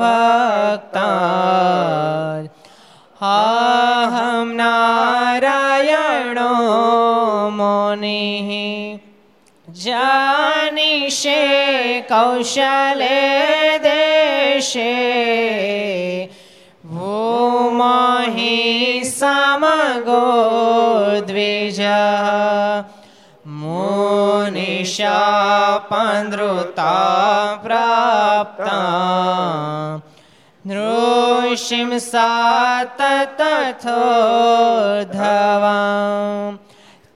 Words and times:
भक्ता 0.00 1.08
अहं 3.30 4.48
नारायणो 4.60 6.48
मुनिः 7.58 8.50
जानिषे 9.82 11.42
कौशले 12.10 13.20
देशे 13.86 14.94
भूमहि 16.92 18.56
समगो 19.14 20.24
द्विजः 21.28 22.30
પાંદૃતા 25.89 27.57
પ્રાપ્તા 27.63 28.75
નૃષિમ 30.65 31.89
સાતતથોર્ધવા 32.01 32.95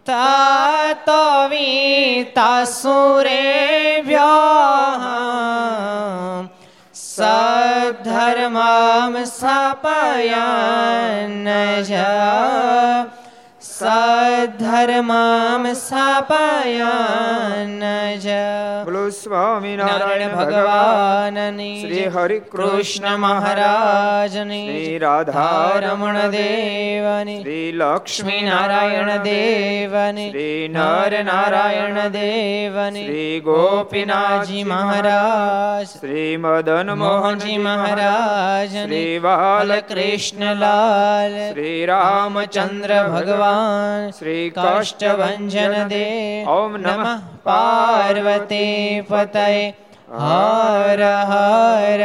તતો 0.08 1.24
વિતાસુરેભ્યઃ 1.52 2.80
સદ્ધર્મામ 7.10 9.14
સ્થાપયન્નજ 9.28 11.92
સધર્મામ 13.80 15.74
સ્થાપયાન 15.74 17.84
જ 18.18 18.30
બોલો 18.86 19.10
સ્વામિનારાયણ 19.10 20.34
ભગવાનની 20.34 21.76
શ્રી 21.76 22.10
હરિ 22.10 22.42
કૃષ્ણ 22.50 23.18
મહારાજની 23.18 24.64
શ્રી 24.64 24.98
રાધા 24.98 25.78
રમણ 25.78 26.34
દેવની 26.34 27.38
શ્રી 27.38 27.76
લક્ષ્મી 27.76 28.42
નારાયણ 28.42 29.24
દેવની 29.28 30.28
શ્રી 30.28 30.70
નર 30.70 31.24
નારાયણ 31.24 32.18
દેવની 32.18 33.06
શ્રી 33.06 33.42
ગોપીનાથજી 33.42 34.66
મહારાજ 34.66 35.88
શ્રી 35.94 36.40
મદન 36.40 36.98
મોહનજી 36.98 37.62
મહારાજ 37.62 38.76
શ્રી 38.76 39.22
બાલ 39.22 39.80
કૃષ્ણલાલ 39.88 41.40
શ્રી 41.40 41.86
રામચંદ્ર 41.86 42.98
ભગવાન 43.10 43.69
શ્રી 44.14 44.46
કાષ્ટભંજન 44.52 45.76
દે 45.88 46.06
ઓમ 46.50 46.72
નમઃ 46.78 47.08
પાર્વતી 47.44 49.04
પતય 49.04 49.48
હર 50.20 51.02
હર 51.28 52.02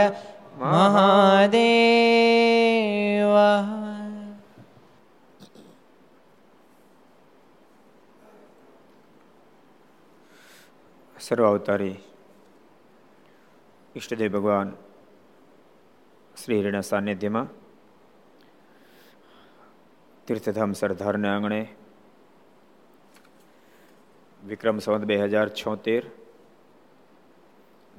મહાદેવ 0.56 2.04
સર્વ 11.16 11.44
અવતારી 11.46 11.96
ઈષ્ટદેવ 13.94 14.30
ભગવાન 14.32 14.70
શ્રી 16.34 16.58
હરિના 16.60 16.82
સાનિધ્યમાં 16.82 17.48
તીર્થધામ 20.26 20.72
સરદારને 20.72 21.28
આંગણે. 21.28 21.68
વિક્રમ 24.46 24.78
સંવત 24.78 25.00
બે 25.00 25.16
હજાર 25.16 25.48
છોતેર 25.48 26.06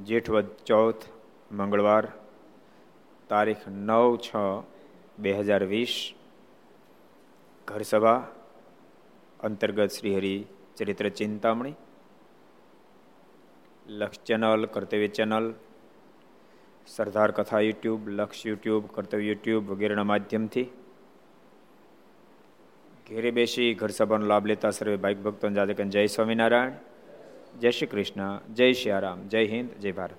જેઠવદ 0.04 0.48
ચૌથ 0.66 1.04
મંગળવાર, 1.52 2.08
તારીખ 3.30 3.58
નવ 3.68 4.18
છ 4.18 4.36
બે 5.20 5.34
હજાર 5.34 5.64
વીસ. 5.64 6.14
ઘરસભા, 7.68 8.28
અંતર્ગત 9.40 9.90
શ્રીહરિ 9.90 10.46
ચરિત્ર 10.78 11.10
ચિંતામણી. 11.10 11.74
લક્ષ 13.88 14.20
ચેનલ, 14.20 14.66
કર્તવ્ય 14.66 15.08
ચેનલ, 15.08 15.54
સરદાર 16.88 17.32
કથા 17.32 17.60
યુટ્યુબ, 17.60 18.10
લક્ષ 18.10 18.46
યુટ્યુબ, 18.46 18.88
કર્તવ્ય 18.88 19.28
યુટ્યુબ 19.28 19.72
વગેરેના 19.72 20.04
માધ્યમથી. 20.04 20.72
ઘેરે 23.10 23.32
બેસી 23.32 23.74
ઘર 23.74 23.88
સભાનો 23.88 24.26
લાભ 24.26 24.46
લેતા 24.46 24.70
સર્વે 24.70 24.98
ભાઈ 24.98 25.14
ભક્તો 25.14 25.50
જાદકન 25.50 25.90
જય 25.90 26.06
સ્વામિનારાયણ, 26.06 26.72
જય 27.60 27.72
શ્રી 27.72 27.88
કૃષ્ણ, 27.88 28.40
જય 28.54 28.74
શ્રી 28.74 28.92
રામ 29.00 29.28
જય 29.28 29.46
હિન્દ, 29.46 29.70
જય 29.72 29.92
ભારત. 29.92 30.16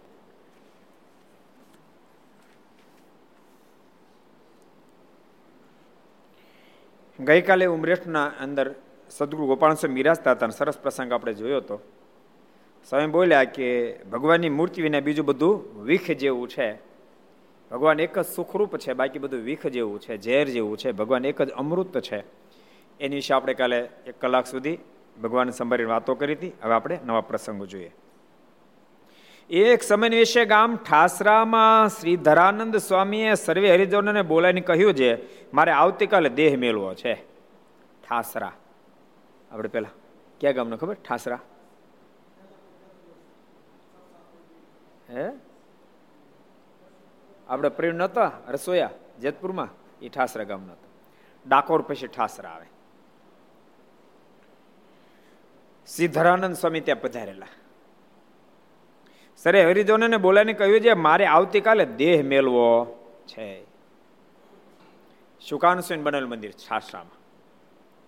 ગઈકાલે 7.23 7.67
ઉમરેઠના 7.67 8.25
અંદર 8.25 8.75
સદગુરુ 9.11 9.47
ગોપાલ 9.47 9.89
મિરાજતા 9.89 10.31
હતા 10.31 10.49
સરસ 10.49 10.79
પ્રસંગ 10.79 11.13
આપણે 11.13 11.35
જોયો 11.35 11.57
હતો. 11.57 11.81
સ્વામી 12.89 13.07
બોલ્યા 13.07 13.45
કે, 13.45 13.99
ભગવાનની 14.13 14.49
મૂર્તિ 14.49 14.83
વિના 14.83 15.01
બીજું 15.01 15.27
બધું 15.27 15.83
વિખ 15.85 16.11
જેવું 16.11 16.49
છે. 16.49 16.75
ભગવાન 17.71 18.01
એક 18.01 18.19
જ 18.19 18.27
સુખરૂપ 18.27 18.77
છે, 18.77 18.93
બાકી 18.93 19.19
બધું 19.19 19.41
વિખ 19.41 19.67
જેવું 19.67 20.01
છે, 20.01 20.23
ઝેર 20.23 20.49
જેવું 20.49 20.79
છે. 20.79 20.93
ભગવાન 20.93 21.25
એક 21.25 21.43
જ 21.43 21.51
અમૃત 21.51 22.01
છે. 22.01 22.46
એની 23.01 23.15
વિશે 23.15 23.35
આપણે 23.35 23.55
કાલે 23.55 23.89
એક 24.07 24.21
કલાક 24.21 24.47
સુધી 24.47 24.79
ભગવાન 25.23 25.51
સંભાળીને 25.51 25.91
વાતો 25.91 26.15
કરી 26.15 26.33
હતી. 26.33 26.53
હવે 26.63 26.75
આપણે 26.75 26.99
નવા 27.05 27.21
પ્રસંગો 27.21 27.67
જોઈએ. 27.67 27.95
એક 29.51 29.83
સમય 29.83 30.09
વિશે 30.09 30.45
ગામ 30.45 30.77
ઠાસરામાં 30.77 31.89
શ્રી 31.89 32.17
ધરાનંદ 32.17 32.77
સ્વામીએ 32.77 33.35
સર્વે 33.35 33.75
હરિજનોને 33.75 34.23
બોલાવીને 34.23 34.61
કહ્યું 34.61 34.95
છે, 34.95 35.43
મારે 35.53 35.71
આવતીકાલે 35.71 36.29
દેહ 36.29 36.59
મેળવો 36.59 36.95
છે. 36.95 37.15
ઠાસરા. 38.09 38.53
આપણે 39.51 39.69
પેલા 39.69 39.89
ક્યાં 40.41 40.55
ગામનો 40.55 40.77
ખબર? 40.77 40.95
ઠાસરા. 40.95 41.39
હે? 45.11 45.31
આપણે 47.49 47.69
પ્રેમ 47.69 47.97
નહોતા, 47.97 48.33
રસોયા, 48.49 48.91
જેતપુરમાં? 49.21 49.69
એ 50.03 50.09
ઠાસરા 50.09 50.45
ગામ 50.45 50.63
નહોતા 50.63 50.87
ડાકોર 51.49 51.83
પછી 51.83 52.07
ઠાસરા 52.07 52.51
આવે. 52.51 52.67
સિદ્ધરાનંદ 55.87 56.55
સ્વામી 56.55 56.81
ત્યાં 56.81 57.01
પધારેલા. 57.01 57.47
સરે 59.37 59.65
હરિજનોને 59.65 60.17
બોલાવીને 60.17 60.53
કહ્યું 60.53 60.81
છે, 60.81 60.93
મારે 60.93 61.27
આવતીકાલે 61.27 61.87
દેહ 61.87 62.23
મેળવો 62.25 62.87
છે. 63.27 63.65
શુકાનંદ 65.41 65.83
સ્વામી 65.83 66.03
બનાવેલું 66.03 66.31
મંદિર 66.31 66.53
છાસરામાં. 66.53 67.19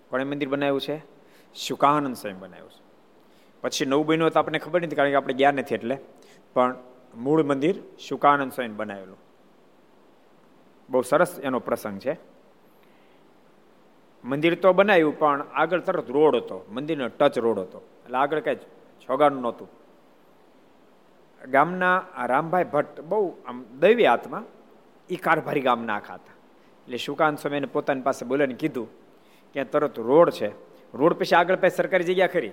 કોણે 0.09 0.23
મંદિર 0.23 0.49
બનાવ્યું 0.49 0.81
છે? 0.81 1.03
શુકાનંદ 1.55 2.15
સ્વામી 2.15 2.37
બનાવ્યું 2.37 2.69
છે. 2.69 2.83
પછી 3.61 3.85
નવું 3.85 4.05
બન્યું 4.05 4.31
તો 4.31 4.39
આપણને 4.39 4.59
ખબર 4.59 4.81
નથી, 4.81 4.95
કારણ 4.95 5.09
કે 5.09 5.15
આપણે 5.15 5.33
ગયા 5.33 5.51
નથી 5.51 5.75
એટલે. 5.75 5.97
પણ 6.53 6.75
મૂળ 7.15 7.43
મંદિર 7.43 7.75
શુકાનંદ 7.99 8.51
સ્વામી 8.51 8.73
બનાવેલું. 8.73 9.17
બહુ 10.89 11.01
સરસ 11.01 11.39
એનો 11.39 11.59
પ્રસંગ 11.59 11.99
છે. 11.99 12.38
મંદિર 14.23 14.55
તો 14.55 14.73
બનાવ્યું, 14.73 15.19
પણ 15.19 15.45
આગળ 15.55 15.79
તરત 15.79 16.09
રોડ 16.09 16.35
હતો. 16.35 16.65
મંદિરનો 16.71 17.07
ટચ 17.07 17.37
રોડ 17.37 17.59
હતો. 17.59 17.79
એટલે 18.05 18.17
આગળ 18.17 18.39
કઈ 18.39 18.55
છોગાનું 19.03 19.41
નહોતું. 19.41 19.69
ગામના 21.51 22.03
રામભાઈ 22.25 22.63
ભટ્ટ 22.63 23.01
બહુ 23.01 23.35
આમ 23.47 23.63
દૈવી 23.79 24.05
આત્મા 24.05 24.43
એ 25.09 25.15
કારભારી 25.15 25.61
ગામના 25.61 25.95
આખા 25.95 26.13
હતા. 26.13 26.35
એટલે 26.83 26.97
શુકાંત 26.97 27.39
સ્વામીને 27.39 27.67
પોતાની 27.67 28.01
પાસે 28.01 28.25
બોલાવીને 28.25 28.59
કીધું 28.59 28.87
કે 29.53 29.63
તરત 29.63 29.99
રોડ 29.99 30.29
છે. 30.29 30.49
રોડ 30.93 31.13
પછી 31.13 31.35
આગળ 31.35 31.55
પછી 31.55 31.69
સરકારી 31.69 32.03
જગ્યા 32.03 32.27
ખરી. 32.27 32.51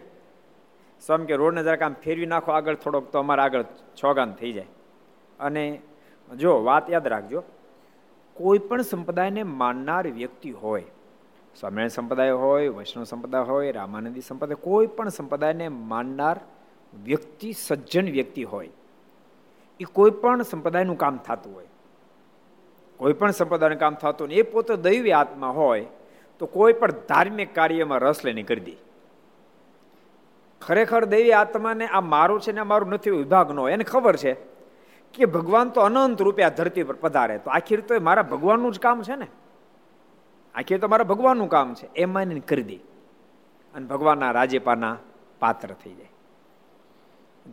સ્વામી 1.06 1.26
કે 1.26 1.36
રોડને 1.36 1.62
જરાક 1.62 1.82
આમ 1.82 1.94
ફેરવી 1.94 2.26
નાખો, 2.26 2.52
આગળ 2.52 2.74
થોડોક 2.74 3.10
તો 3.10 3.18
અમારે 3.18 3.42
આગળ 3.42 3.64
છોગાન 4.02 4.32
થઈ 4.32 4.52
જાય. 4.52 4.66
અને 5.40 5.82
જો 6.36 6.64
વાત 6.64 6.90
યાદ 6.90 7.06
રાખજો, 7.06 7.42
કોઈ 8.36 8.58
પણ 8.58 8.82
સંપ્રદાયને 8.82 9.42
માનનાર 9.42 10.06
વ્યક્તિ 10.06 10.50
હોય 10.50 10.82
સ્વામિનારાયણ 11.60 11.88
સંપ્રદાય 11.88 12.30
હોય, 12.30 12.68
વૈષ્ણવ 12.68 13.04
સંપ્રદાય 13.04 13.42
હોય, 13.42 13.72
રામાનંદી 13.72 14.20
સંપ્રદાય, 14.20 14.54
કોઈ 14.54 14.86
પણ 14.86 15.08
સંપ્રદાયને 15.08 15.68
માનનાર 15.68 16.40
વ્યક્તિ, 17.04 17.52
સજ્જન 17.52 18.10
વ્યક્તિ 18.10 18.44
હોય, 18.44 18.68
એ 19.80 19.84
કોઈ 19.84 20.10
પણ 20.10 20.42
સંપ્રદાયનું 20.42 20.98
કામ 20.98 21.16
થતું 21.16 21.54
હોય, 21.54 21.66
કોઈ 22.96 23.12
પણ 23.12 23.30
સંપ્રદાયનું 23.30 23.78
કામ 23.78 23.94
થતું 23.94 24.32
એ 24.32 24.42
પોતે 24.42 24.76
દૈવી 24.76 25.12
આત્મા 25.12 25.48
હોય, 25.50 25.84
તો 26.38 26.46
કોઈ 26.46 26.72
પણ 26.72 26.90
ધાર્મિક 26.90 27.54
કાર્યમાં 27.54 27.98
રસ 27.98 28.24
લઈને 28.24 28.42
કરી 28.42 28.60
દે. 28.60 28.76
ખરેખર 30.62 31.04
દૈવી 31.04 31.32
આત્માને 31.32 31.86
આ 31.86 32.00
મારું 32.00 32.40
છે 32.40 32.52
ને 32.52 32.62
મારું 32.62 32.88
નથી 32.88 33.10
વિભાગ 33.10 33.50
ન 33.52 33.58
હોય. 33.58 33.72
એને 33.72 33.84
ખબર 33.84 34.16
છે 34.16 34.36
કે 35.14 35.24
ભગવાન 35.24 35.68
તો 35.68 35.80
અનંત 35.80 36.20
રૂપે 36.20 36.42
આ 36.42 36.48
ધરતી 36.48 36.82
પર 36.82 36.94
પધારે. 36.94 37.38
તો 37.38 37.50
આખી 37.50 37.76
રીતે 37.76 37.98
મારા 37.98 38.22
ભગવાનનું 38.22 38.72
જ 38.72 38.78
કામ 38.80 39.02
છે 39.02 39.16
ને? 39.16 39.28
આખી 40.56 40.78
તો 40.82 40.88
મારા 40.88 41.10
ભગવાનનું 41.12 41.48
કામ 41.54 41.74
છે. 41.78 41.86
એમ 41.94 42.10
માનીને 42.14 42.42
કરી 42.50 42.66
દે. 42.70 42.78
અને 43.74 43.86
ભગવાનના 43.86 44.32
રાજેપાના 44.38 44.96
પાત્ર 45.40 45.70
થઈ 45.82 45.94
જાય. 45.98 46.12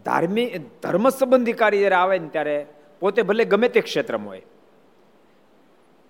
ધાર્મિક 0.06 0.50
ધર્મ 0.84 1.06
સંબંધી 1.10 1.60
કાર્ય 1.62 1.80
જ્યારે 1.84 1.98
આવે 2.02 2.16
ને 2.20 2.30
ત્યારે 2.36 2.56
પોતે 3.02 3.22
ભલે 3.30 3.44
ગમે 3.46 3.68
તે 3.70 3.82
ક્ષેત્રમાં 3.82 4.32
હોય, 4.34 4.46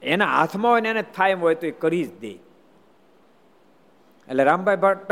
એના 0.02 0.32
હાથમાં 0.36 0.72
હોય 0.74 0.84
ને 0.86 0.90
એને 0.94 1.04
થાય 1.18 1.36
હોય 1.44 1.56
તો 1.62 1.66
એ 1.68 1.74
કરી 1.84 2.06
જ 2.06 2.12
દે. 2.22 2.34
એટલે 4.28 4.44
રામભાઈ 4.50 4.82
ભટ્ટ 4.86 5.12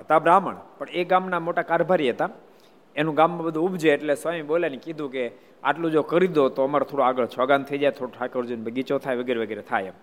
હતા 0.00 0.20
બ્રાહ્મણ, 0.24 0.58
પણ 0.78 0.88
એ 0.92 1.04
ગામના 1.04 1.40
મોટા 1.40 1.66
કારભારી 1.70 2.10
હતા. 2.14 2.30
એનું 2.96 3.14
ગામમાં 3.14 3.46
બધું 3.46 3.64
ઉપજે 3.68 3.88
એટલે 3.94 4.14
સ્વામી 4.14 4.46
બોલે 4.50 4.68
ને 4.68 4.78
કીધું 4.78 5.08
કે 5.14 5.24
આટલું 5.64 5.90
જો 5.92 6.02
કરી 6.12 6.32
દો 6.38 6.44
તો 6.48 6.60
અમારે 6.64 6.86
થોડું 6.88 7.06
આગળ 7.06 7.26
છોગાન 7.26 7.62
થઈ 7.68 7.80
જાય, 7.82 7.94
થોડું 7.98 8.14
ઠાકોરજીનો 8.16 8.62
બગીચો 8.64 8.98
થાય 9.04 9.16
વગેરે 9.20 9.40
વગેરે 9.44 9.64
થાય 9.70 9.92
એમ. 9.92 9.96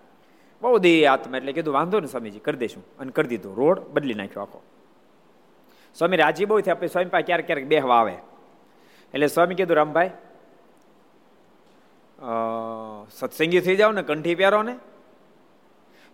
બહુ 0.62 0.78
દે 0.78 1.06
આત્મા 1.06 1.36
એટલે 1.36 1.52
કીધું, 1.52 1.74
વાંધો 1.74 2.00
ને 2.00 2.06
સ્વામીજી, 2.06 2.38
કરી 2.38 2.56
દઈશું. 2.56 2.84
અને 2.98 3.12
કરી 3.12 3.28
દીધું. 3.28 3.56
રોડ 3.56 3.80
બદલી 3.80 4.14
નાખ્યો 4.14 4.42
આખો. 4.42 4.62
સ્વામી 5.94 6.16
રાજી 6.16 6.44
બહુ 6.44 6.60
થયા, 6.60 6.74
પછી 6.74 6.88
સ્વામી 6.88 7.08
પાસે 7.08 7.22
ક્યારેક 7.22 7.46
ક્યારેક 7.46 7.66
બેહવા 7.66 8.00
આવે. 8.00 8.14
એટલે 9.14 9.26
સ્વામી 9.26 9.54
કીધું, 9.54 9.76
રામભાઈ 9.76 10.10
સત્સંગી 13.10 13.60
થઈ 13.60 13.76
જાઓ 13.76 13.92
ને, 13.92 14.02
કંઠી 14.02 14.34
પહેરો 14.34 14.62
ને. 14.62 14.76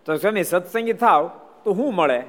તો 0.05 0.17
સ્વામી, 0.17 0.45
સત્સંગી 0.45 0.93
થાવ 0.93 1.31
તો 1.65 1.75
શું 1.75 1.95
મળે? 1.95 2.23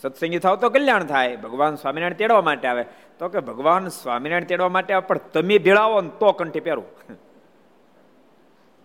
સત્સંગી 0.00 0.38
થાવ 0.38 0.56
તો 0.56 0.70
કલ્યાણ 0.70 1.04
થાય. 1.04 1.36
ભગવાન 1.36 1.74
સ્વામિનારાયણ 1.74 2.12
તેડવા 2.12 2.42
માટે 2.42 2.68
આવે. 2.68 2.84
તો 3.18 3.28
કે, 3.28 3.40
ભગવાન 3.40 3.88
સ્વામિનારાયણ 3.88 4.44
તેડવા 4.44 4.68
માટે 4.68 4.94
આવે, 4.94 5.06
પણ 5.06 5.18
તમે 5.18 5.58
ભેળાવો 5.58 6.00
ને 6.00 6.08
તો 6.08 6.32
કંઠી 6.32 6.60
પહેરું. 6.60 6.84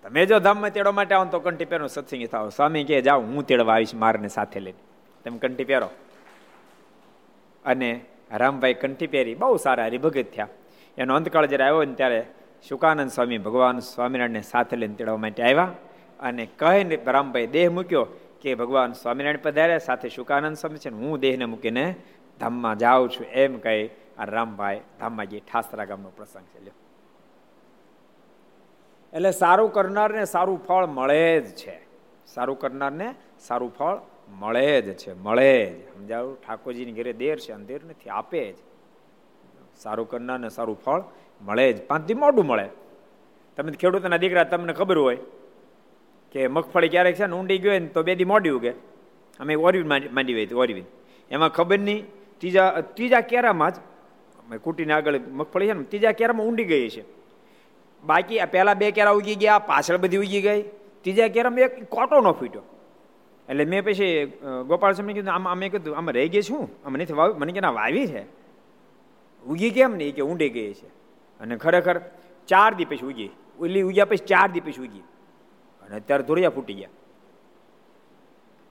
તમે 0.03 0.25
જો 0.25 0.39
ધામમાં 0.39 0.69
તેડવા 0.69 0.91
માટે 0.91 1.15
આવો 1.15 1.25
તો 1.25 1.39
કંઠી 1.39 1.65
પહેરો 1.65 1.87
સત્સંગી 1.87 2.25
થાવ. 2.25 2.49
સ્વામી 2.49 2.83
કે 2.83 3.01
જાઓ, 3.01 3.21
હું 3.21 3.47
તેડવા 3.47 3.73
આવીશ 3.73 3.93
મારને 3.95 4.27
સાથે 4.27 4.59
લઈને. 4.59 4.81
તમે 5.23 5.37
કંઠી 5.37 5.63
પહેરો. 5.63 5.89
અને 7.65 8.01
રામભાઈ 8.31 8.73
કંઠી 8.73 9.07
પહેરી 9.07 9.35
બહુ 9.35 9.57
સારા 9.57 9.85
હરિભગત 9.85 10.25
થયા. 10.35 10.47
એનો 10.97 11.15
અંતકાળ 11.15 11.45
જ્યારે 11.45 11.63
આવ્યો 11.63 11.83
ને 11.83 11.93
ત્યારે 11.93 12.25
શુકાનંદ 12.67 13.11
સ્વામી 13.11 13.37
ભગવાન 13.37 13.79
સ્વામિનારાયણને 13.79 14.41
સાથે 14.41 14.75
લઈને 14.75 14.95
તેડવા 14.95 15.17
માટે 15.17 15.43
આવ્યા 15.43 15.71
અને 16.19 16.45
કહીને 16.45 16.99
રામભાઈ 17.07 17.47
દેહ 17.47 17.69
મૂક્યો 17.69 18.05
કે 18.41 18.55
ભગવાન 18.55 18.93
સ્વામિનારાયણ 18.93 19.43
પધાર્યા, 19.43 19.77
સાથે 19.77 20.09
શુકાનંદ 20.09 20.57
સ્વામી 20.57 20.77
છે 20.77 20.89
હું 20.89 21.19
દેહને 21.19 21.45
મૂકીને 21.45 21.95
ધામમાં 22.39 22.77
જાઉં 22.77 23.09
છું 23.09 23.25
એમ 23.25 23.59
કહી 23.59 23.89
આ 24.17 24.25
રામભાઈ 24.25 24.79
ધામમાં 24.99 25.25
જે 25.25 25.39
ઠાસરા 25.39 25.85
ગામનો 25.85 26.09
પ્રસંગ 26.09 26.43
છે 26.43 26.63
લ્યો 26.63 26.82
એટલે 29.13 29.31
સારું 29.31 29.69
કરનારને 29.73 30.23
સારું 30.25 30.59
ફળ 30.67 30.85
મળે 30.97 31.41
જ 31.41 31.49
છે. 31.61 31.75
સારું 32.27 32.57
કરનારને 32.61 33.07
સારું 33.39 33.71
ફળ 33.77 33.97
મળે 34.41 34.81
જ 34.85 34.87
છે, 35.01 35.11
મળે 35.25 35.53
જ. 35.65 35.75
સમજાવું 35.95 36.35
ઠાકોરજીની 36.43 36.95
ઘરે 36.97 37.13
દેર 37.13 37.37
છે 37.43 37.51
અંધેર 37.57 37.81
નથી, 37.89 38.09
આપે 38.09 38.43
જ. 38.53 38.57
સારું 39.83 40.09
કરનારને 40.11 40.49
સારું 40.57 40.77
ફળ 40.85 41.01
મળે 41.41 41.67
જ. 41.73 41.77
પાંચથી 41.89 42.19
મોડું 42.23 42.45
મળે. 42.45 42.67
તમે 43.57 43.71
ખેડૂતના 43.81 44.21
દીકરા, 44.23 44.49
તમને 44.51 44.73
ખબર 44.73 44.97
હોય 45.05 45.19
કે 46.33 46.47
મગફળી 46.47 46.91
ક્યારેક 46.93 47.15
છે 47.15 47.25
ને 47.27 47.35
ઊંડી 47.37 47.59
ગયો 47.63 47.79
ને 47.79 47.89
તો 47.95 48.03
બે 48.03 48.15
દી 48.19 48.29
મોડી 48.33 48.53
ઉગે. 48.57 48.71
અમે 49.39 49.53
ઓરવી 49.55 49.85
માંડી 50.15 50.35
હોય 50.37 50.47
ઓરવી 50.63 50.85
એમાં 51.31 51.51
ખબર 51.57 51.79
નહીં, 51.79 52.01
ત્રીજા 52.39 52.69
ત્રીજા 52.95 53.21
કેરામાં 53.31 53.71
જ 53.73 54.57
કૂટીને 54.63 54.93
આગળ 54.93 55.19
મગફળી 55.39 55.67
છે 55.69 55.73
ને, 55.73 55.83
ત્રીજા 55.91 56.13
કેરામાં 56.19 56.47
ઊંડી 56.47 56.69
ગઈ 56.71 56.89
છે. 56.95 57.03
બાકી 58.05 58.39
આ 58.39 58.45
પહેલા 58.45 58.73
બે 58.73 58.91
કેરા 58.91 59.11
ઉગી 59.11 59.35
ગયા, 59.35 59.59
પાછળ 59.59 59.97
બધી 59.97 60.17
ઉગી 60.17 60.41
ગઈ. 60.41 60.61
ત્રીજા 61.01 61.27
કેરામાં 61.27 61.59
એક 61.59 61.89
કોટો 61.89 62.21
ન 62.21 62.31
ફૂટ્યો. 62.31 62.61
એટલે 63.49 63.65
મેં 63.65 63.85
પછી 63.85 64.25
ગોપાલ 64.67 64.91
સ્વામી 64.91 65.13
કીધું, 65.13 65.33
આમ 65.33 65.49
અમે 65.49 65.69
કીધું, 65.69 65.97
આમાં 65.97 66.13
રહી 66.13 66.29
ગઈ 66.29 66.41
છું? 66.41 66.69
અમે 66.85 66.99
નથી 66.99 67.13
વાવી? 67.13 67.33
મને 67.33 67.51
કે 67.51 67.59
ના, 67.59 67.71
વાવી 67.71 68.07
છે. 68.07 68.23
ઉગી 69.47 69.71
કેમ 69.71 69.95
નહીં? 69.95 70.15
કે 70.15 70.21
ઊંડી 70.21 70.49
ગઈ 70.49 70.73
છે. 70.73 70.87
અને 71.39 71.57
ખરેખર 71.57 72.01
ચાર 72.47 72.73
દી 72.73 72.85
પછી 72.85 73.05
ઉગી. 73.05 73.29
ઓલી 73.59 73.81
ઉગ્યા 73.81 74.05
પછી 74.05 74.25
ચાર 74.25 74.51
દી 74.51 74.59
પછી 74.59 74.81
ઉગી. 74.81 75.03
અને 75.81 75.95
અત્યારે 75.95 76.23
ધોરિયા 76.23 76.49
ફૂટી 76.49 76.73
ગયા. 76.73 76.89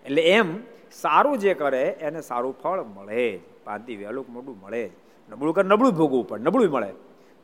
એટલે 0.05 0.23
એમ 0.23 0.57
સારું 0.93 1.39
જે 1.39 1.55
કરે, 1.55 1.83
એને 2.01 2.21
સારું 2.21 2.57
ફળ 2.63 2.83
મળે 2.83 3.39
જ. 3.39 3.41
દી 3.87 3.97
વહેલું 3.97 4.27
મોટું 4.29 4.61
મળે 4.61 4.89
જ. 4.89 4.93
નબળું 5.31 5.55
કરે, 5.55 5.69
નબળું 5.69 5.93
ભોગવું 5.93 6.29
પડે 6.29 6.43
નબળું 6.43 6.71
મળે. 6.71 6.93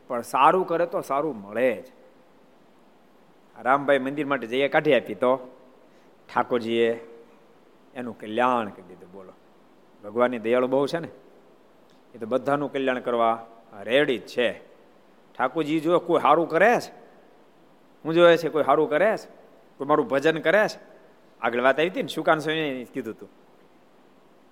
પણ 0.09 0.23
સારું 0.23 0.67
કરે 0.67 0.87
તો 0.87 1.01
સારું 1.01 1.43
મળે 1.43 1.83
જ. 1.83 1.85
રામભાઈ 3.63 3.99
મંદિર 3.99 4.27
માટે 4.27 4.47
જઈએ, 4.47 4.69
કાઢી 4.69 4.95
આપી 4.95 5.15
તો. 5.15 5.37
ઠાકોરજીએ 6.35 7.07
એનું 7.95 8.19
કલ્યાણ 8.19 8.69
કરી 8.69 8.83
દીધું, 8.83 9.13
બોલો. 9.13 9.33
ભગવાનની 10.05 10.39
દયાળુ 10.39 10.67
બહુ 10.67 10.87
છે 10.87 10.99
ને? 10.99 11.09
એ 12.15 12.19
તો 12.19 12.27
બધાનું 12.27 12.73
કલ્યાણ 12.73 13.01
કરવા 13.01 13.47
રેડી 13.83 14.19
જ 14.19 14.27
છે. 14.27 14.53
ઠાકોરજી 15.39 15.81
જો 15.81 15.99
કોઈ 15.99 16.21
સારું 16.21 16.49
કરે 16.49 16.81
છે? 16.81 16.93
હું 18.05 18.15
જોયે 18.15 18.37
છે, 18.37 18.49
કોઈ 18.49 18.65
સારું 18.65 18.91
કરે 18.91 19.17
છે? 19.17 19.27
કોઈ 19.79 19.87
મારું 19.87 20.09
ભજન 20.09 20.39
કરે 20.39 20.69
છે? 20.69 20.99
આગળ 21.41 21.61
વાત 21.61 21.79
આવી 21.79 21.89
હતી 21.89 22.03
ને 22.03 22.09
સુકાન 22.09 22.39
સ્વામી 22.39 22.87
કીધું 22.95 23.15
હતું 23.15 23.29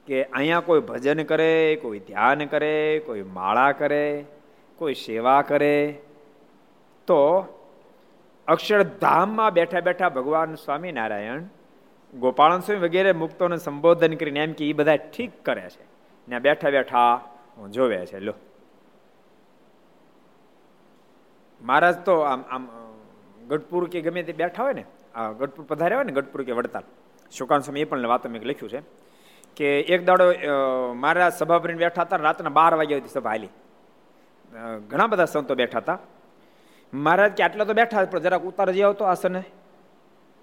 કે 0.06 0.24
અહીંયા 0.24 0.60
કોઈ 0.60 0.80
ભજન 0.80 1.22
કરે, 1.22 1.78
કોઈ 1.82 1.98
ધ્યાન 1.98 2.46
કરે, 2.46 3.02
કોઈ 3.06 3.22
માળા 3.22 3.72
કરે 3.72 4.24
કોઈ 4.78 4.94
સેવા 4.94 5.42
કરે, 5.42 5.76
તો 7.08 7.20
અક્ષરધામમાં 8.48 9.52
બેઠા 9.52 9.80
બેઠા 9.80 10.08
ભગવાન 10.08 10.54
સ્વામિનારાયણ 10.54 11.44
ગોપાળન 12.14 12.60
સ્વામી 12.60 12.80
વગેરે 12.80 13.12
મુક્તોને 13.12 13.56
સંબોધન 13.56 14.14
કરીને 14.14 14.40
એમ 14.40 14.52
કે 14.52 14.68
એ 14.68 14.72
બધા 14.72 14.96
ઠીક 14.96 15.32
કરે 15.44 15.68
છે. 15.68 15.84
ને 16.28 16.38
બેઠા 16.38 16.70
બેઠા 16.70 17.08
જોવે 17.70 18.00
છે, 18.06 18.18
લો. 18.20 18.34
મહારાજ 21.60 21.96
તો 21.98 22.14
આમ 22.20 22.44
આમ 22.50 22.68
ગઢપુર 23.48 23.88
કે 23.88 24.00
ગમે 24.00 24.22
તે 24.22 24.32
બેઠા 24.32 24.62
હોય 24.62 24.72
ને, 24.72 24.84
આ 25.14 25.32
ગઢપુર 25.32 25.64
પધાર્યા 25.68 25.98
હોય 25.98 26.04
ને, 26.04 26.12
ગઢપુર 26.12 26.42
કે 26.42 26.52
વડતાલ. 26.52 26.84
શુકાન 27.32 27.60
સ્વામી 27.60 27.80
એ 27.80 27.84
પણ 27.84 28.06
વાતો 28.06 28.28
મેં 28.28 28.42
લખ્યું 28.42 28.70
છે 28.70 28.80
કે 29.56 29.68
એક 29.80 30.04
દાડો 30.04 30.26
મહારાજ 30.94 31.32
સભા 31.32 31.58
ભરીને 31.58 31.78
બેઠા 31.78 32.02
હતા 32.02 32.16
રાતના 32.16 32.50
બાર 32.50 32.74
વાગ્યા 32.74 32.98
હતી 32.98 33.08
સભા 33.08 33.30
હાલી. 33.30 33.52
ઘણા 34.88 35.06
બધા 35.06 35.24
સંતો 35.24 35.54
બેઠા 35.54 35.78
હતા. 35.78 35.98
મહારાજ 36.94 37.32
કે 37.32 37.42
આટલા 37.42 37.64
તો 37.64 37.72
બેઠા 37.72 38.04
પણ 38.04 38.18
જરાક 38.18 38.42
ઉતાર 38.42 38.72
જઈ 38.72 38.82
આવતો 38.82 39.04
આસને. 39.04 39.42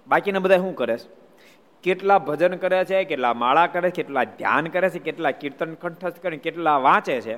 બાકીના 0.08 0.38
બધા 0.38 0.56
શું 0.56 0.74
કરે 0.74 0.96
છે? 0.96 1.24
કેટલા 1.82 2.18
ભજન 2.18 2.56
કરે 2.56 2.84
છે, 2.84 3.04
કેટલા 3.04 3.34
માળા 3.34 3.66
કરે 3.66 3.90
છે, 3.90 3.94
કેટલા 3.94 4.24
ધ્યાન 4.24 4.66
કરે 4.66 4.90
છે, 4.90 4.98
કેટલા 4.98 5.30
કીર્તન 5.30 5.74
કંઠસ્થ 5.74 6.22
કરે, 6.22 6.36
કેટલા 6.36 6.76
વાંચે 6.76 7.20
છે, 7.20 7.34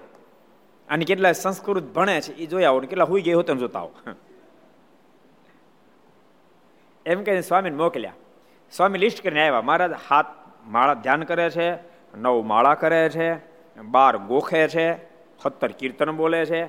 અને 0.89 1.05
કેટલા 1.05 1.33
સંસ્કૃત 1.33 1.83
ભણે 1.83 2.21
છે 2.21 2.33
એ 2.33 2.47
જોયા 2.47 2.69
આવો 2.69 2.81
કેટલા 2.81 3.05
હુઈ 3.05 3.23
ગયો 3.23 3.37
હોતો 3.37 3.55
જોતા 3.55 3.79
આવો 3.79 3.93
એમ 7.07 7.25
કહીને 7.25 7.41
સ્વામીને 7.41 7.77
મોકલ્યા. 7.77 8.13
સ્વામી 8.73 8.99
લિસ્ટ 8.99 9.23
કરીને 9.23 9.47
આવ્યા. 9.47 9.61
મહારાજ 9.61 9.93
હાથ 10.11 10.27
માળા 10.67 10.95
ધ્યાન 10.95 11.25
કરે 11.25 11.51
છે, 11.51 11.79
નવ 12.17 12.43
માળા 12.43 12.75
કરે 12.75 13.09
છે, 13.09 13.35
બાર 13.83 14.19
ગોખે 14.19 14.69
છે 14.69 15.16
સત્તર 15.43 15.69
કીર્તન 15.69 16.11
બોલે 16.11 16.47
છે, 16.47 16.65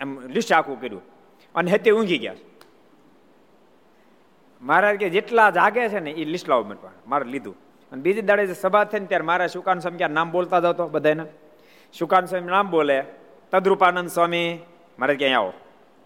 એમ 0.00 0.26
લિસ્ટ 0.26 0.52
આખું 0.52 0.80
કર્યું. 0.80 1.02
અને 1.54 1.70
હેતે 1.70 1.90
ઊંઘી 1.90 2.18
ગયા 2.18 2.34
મહારાજ 4.62 4.96
કે 4.96 5.08
જેટલા 5.08 5.50
જાગે 5.50 5.88
છે 5.88 6.00
ને 6.00 6.10
એ 6.10 6.24
લિસ્ટ 6.24 6.48
લાવો 6.48 6.62
મને 6.62 6.88
મારે 7.06 7.24
લીધું. 7.24 7.56
અને 7.92 8.02
બીજી 8.02 8.22
દાડે 8.22 8.46
જે 8.46 8.54
સભા 8.54 8.84
થઈ 8.84 9.00
ને 9.00 9.06
ત્યારે 9.06 9.24
મારા 9.24 9.46
શુકાન 9.46 9.78
સ્વામી 9.78 9.96
ક્યાં 9.96 10.10
નામ 10.10 10.30
બોલતા 10.30 10.60
જતો 10.60 10.88
બધાને 10.88 11.24
શુકાન 11.92 12.26
સ્વામી 12.26 12.46
નામ 12.46 12.70
બોલે, 12.70 13.04
તદ્રુપાનંદ 13.50 14.08
સ્વામી. 14.08 14.58
મારે 14.98 15.14
ક્યાં 15.14 15.40
આવો. 15.40 15.52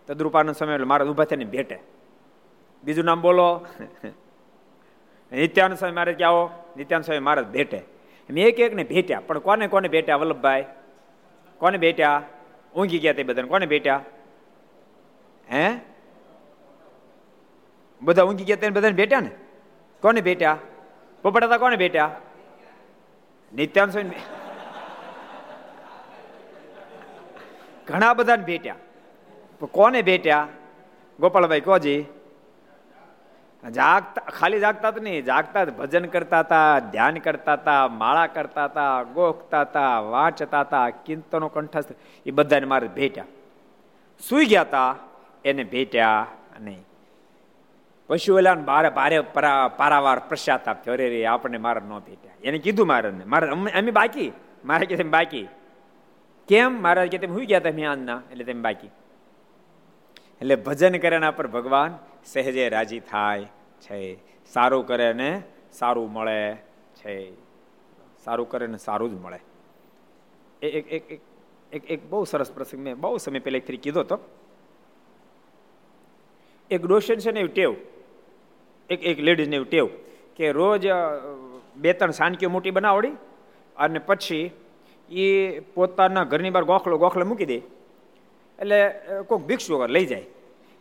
તદ્રુપાનંદ 0.07 0.55
સ્વામી 0.55 0.75
એટલે 0.75 0.87
મારા 0.87 1.07
ઊભા 1.07 1.25
થઈને 1.25 1.45
ભેટે. 1.45 1.79
બીજું 2.85 3.05
નામ 3.05 3.21
બોલો, 3.21 3.67
નિત્યાનંદ 5.33 5.79
સ્વામી 5.79 5.95
મારે 5.95 6.13
ક્યાં 6.13 6.31
આવો. 6.31 6.51
નિત્યાનંદ 6.77 7.05
સ્વામી 7.05 7.21
મહારાજ 7.21 7.47
ભેટે. 7.47 7.83
મેં 8.31 8.47
એક 8.47 8.61
એક 8.61 8.75
ને 8.75 8.85
ભેટ્યા, 8.85 9.21
પણ 9.21 9.39
કોને 9.39 9.67
કોને 9.67 9.89
ભેટ્યા, 9.89 10.17
વલ્લભભાઈ? 10.17 10.65
કોને 11.59 11.79
ભેટ્યા? 11.79 12.23
ઊંઘી 12.77 12.99
ગયા 12.99 13.13
તે 13.13 13.23
બધાને. 13.23 13.49
કોને 13.49 13.67
ભેટ્યા? 13.67 14.01
હે? 15.53 15.71
બધા 18.03 18.23
ઊંઘી 18.23 18.45
ગયા 18.45 18.57
તેને 18.57 18.71
બધાને 18.71 18.95
ભેટ્યા 18.95 19.21
ને? 19.21 19.31
કોને 20.03 20.21
ભેટ્યા? 20.21 20.59
પોપટ 21.23 21.45
હતા 21.45 21.59
કોને 21.59 21.77
ભેટ્યા? 21.77 22.11
નિત્યાન 23.55 23.91
સ્વામી 23.91 24.11
ઘણા 27.87 28.15
બધાને 28.15 28.45
ભેટ્યા. 28.45 28.75
કોને 29.71 30.03
ભેટ્યા? 30.03 30.49
ગોપાલભાઈ 31.21 31.61
કોજી 31.61 32.05
જાગતા, 33.71 34.23
ખાલી 34.23 34.61
જાગતા 34.61 34.91
જ 34.91 34.99
નહીં, 34.99 35.25
જાગતા 35.25 35.65
ભજન 35.65 36.05
કરતા 36.05 36.41
હતા 36.41 36.79
ધ્યાન 36.79 37.15
કરતા 37.15 37.53
હતા 37.53 37.89
માળા 37.89 38.27
કરતા 38.27 38.65
હતા 38.65 39.03
ગોખતા 39.03 39.61
હતા 39.61 40.01
વાંચતા 40.01 40.61
હતા 40.61 40.91
કીર્તનો 40.91 41.49
કંઠસ્થ, 41.49 41.93
એ 42.27 42.31
બધાને 42.31 42.67
મારે 42.67 42.89
ભેટ્યા. 42.89 43.25
સુઈ 44.29 44.47
ગયા 44.47 44.63
હતા 44.63 44.97
એને 45.45 45.65
ભેટ્યા 45.65 46.27
નહીં. 46.61 46.85
પશુ 48.07 48.37
ઓલાને 48.37 48.63
બારે 48.63 48.89
ભારે 48.89 49.21
પારાવાર 49.77 50.19
પશ્ચાતાપ 50.19 50.85
થયો 50.85 50.95
રે 50.95 51.25
આપણને 51.25 51.59
મારે 51.59 51.81
ન 51.81 51.99
ભેટ્યા. 51.99 52.33
એને 52.45 52.59
કીધું 52.59 52.87
મારે 52.87 53.11
મારે, 53.27 53.49
અમે 53.51 53.91
બાકી. 53.91 54.33
મારે 54.65 54.87
કે 54.87 55.03
બાકી. 55.05 55.49
કેમ? 56.49 56.83
મારા 56.83 57.07
કે 57.07 57.19
તમે 57.19 57.35
સુઈ 57.35 57.47
ગયા 57.47 57.61
તમે 57.61 57.85
આજના, 57.85 58.21
એટલે 58.31 58.45
તમે 58.45 58.61
બાકી. 58.61 58.91
એટલે 60.41 60.57
ભજન 60.57 60.99
કરે 60.99 61.17
એના 61.17 61.31
પર 61.31 61.47
ભગવાન 61.47 61.99
સહેજે 62.25 62.69
રાજી 62.69 63.01
થાય 63.01 63.45
છે. 63.81 64.17
સારું 64.53 64.87
કરે 64.87 65.13
ને 65.13 65.43
સારું 65.73 66.13
મળે 66.13 66.57
છે. 66.97 67.33
સારું 68.25 68.49
કરે 68.49 68.67
ને 68.67 68.79
સારું 68.79 69.11
જ 69.11 69.15
મળે. 69.25 69.41
એક 70.63 70.93
એક 70.93 71.21
એક 71.73 71.91
એક 71.91 72.11
બહુ 72.11 72.25
સરસ 72.25 72.53
પ્રસંગ 72.53 72.81
મેં 72.81 73.01
બહુ 73.01 73.17
સમય 73.17 73.39
પહેલા 73.39 73.57
એક 73.57 73.81
કીધો 73.81 74.01
હતો. 74.01 74.19
એક 76.71 76.83
ડોશન 76.87 77.15
છે 77.15 77.31
ને 77.33 77.41
એવું 77.41 77.55
ટેવ. 77.55 77.73
એક 78.91 79.01
એક 79.05 79.21
લેડીઝને 79.21 79.57
એવું 79.57 79.71
ટેવ 79.71 79.87
કે 80.37 80.53
રોજ 80.53 80.87
બે, 81.77 81.93
ત્રણ 81.93 82.11
સાનકીઓ 82.11 82.51
મોટી 82.51 82.71
બનાવડી 82.71 83.13
અને 83.77 83.99
પછી 83.99 84.51
એ 85.11 85.61
પોતાના 85.61 86.25
ઘરની 86.25 86.51
બહાર 86.51 86.65
ગોખલો 86.65 86.99
ગોખલો 86.99 87.25
મૂકી 87.25 87.45
દે. 87.45 87.59
એટલે 88.59 88.79
કોઈક 89.29 89.43
ભિક્ષુ 89.43 89.75
વગર 89.75 89.91
લઈ 89.91 90.07
જાય. 90.07 90.27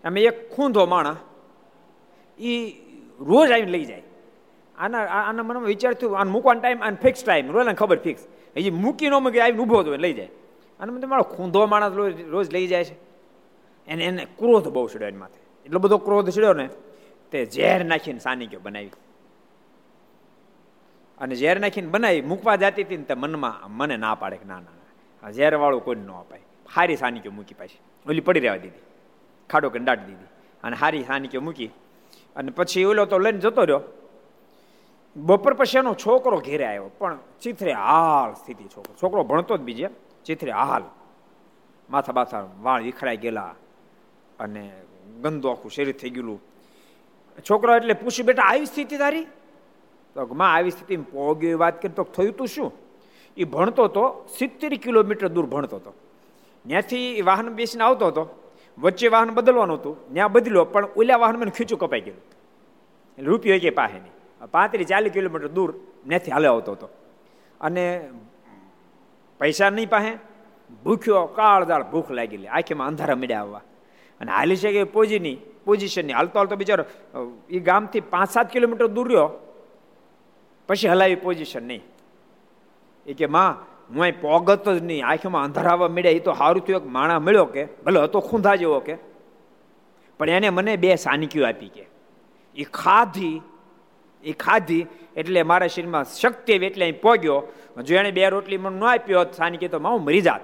અમે 0.04 0.22
એક 0.22 0.38
ખૂંધો 0.56 0.86
માણા 0.86 1.18
એ 2.40 2.52
રોજ 3.20 3.52
આવીને 3.52 3.72
લઈ 3.72 3.86
જાય. 3.86 4.04
આના 4.78 5.00
આના 5.00 5.44
મનમાં 5.44 5.64
વિચાર 5.64 5.94
થયું, 5.94 6.20
આને 6.20 6.32
મૂકવાનો 6.32 6.60
ટાઈમ 6.62 6.84
આને 6.84 6.98
ફિક્સ 7.02 7.24
ટાઈમ 7.24 7.52
રોજ 7.52 7.68
ખબર 7.76 7.98
ફિક્સ 7.98 8.24
હજી 8.58 8.70
મૂકી 8.70 9.10
ન 9.10 9.14
મૂકી 9.16 9.40
આવીને 9.40 9.60
ઊભો 9.60 9.78
હતો 9.80 9.96
લઈ 9.96 10.14
જાય. 10.14 10.30
અને 10.80 10.92
મને 10.92 11.06
મારો 11.06 11.24
ખૂંધો 11.24 11.66
માણસ 11.66 11.94
રોજ 12.30 12.54
લઈ 12.54 12.68
જાય 12.68 12.84
છે. 12.84 12.96
એને 13.88 14.04
એને 14.06 14.26
ક્રોધ 14.40 14.68
બહુ 14.68 14.88
ચડ્યો 14.88 15.08
એની 15.08 15.18
માથે. 15.18 15.40
એટલો 15.66 15.80
બધો 15.80 15.98
ક્રોધ 15.98 16.30
ચડ્યો 16.30 16.54
ને, 16.54 16.70
તે 17.32 17.46
ઝેર 17.46 17.84
નાખીને 17.86 18.20
સાનિક્યો 18.20 18.60
બનાવી. 18.64 18.92
અને 21.18 21.36
ઝેર 21.36 21.60
નાખીને 21.60 21.88
બનાવી, 21.88 22.22
મૂકવા 22.22 22.56
જતી 22.56 22.84
હતી 22.84 22.98
ને 22.98 23.04
તે 23.04 23.14
મનમાં, 23.14 23.72
મને 23.72 23.98
ના 23.98 24.16
પાડે 24.16 24.38
કે 24.38 24.46
ના 24.46 24.60
ના 24.60 25.32
ઝેરવાળું 25.32 25.84
કોઈને 25.84 26.02
કોઈ 26.02 26.14
ન 26.14 26.20
અપાય. 26.20 26.42
હારી 26.76 26.96
સાનિક્યો 26.96 27.32
મૂકી 27.32 27.54
પાછી. 27.54 27.78
ઓલી 28.10 28.22
પડી 28.22 28.40
રહેવા 28.40 28.58
દીધી. 28.58 28.80
ખાડો 29.50 29.70
કે 29.70 29.80
દાટી 29.80 30.06
દીધી. 30.06 30.26
અને 30.64 30.76
હારી 30.76 31.04
સાનિક્યો 31.04 31.42
મૂકી. 31.42 31.68
અને 32.36 32.52
પછી 32.52 32.84
ઓલો 32.84 33.06
તો 33.06 33.20
લઈને 33.20 33.40
જતો 33.40 33.62
રહ્યો. 33.62 33.82
બપોર 35.16 35.54
પછી 35.54 35.78
એનો 35.78 35.94
છોકરો 35.94 36.38
ઘેરે 36.38 36.66
આવ્યો. 36.66 36.92
પણ 36.98 37.18
ચિથરે 37.42 37.74
હાલ 37.74 38.34
સ્થિતિ 38.34 38.64
છોકરો. 38.64 38.96
છોકરો 39.04 39.24
ભણતો 39.24 39.58
જ 39.58 39.62
બીજે. 39.62 39.90
ચિથરે 40.26 40.52
હાલ 40.52 40.84
માથા 41.90 42.14
બાથા 42.14 42.48
વાળ 42.62 42.84
વિખરાઈ 42.84 43.18
ગયેલા. 43.18 43.56
અને 44.40 44.82
ગંદુ 45.22 45.48
આખું 45.48 45.72
શરીર 45.72 45.96
થઈ 45.98 46.10
ગયેલું. 46.10 46.42
છોકરો 47.50 47.76
એટલે 47.76 47.94
પૂછ્યું, 47.94 48.26
બેટા, 48.28 48.44
આવી 48.44 48.66
સ્થિતિ 48.66 48.98
તારી? 48.98 49.24
તો 50.14 50.34
માં, 50.34 50.54
આવી 50.54 50.72
સ્થિતિ 50.72 50.98
પોગ્યો 50.98 51.58
વાત 51.58 51.82
કરી. 51.82 51.92
તો 51.92 52.04
થયું 52.04 52.38
તું 52.38 52.48
શું? 52.48 52.72
એ 53.38 53.44
ભણતો 53.44 53.88
તો 53.88 54.28
સિત્તેર 54.38 54.74
કિલોમીટર 54.74 55.28
દૂર 55.28 55.46
ભણતો 55.46 55.76
હતો 55.76 55.94
ત્યાંથી 56.68 57.22
વાહન 57.22 57.50
બેસીને 57.50 57.84
આવતો 57.84 58.08
હતો, 58.08 58.24
વચ્ચે 58.78 59.08
વાહન 59.08 59.32
બદલવાનું 59.32 59.80
હતું 59.80 60.14
ત્યાં 60.14 60.32
બદલ્યો, 60.32 60.66
પણ 60.66 60.88
ઓલા 60.98 61.18
વાહન 61.18 61.36
મને 61.36 61.52
ખીચું 61.52 61.80
કપાઈ 61.80 62.02
ગયું. 62.02 62.18
એટલે 63.18 63.30
રૂપિયો 63.30 63.60
કે 63.60 63.70
પાસે 63.70 63.94
નહીં 63.94 64.14
પાંત્રીસ 64.52 64.88
ચાલીસ 64.88 65.14
કિલોમીટર 65.14 65.48
દૂર 65.48 65.72
ત્યાંથી 66.08 66.32
હાલે 66.32 66.48
આવતો 66.48 66.72
હતો. 66.72 66.90
અને 67.62 68.10
પૈસા 69.40 69.70
નહીં 69.70 69.90
પાસે, 69.90 70.18
ભૂખ્યો, 70.84 71.26
કાળ 71.26 71.66
દાળ 71.66 71.84
ભૂખ 71.84 72.12
લાગેલી 72.12 72.48
આંખીમાં 72.48 72.88
અંધારા 72.88 73.16
મળ્યા 73.16 73.40
આવવા. 73.40 73.62
અને 74.22 74.32
હાલી 74.32 74.56
છે 74.56 74.72
કે 74.72 74.84
પોજીની, 74.84 75.38
પોઝિશનની. 75.66 76.14
હાલતો 76.14 76.40
હાલતો 76.40 76.56
બિચારો 76.56 76.84
એ 77.50 77.60
ગામથી 77.60 78.02
પાંચ 78.02 78.30
સાત 78.30 78.52
કિલોમીટર 78.52 78.88
દૂર 78.88 79.08
રહ્યો. 79.08 79.30
પછી 80.68 80.88
હલાવી 80.88 81.16
પોઝિશન 81.16 81.64
નહીં. 81.64 81.82
એ 83.06 83.14
કે, 83.14 83.26
માં 83.26 83.73
હું 83.90 84.22
પોગત 84.22 84.70
જ 84.70 84.84
નહીં. 84.84 85.08
આંખમાં 85.08 85.44
અંધારાવા 85.44 85.88
મળ્યા. 85.88 86.12
એ 86.12 86.20
તો 86.20 86.34
સારું 86.34 86.66
થયું. 86.66 86.82
એક 86.82 86.88
માણા 86.88 87.20
મળ્યો 87.20 87.46
કે, 87.46 87.66
ભલે 87.66 88.00
હતો 88.00 88.20
ખૂંધા 88.20 88.56
જેવો 88.56 88.80
કે. 88.80 88.96
પણ 90.20 90.30
એને 90.30 90.50
મને 90.50 90.76
બે 90.78 90.96
સાનિકીઓ 90.96 91.48
આપી 91.48 91.68
કે. 91.68 91.86
એ 92.56 92.64
ખાધી 92.64 93.42
એ 94.24 94.32
ખાધી 94.32 94.86
એટલે 95.16 95.44
મારા 95.44 95.68
શરીરમાં 95.68 96.04
શક્તિ 96.04 96.54
આવી 96.54 96.66
એટલે 96.66 96.86
અહીં 96.86 97.02
પોગ્યો. 97.02 97.44
જો 97.84 97.96
એને 97.96 98.12
બે 98.12 98.30
રોટલી 98.30 98.58
મને 98.58 98.80
ન 98.80 98.84
આપ્યો 98.84 99.24
સાનિકી 99.24 99.68
તો 99.68 99.80
હું 99.80 100.04
મરી 100.04 100.22
જાત. 100.22 100.42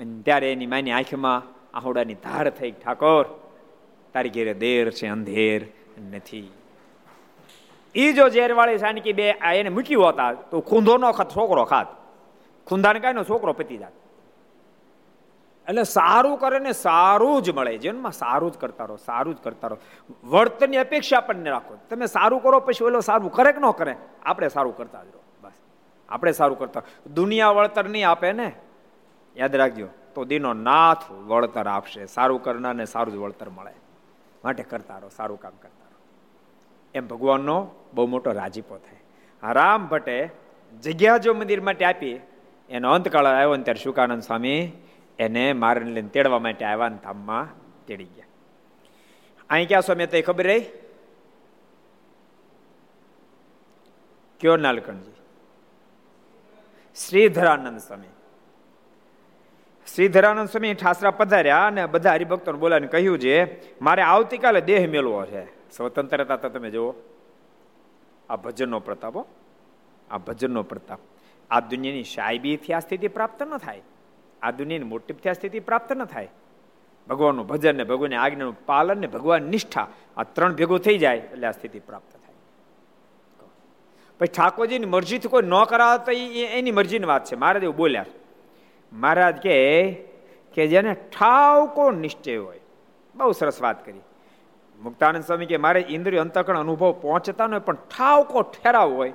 અને 0.00 0.22
ત્યારે 0.22 0.52
એની 0.52 0.66
માની 0.66 0.90
આંખમાં 0.90 1.42
આહોડાની 1.74 2.14
ધાર 2.14 2.50
થઈ. 2.50 2.70
ઠાકોર, 2.70 3.24
તારી 4.12 4.30
ઘેરે 4.30 4.54
દેર 4.54 4.90
છે, 4.90 5.06
અંધેર 5.06 5.66
નથી. 6.12 6.52
એ 7.94 8.12
જો 8.12 8.28
ઝેરવાળી 8.28 8.78
સાનકી 8.78 9.12
બે 9.12 9.28
એને 9.28 9.68
મૂકી 9.68 9.94
હોતા 9.94 10.32
તો 10.32 10.60
ખૂંધો 10.60 10.96
નો 10.96 11.12
ખાત, 11.12 11.36
છોકરો 11.36 11.64
ખાત. 11.64 12.01
ખૂંધાને 12.66 13.00
કાંઈ 13.00 13.14
નો 13.14 13.24
છોકરો 13.24 13.52
પતી 13.52 13.76
જાત. 13.76 13.92
એટલે 15.68 15.82
સારું 15.82 16.38
કરે 16.38 16.58
ને 16.58 16.72
સારું 16.72 17.42
જ 17.42 17.50
મળે. 17.50 17.78
જીવનમાં 17.78 18.12
સારું 18.12 18.52
જ 18.52 18.58
કરતા 18.58 18.84
રહો, 18.84 18.96
સારું 18.96 19.34
જ 19.34 19.38
કરતા 19.42 19.68
રહો. 19.68 19.78
વર્તનની 20.28 20.76
અપેક્ષા 20.76 21.16
આપણને 21.16 21.50
રાખો. 21.50 21.78
તમે 21.90 22.06
સારું 22.06 22.42
કરો 22.42 22.60
પછી 22.60 22.84
ઓલો 22.84 23.00
સારું 23.00 23.32
કરે 23.32 23.52
કે 23.52 23.58
ન 23.58 23.70
કરે? 23.70 23.96
આપણે 24.22 24.48
સારું 24.48 24.76
કરતા 24.76 25.02
જ 25.02 25.06
રહો. 25.06 25.20
બસ. 25.42 25.52
આપણે 26.08 26.32
સારું 26.32 26.58
કરતા 26.58 26.82
દુનિયા 27.14 27.48
વળતર 27.48 27.88
નહીં 27.88 28.08
આપે 28.08 28.32
ને? 28.32 28.52
યાદ 29.36 29.56
રાખજો. 29.56 29.86
તો 30.14 30.24
દીનો 30.24 30.52
નાથ 30.52 31.10
વળતર 31.10 31.66
આપશે. 31.66 32.06
સારું 32.06 32.42
કરનારને 32.42 32.84
સારું 32.84 33.14
જ 33.14 33.16
વળતર 33.16 33.48
મળે. 33.48 33.72
માટે 34.44 34.62
કરતા 34.62 34.98
રહો, 34.98 35.08
સારું 35.08 35.40
કામ 35.40 35.52
કરતા 35.62 35.84
રહો. 35.90 36.00
એમ 36.94 37.08
ભગવાનનો 37.08 37.68
બહુ 37.94 38.06
મોટો 38.06 38.32
રાજીપો 38.32 38.76
થાય. 38.76 39.52
રામ 39.52 39.86
ભટ્ટે 39.86 40.30
જગ્યા 40.80 41.16
જો 41.16 41.34
મંદિર 41.34 41.60
માટે 41.60 41.84
આપી 41.84 42.20
એનો 42.72 42.92
અંતકાળ 42.92 43.26
આવ્યો 43.26 43.56
ને 43.56 43.62
ત્યારે 43.62 43.82
શુકાનંદ 43.82 44.22
સ્વામી 44.22 44.72
એને 45.18 45.52
મારને 45.52 45.90
લઈને 45.90 46.08
તેડવા 46.08 46.38
માટે 46.38 46.64
આવ્યા 46.64 46.88
ને 46.88 46.96
ધામમાં 46.96 47.48
તેડી 47.86 48.04
ગયા. 48.04 48.26
અહીં 49.50 49.68
ક્યાં 49.68 49.82
સ્વામી 49.82 50.06
તો 50.06 50.22
ખબર 50.22 50.44
રહી? 50.44 50.60
કયો 54.40 54.56
નાલકણજી? 54.56 55.12
શ્રીધરાનંદ 57.08 57.78
સ્વામી. 57.78 58.06
શ્રીધરાનંદ 59.94 60.48
સ્વામી 60.48 60.74
ઠાસરા 60.74 61.10
પધાર્યા 61.10 61.66
અને 61.66 61.86
બધા 61.86 62.12
હરિભક્તોને 62.12 62.58
બોલાવીને 62.58 62.86
કહ્યું 62.86 63.18
છે, 63.18 63.60
મારે 63.80 64.02
આવતીકાલે 64.02 64.60
દેહ 64.60 64.90
મેળવો 64.90 65.26
છે. 65.26 65.70
સ્વતંત્રતા 65.70 66.36
તો 66.36 66.48
તમે 66.48 66.70
જુઓ. 66.70 66.94
આ 68.30 68.36
ભજનનો 68.36 68.80
પ્રતાપ 68.80 69.14
આ 70.10 70.18
ભજનનો 70.18 70.62
પ્રતાપ. 70.62 70.98
આ 71.52 71.60
દુનિયાની 71.60 72.04
સાહેબીથી 72.04 72.72
આ 72.72 72.78
સ્થિતિ 72.78 73.08
પ્રાપ્ત 73.08 73.42
ન 73.42 73.56
થાય. 73.56 73.82
આ 74.42 74.50
દુનિયાની 74.50 74.84
મોટી 74.84 75.28
આ 75.28 75.32
સ્થિતિ 75.32 75.60
પ્રાપ્ત 75.60 75.92
ન 75.92 76.04
થાય. 76.04 76.28
ભગવાનનું 77.08 77.46
ભજન 77.46 77.76
ને 77.76 77.84
ભગવાનની 77.84 78.16
આજ્ઞાનું 78.16 78.56
પાલન 78.66 78.98
ને 78.98 79.06
ભગવાન 79.06 79.42
નિષ્ઠા 79.42 79.88
આ 80.16 80.22
ત્રણ 80.22 80.54
ભેગું 80.54 80.78
થઈ 80.78 80.98
જાય 80.98 81.16
એટલે 81.16 81.46
આ 81.46 81.50
સ્થિતિ 81.50 81.80
પ્રાપ્ત 81.80 82.12
થાય. 82.12 82.34
પછી 84.18 84.32
ઠાકોરજીની 84.32 84.86
મરજીથી 84.86 85.28
કોઈ 85.28 85.42
ન 85.42 85.64
કરાવે 85.64 85.98
તો 86.06 86.12
એની 86.58 86.70
મરજીની 86.70 87.06
વાત 87.06 87.24
છે. 87.24 87.36
મહારાજ 87.36 87.66
બોલ્યા 87.66 88.06
મહારાજ 88.92 89.36
કે 89.36 89.56
કે 90.54 90.66
જેને 90.66 90.94
ઠાવકો 90.94 91.90
નિશ્ચય 91.90 92.36
હોય. 92.36 92.60
બહુ 93.14 93.32
સરસ 93.32 93.62
વાત 93.62 93.86
કરી. 93.86 94.00
મુક્તાનંદ 94.82 95.24
સ્વામી 95.24 95.46
કે, 95.46 95.56
મારે 95.56 95.80
ઇન્દ્રિય 95.88 96.20
અંતકણ 96.20 96.58
અનુભવ 96.58 96.92
પહોંચતા 96.92 97.46
ન 97.46 97.50
હોય, 97.50 97.60
પણ 97.60 97.74
ઠાવકો 97.74 98.42
ઠેરાવ 98.42 98.94
હોય. 98.94 99.12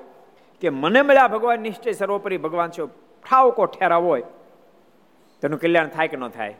કે 0.61 0.69
મને 0.69 1.01
મળ્યા 1.01 1.27
ભગવાન 1.27 1.59
નિશ્ચય 1.59 1.91
સર્વોપરી 1.91 2.37
ભગવાન 2.37 2.69
છે. 2.69 2.85
ઠાવકો 3.29 3.65
ઠેરાવ 3.65 4.03
હોય. 4.03 4.23
તેનું 5.41 5.59
કલ્યાણ 5.59 5.87
થાય 5.87 6.07
કે 6.07 6.17
ન 6.17 6.27
થાય? 6.27 6.55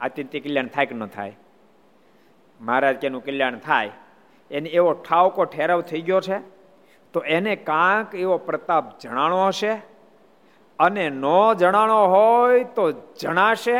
આત્યંતિક 0.00 0.44
કલ્યાણ 0.44 0.66
થાય 0.66 0.86
કે 0.86 0.94
ન 0.94 1.06
થાય? 1.06 1.36
મહારાજ 2.60 2.96
કે 2.96 3.06
એનું 3.06 3.24
કલ્યાણ 3.24 3.58
થાય? 3.58 3.90
એને 4.50 4.68
એવો 4.68 4.92
ઠાવકો 4.92 5.44
ઠેરાવ 5.44 5.80
થઈ 5.80 6.00
ગયો 6.00 6.20
છે? 6.20 6.38
તો 7.12 7.20
એને 7.20 7.56
કાંક 7.56 8.14
એવો 8.14 8.38
પ્રતાપ 8.38 8.98
જણાણો 8.98 9.46
હશે? 9.46 9.72
અને 10.78 11.10
ન 11.10 11.22
જણાણો 11.58 12.06
હોય 12.06 12.64
તો 12.64 12.92
જણાશે? 12.92 13.78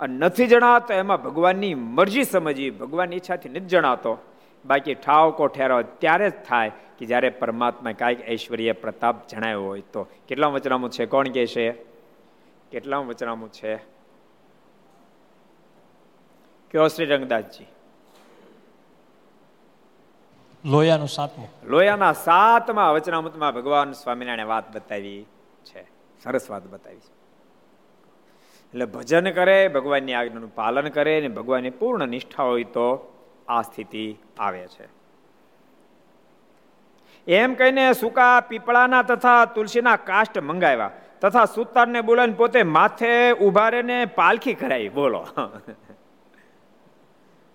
અને 0.00 0.18
નથી 0.18 0.46
જણાતો, 0.46 0.94
એમાં 0.94 1.22
ભગવાનની 1.22 1.74
મરજી 1.74 2.22
સમજી 2.24 2.70
ભગવાનની 2.70 3.16
ઈચ્છાથી 3.16 3.48
નથી 3.48 3.60
જણાતો. 3.60 4.18
બાકી 4.64 4.94
ઠાવકો 4.94 5.46
ઠેરાવ 5.46 5.82
ત્યારે 5.82 6.30
જ 6.30 6.32
થાય 6.44 6.72
કે 6.98 7.06
જ્યારે 7.06 7.30
પરમાત્મા 7.30 7.92
કાંઈક 7.92 8.28
ઐશ્વર્ય 8.28 8.72
પ્રતાપ 8.72 9.28
જણાયો 9.28 9.64
હોય 9.64 9.80
તો. 9.80 10.06
કેટલા 10.28 10.46
વચનામું 10.46 10.90
છે? 10.90 11.06
કોણ 11.06 11.28
કે 11.28 11.46
છે? 11.46 11.72
કેટલા 12.70 12.98
વચનામું 12.98 13.52
છે? 13.52 13.76
કયો 16.70 16.88
શ્રી 16.88 17.04
રંગદાસજી? 17.04 17.66
લોયાનું 20.64 21.08
સાતમું. 21.08 21.48
લોયાના 21.64 22.12
સાતમા 22.12 22.90
વચનામૃતમાં 22.90 23.54
ભગવાન 23.54 23.92
સ્વામિનારાયણ 23.92 24.46
વાત 24.46 24.74
બતાવી 24.74 25.26
છે. 25.64 25.82
સરસ 26.24 26.50
વાત 26.50 26.66
બતાવી 26.66 26.96
છે. 26.96 27.22
એટલે 28.68 28.84
ભજન 28.84 29.30
કરે 29.30 29.68
ભગવાનની 29.68 30.14
આજ્ઞાનું 30.14 30.54
પાલન 30.54 30.88
કરે 30.88 31.18
અને 31.18 31.28
ભગવાનની 31.28 31.70
પૂર્ણ 31.70 32.08
નિષ્ઠા 32.08 32.42
હોય 32.42 32.64
તો 32.64 33.08
આ 33.52 33.62
સ્થિતિ 33.62 34.16
આવે 34.38 34.68
છે. 34.68 34.88
એમ 37.26 37.54
કહીને 37.54 37.92
સુકા 37.92 38.40
પીપળાના 38.40 39.02
તથા 39.02 39.44
તુલસીના 39.44 39.96
કાષ્ટ 39.96 40.38
મંગાવ્યા 40.38 40.90
તથા 41.20 41.44
સુતારને 41.44 42.00
બોલાવીને 42.00 42.36
પોતે 42.36 42.62
માથે 42.62 43.32
ઊભા 43.32 43.68
રહીને 43.68 44.04
પાલખી 44.04 44.54
કરાવી. 44.54 44.88
બોલો. 44.88 45.26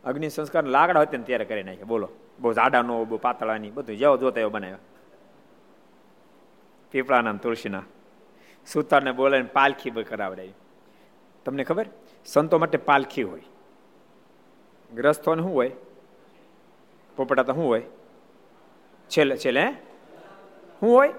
અગ્નિ 0.03 0.29
સંસ્કાર 0.29 0.63
લાકડા 0.63 0.99
હોય 0.99 1.17
ત્યારે 1.17 1.45
કરી 1.45 1.63
નાખે 1.63 1.83
બોલો. 1.83 2.09
બહુ 2.39 2.53
જાડાનો 2.53 3.05
બહુ 3.05 3.17
પાતળાની, 3.17 3.71
બધું 3.71 3.97
જેવો 3.97 4.17
જોતા 4.17 4.41
એવો 4.41 4.49
બનાવ્યા. 4.49 4.77
પીપળાના 6.91 7.33
તુલસીના. 7.33 7.83
સુતારને 8.73 9.11
બોલાવીને 9.11 9.49
પાલખી 9.53 9.89
કરાવડાવી. 9.89 10.53
તમને 11.45 11.63
ખબર? 11.63 11.85
સંતો 12.25 12.57
માટે 12.57 12.77
પાલખી 12.77 13.23
હોય. 13.23 13.41
ગ્રસ્તોને 14.93 15.41
શું 15.41 15.53
હોય? 15.53 15.71
પોપટા 17.17 17.43
તો 17.43 17.53
શું 17.53 17.67
હોય? 17.67 17.83
છેલ્લે 19.09 19.37
છેલ્લે 19.37 19.71
શું 20.79 20.95
હોય? 20.95 21.13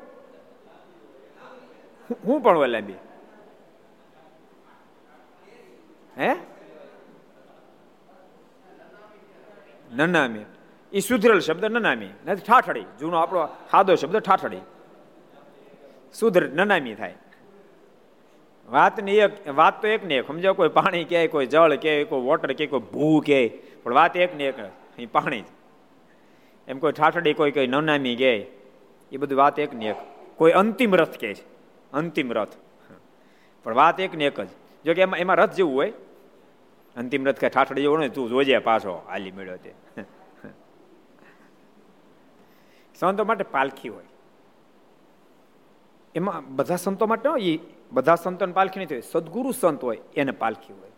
હું 2.24 2.40
પણ 2.40 2.56
હોય 2.56 2.68
લાંબી. 2.68 2.94
હે? 6.18 6.36
નનામી. 9.92 10.44
એ 10.92 11.00
સુધરેલ 11.00 11.40
શબ્દ 11.40 11.64
નનામી. 11.64 12.08
નથી, 12.26 12.40
ઠાઠડી. 12.40 12.84
જૂનો 13.00 13.16
આપણો 13.16 13.48
ખાધો 13.70 13.94
શબ્દ 13.94 14.16
ઠાઠડી. 14.16 14.58
સુધર, 16.14 16.48
નનામી 16.48 16.94
થાય. 16.94 17.14
વાત 18.68 19.00
ને 19.00 19.12
એક, 19.12 19.48
વાત 19.48 19.82
તો 19.82 19.88
એક 19.88 20.04
ને 20.04 20.14
એક. 20.14 20.26
સમજો 20.26 20.54
કોઈ 20.54 20.68
પાણી 20.68 21.04
કે 21.04 21.26
કોઈ 21.28 21.46
જળ 21.46 21.74
કે 21.74 22.04
કોઈ 22.04 22.20
વોટર 22.20 22.52
કે 22.52 22.66
કોઈ 22.66 22.80
ભૂ 22.80 23.20
કે 23.20 23.48
પણ 23.82 23.94
વાત 23.94 24.16
એક. 24.16 24.36
ને 24.36 24.44
એક 24.44 25.12
પાણી 25.12 25.44
એમ 26.68 26.78
કોઈ 26.78 26.92
ઠાઠડી 26.92 27.32
કોઈ 27.32 27.50
કોઈ 27.50 27.66
નનામી 27.66 28.16
ગે 28.16 28.36
એ 29.12 29.16
બધું 29.16 29.38
વાત 29.38 29.58
એક 29.58 29.74
ને 29.74 29.86
એક. 29.86 29.96
કોઈ 30.36 30.52
અંતિમ 30.52 30.94
રથ 30.94 31.18
કે 31.18 31.34
છે. 31.34 31.44
અંતિમ 31.92 32.32
રથ. 32.32 32.48
પણ 33.64 33.74
વાત 33.74 34.00
એક 34.00 34.14
ને 34.14 34.24
એક 34.24 34.40
જ. 34.40 34.48
જો 34.84 34.94
કે 34.94 35.02
એમાં 35.02 35.18
એમાં 35.18 35.36
રથ 35.36 35.54
જેવું 35.54 35.74
હોય. 35.74 35.92
અંતિમ 36.96 37.26
રથ 37.26 37.38
કે 37.38 37.48
ઠાઠડી 37.48 37.80
જેવું 37.80 37.98
ને, 37.98 38.08
તું 38.08 38.28
જોજે 38.28 38.58
પાછો 38.58 39.06
આલી 39.08 39.32
મેળ્યો 39.32 39.56
તે. 39.56 39.74
સંતો 42.94 43.24
માટે 43.24 43.44
પાલખી 43.44 43.88
હોય. 43.88 44.04
એમાં 46.14 46.56
બધા 46.56 46.76
સંતો 46.76 47.06
માટે 47.06 47.42
એ 47.42 47.58
બધા 47.92 48.14
સંતોને 48.14 48.52
પાલખી 48.52 48.80
નથી 48.80 48.94
હોય. 48.94 49.02
સદગુરુ 49.02 49.52
સંત 49.52 49.84
હોય, 49.84 49.98
એને 50.16 50.30
પાલખી 50.30 50.72
હોય. 50.72 50.90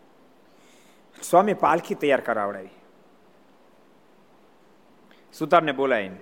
સ્વામી 1.23 1.53
પાલખી 1.53 1.95
તૈયાર 1.95 2.21
કરાવડાવી. 2.21 2.69
સુતારને 5.33 5.71
બોલાવીને. 5.71 6.21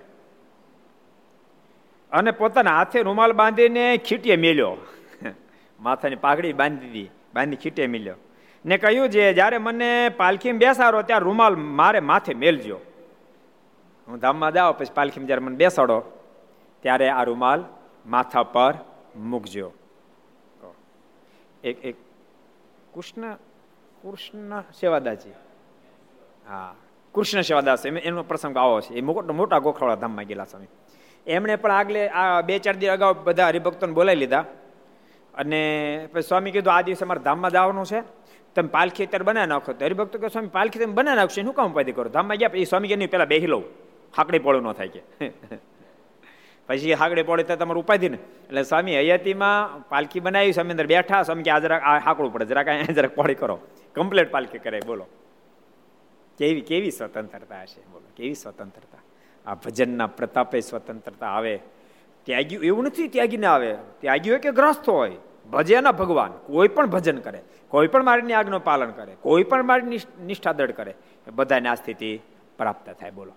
અને 2.12 2.30
પોતાના 2.30 2.76
હાથે 2.76 3.02
રૂમાલ 3.02 3.32
બાંધીને 3.32 3.84
ખીટીએ 3.96 4.36
મેલ્યો. 4.36 4.76
માથાની 5.80 6.16
પાઘડી 6.16 6.52
બાંધી 6.52 6.86
દીધી, 6.86 7.10
બાંધી 7.34 7.56
ખીટીએ 7.56 7.86
મેલ્યો. 7.86 8.18
ને 8.64 8.76
કહ્યું 8.76 9.10
છે 9.10 9.32
જ્યારે 9.34 9.58
મને 9.58 10.08
પાલખીમાં 10.16 10.58
બેસાડો, 10.58 11.02
ત્યારે 11.02 11.24
રૂમાલ 11.24 11.54
મારે 11.56 12.00
માથે 12.00 12.34
મેલજો. 12.34 12.78
હું 14.08 14.18
ધામમાં 14.18 14.52
જાઉં, 14.52 14.78
પછી 14.78 14.94
પાલખીમાં 14.94 15.26
જ્યારે 15.26 15.44
મને 15.44 15.56
બેસાડો, 15.56 15.98
ત્યારે 16.82 17.08
આ 17.08 17.22
રૂમાલ 17.22 17.64
માથા 18.06 18.42
પર 18.42 18.74
મૂકજો. 19.16 19.72
એક 21.64 21.84
એક 21.84 21.96
કૃષ્ણ 22.94 23.34
કૃષ્ણ 24.02 24.60
સેવાદાજી 24.80 25.34
હા. 26.48 26.74
કૃષ્ણ 27.14 27.40
સેવાદાસ 27.40 27.86
એનો 27.86 28.22
પ્રસંગ 28.22 28.56
આવો 28.56 28.80
છે. 28.80 28.94
એ 28.94 29.00
મોટા 29.00 29.58
ગોખવાળા 29.58 29.94
ધામમાં 29.94 30.24
ગયેલા 30.24 30.44
સ્વામી. 30.44 30.66
એમણે 31.26 31.56
પણ 31.56 31.70
આગલે 31.70 32.08
આ 32.08 32.40
બે 32.40 32.58
ચાર 32.58 32.76
દિવસ 32.76 32.92
અગાઉ 32.92 33.14
બધા 33.24 33.46
હરિભક્તોને 33.46 33.92
બોલાવી 33.92 34.16
લીધા. 34.16 34.44
અને 35.34 36.08
પછી 36.12 36.22
સ્વામી 36.22 36.50
કીધું, 36.50 36.74
આ 36.74 36.80
દિવસે 36.80 37.04
અમારે 37.04 37.20
ધામમાં 37.20 37.50
જવાનું 37.50 37.86
છે. 37.86 38.00
તમે 38.54 38.68
પાલખી 38.68 39.06
અત્યારે 39.06 39.24
બનાવી 39.24 39.46
નાખો. 39.46 39.72
તો 39.72 39.84
હરિભક્તો 39.84 40.18
કે 40.18 40.28
સ્વામી, 40.28 40.48
પાલખી 40.48 40.78
તમે 40.78 40.92
બનાવી 40.92 41.16
નાખશો? 41.16 41.42
શું 41.42 41.54
કામ 41.54 41.72
ઉપાધિ 41.72 41.92
કરો. 41.92 42.08
ધામમાં 42.08 42.36
ગયા 42.36 42.48
પછી 42.48 42.64
સ્વામી 42.64 42.88
કે 42.88 43.06
પેલા 43.06 43.24
બેહી 43.24 43.46
લઉં. 43.46 43.64
હાકડી 44.16 44.38
પોળું 44.38 44.62
ન 44.62 44.72
થાય 44.72 44.88
કે. 44.88 45.00
પછી 46.66 46.92
હાકડી 46.92 47.22
પોળે 47.22 47.42
તો 47.42 47.56
તમારું 47.56 47.84
ઉપાધિ 47.84 48.08
ને. 48.08 48.16
એટલે 48.16 48.62
સ્વામી 48.62 48.98
હયાતીમાં 48.98 49.88
પાલખી 49.88 50.20
બનાવી, 50.20 50.52
સ્વામી 50.52 50.70
અંદર 50.70 50.86
બેઠા. 50.86 51.22
સ્વામી 51.22 51.42
કે 51.42 51.50
આ 51.50 51.58
જરાક 51.58 51.82
આ 51.82 51.98
હાકડું 51.98 52.32
પડે. 52.32 52.44
જરાક 52.44 52.68
અહીંયા 52.68 52.92
જરાક 52.92 53.14
પોળી 53.14 53.34
કરો. 53.34 53.60
કમ્પ્લેટ 53.94 54.30
પાલખી 54.30 54.58
કરે 54.58 54.80
બોલો. 54.86 55.06
કેવી 56.40 56.60
કેવી 56.60 56.90
સ્વતંત્રતા 56.90 57.62
હશે? 57.62 57.80
બોલો, 57.92 58.12
કેવી 58.16 58.34
સ્વતંત્રતા? 58.34 58.98
આ 59.50 59.54
ભજનના 59.54 60.06
પ્રતાપે 60.06 60.60
સ્વતંત્રતા 60.60 61.26
આવે. 61.26 61.60
ત્યાગ્યું 62.24 62.64
એવું 62.64 62.84
નથી 62.84 63.08
ત્યાગીને 63.08 63.46
આવે. 63.46 63.76
ત્યાગી 64.00 64.30
હોય 64.30 64.38
કે 64.38 64.50
ગ્રસ્ત 64.50 64.88
હોય? 64.88 65.16
ભજેના 65.52 65.92
ભગવાન. 65.92 66.30
કોઈ 66.30 66.68
પણ 66.68 66.86
ભજન 66.86 67.18
કરે. 67.18 67.42
કોઈ 67.68 67.86
પણ 67.86 68.04
મારીની 68.04 68.32
આજ્ઞનું 68.32 68.64
પાલન 68.64 68.90
કરે. 68.90 69.16
કોઈ 69.20 69.42
પણ 69.42 69.62
મારી 69.62 69.98
નિષ્ઠા 70.26 70.52
દળ 70.52 70.70
કરે. 70.70 70.94
બધાને 71.32 71.68
આ 71.68 71.74
સ્થિતિ 71.74 72.20
પ્રાપ્ત 72.58 72.90
થાય. 72.90 73.10
બોલો. 73.10 73.32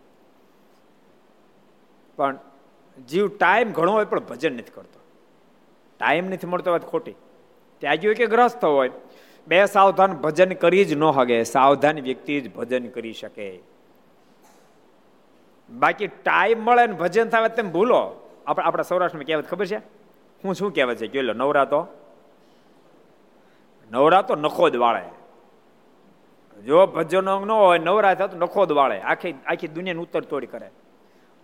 પણ 2.16 2.38
જીવ 3.10 3.28
ટાઈમ 3.38 3.72
ઘણો 3.72 3.92
હોય 3.92 4.06
પણ 4.06 4.20
ભજન 4.20 4.54
નથી 4.54 4.72
કરતો. 4.76 5.00
ટાઈમ 6.00 6.26
નથી 6.26 6.48
મળતો 6.48 6.72
વાત 6.72 6.86
ખોટી. 6.86 7.16
ત્યાગી 7.80 8.08
હોય 8.08 8.16
કે 8.16 8.26
ગ્રસ્ત 8.26 8.66
હોય 8.66 8.92
બે 9.48 9.66
સાવધાન 9.66 10.14
ભજન 10.14 10.54
કરી 10.54 10.86
જ 10.86 10.94
ન 10.94 11.04
હગે, 11.04 11.44
સાવધાન 11.44 12.00
વ્યક્તિ 12.00 12.42
જ 12.42 12.54
ભજન 12.54 12.88
કરી 12.88 13.14
શકે. 13.14 13.60
બાકી 15.70 16.08
ટાઈમ 16.08 16.60
મળે 16.60 16.88
ને 16.88 16.94
ભજન 16.94 17.30
થાય 17.30 17.50
તેમ 17.50 17.72
ભૂલો. 17.72 18.30
આપણે 18.48 18.66
આપણા 18.66 18.84
સૌરાષ્ટ્રમાં 18.84 19.26
કહેવત 19.26 19.48
ખબર 19.48 19.66
છે? 19.66 19.78
હું 20.44 20.56
શું 20.56 20.74
કહેવત 20.74 20.98
છે? 20.98 21.08
કે 21.08 21.22
નવરાતો 21.22 21.88
નવરાતો 23.92 24.36
નખો 24.36 24.70
જ 24.70 24.76
વાળે. 24.76 25.04
જો 26.62 26.86
ભજનો 26.86 27.40
ન 27.40 27.52
હોય, 27.52 27.80
નવરા 27.80 28.14
તો 28.14 28.38
નખો 28.38 28.66
જ 28.66 28.72
વાળે. 28.72 29.02
આખી 29.02 29.34
આખી 29.46 29.68
દુનિયાનું 29.68 30.04
ઉત્તર 30.04 30.22
તોડી 30.22 30.48
કરે. 30.48 30.68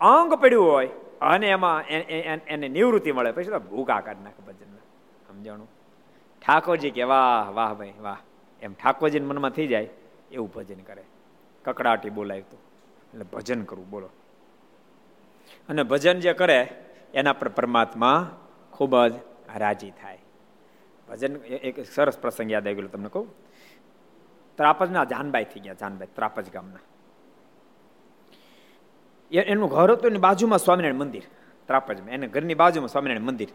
અંગ 0.02 0.34
પડ્યું 0.34 0.72
હોય, 0.72 0.90
અને 1.22 1.48
એમાં 1.48 1.84
એને 1.84 2.68
નિવૃત્તિ 2.68 3.12
મળે. 3.12 3.32
પછી 3.32 3.44
તો 3.44 3.60
ભૂકા 3.60 4.00
કાઢ 4.00 4.16
નાખે 4.24 4.44
ભજનમાં. 4.48 4.82
સમજાણું? 5.28 5.68
ઠાકોરજી 6.46 6.92
કે, 6.92 7.04
વાહ 7.04 7.52
વાહ 7.52 7.74
ભાઈ, 7.74 7.94
વાહ. 8.02 8.18
એમ 8.62 8.74
ઠાકોરજી 8.74 9.20
મનમાં 9.20 9.52
થઈ 9.52 9.68
જાય, 9.68 9.90
એવું 10.32 10.52
ભજન 10.54 10.80
કરે. 10.80 11.04
કકડાટી 11.66 12.10
બોલાય 12.10 12.42
તો. 12.42 12.58
એટલે 13.14 13.26
ભજન 13.34 13.64
કરવું 13.64 13.90
બોલો. 13.90 14.10
અને 15.70 15.84
ભજન 15.84 16.20
જે 16.20 16.34
કરે, 16.34 16.68
એના 17.14 17.34
પર 17.34 17.48
પરમાત્મા 17.48 18.40
ખૂબ 18.72 19.08
જ 19.08 19.14
રાજી 19.56 19.92
થાય. 19.92 20.20
ભજન 21.10 21.36
એક 21.36 21.86
સરસ 21.86 22.18
પ્રસંગ 22.20 22.52
યાદ 22.52 22.68
આવી 22.68 22.76
ગયો 22.76 22.88
તમને 22.88 23.10
કહું. 23.10 23.28
ત્રાપજના 24.58 25.04
જાનબાઈ 25.04 25.44
થઈ 25.44 25.60
ગયા, 25.60 25.74
જાનબાઈ, 25.74 26.08
ત્રાપજ 26.16 26.52
ગામના. 26.52 26.80
એનું 29.32 29.70
ઘર 29.70 29.92
હતું 29.92 30.10
એની 30.10 30.20
બાજુમાં 30.20 30.60
સ્વામિનારાયણ 30.60 30.96
મંદિર, 30.96 31.24
ત્રાપજમાં. 31.68 32.10
એને 32.10 32.28
ઘરની 32.28 32.54
બાજુમાં 32.54 32.88
સ્વામિનારાયણ 32.88 33.26
મંદિર. 33.26 33.48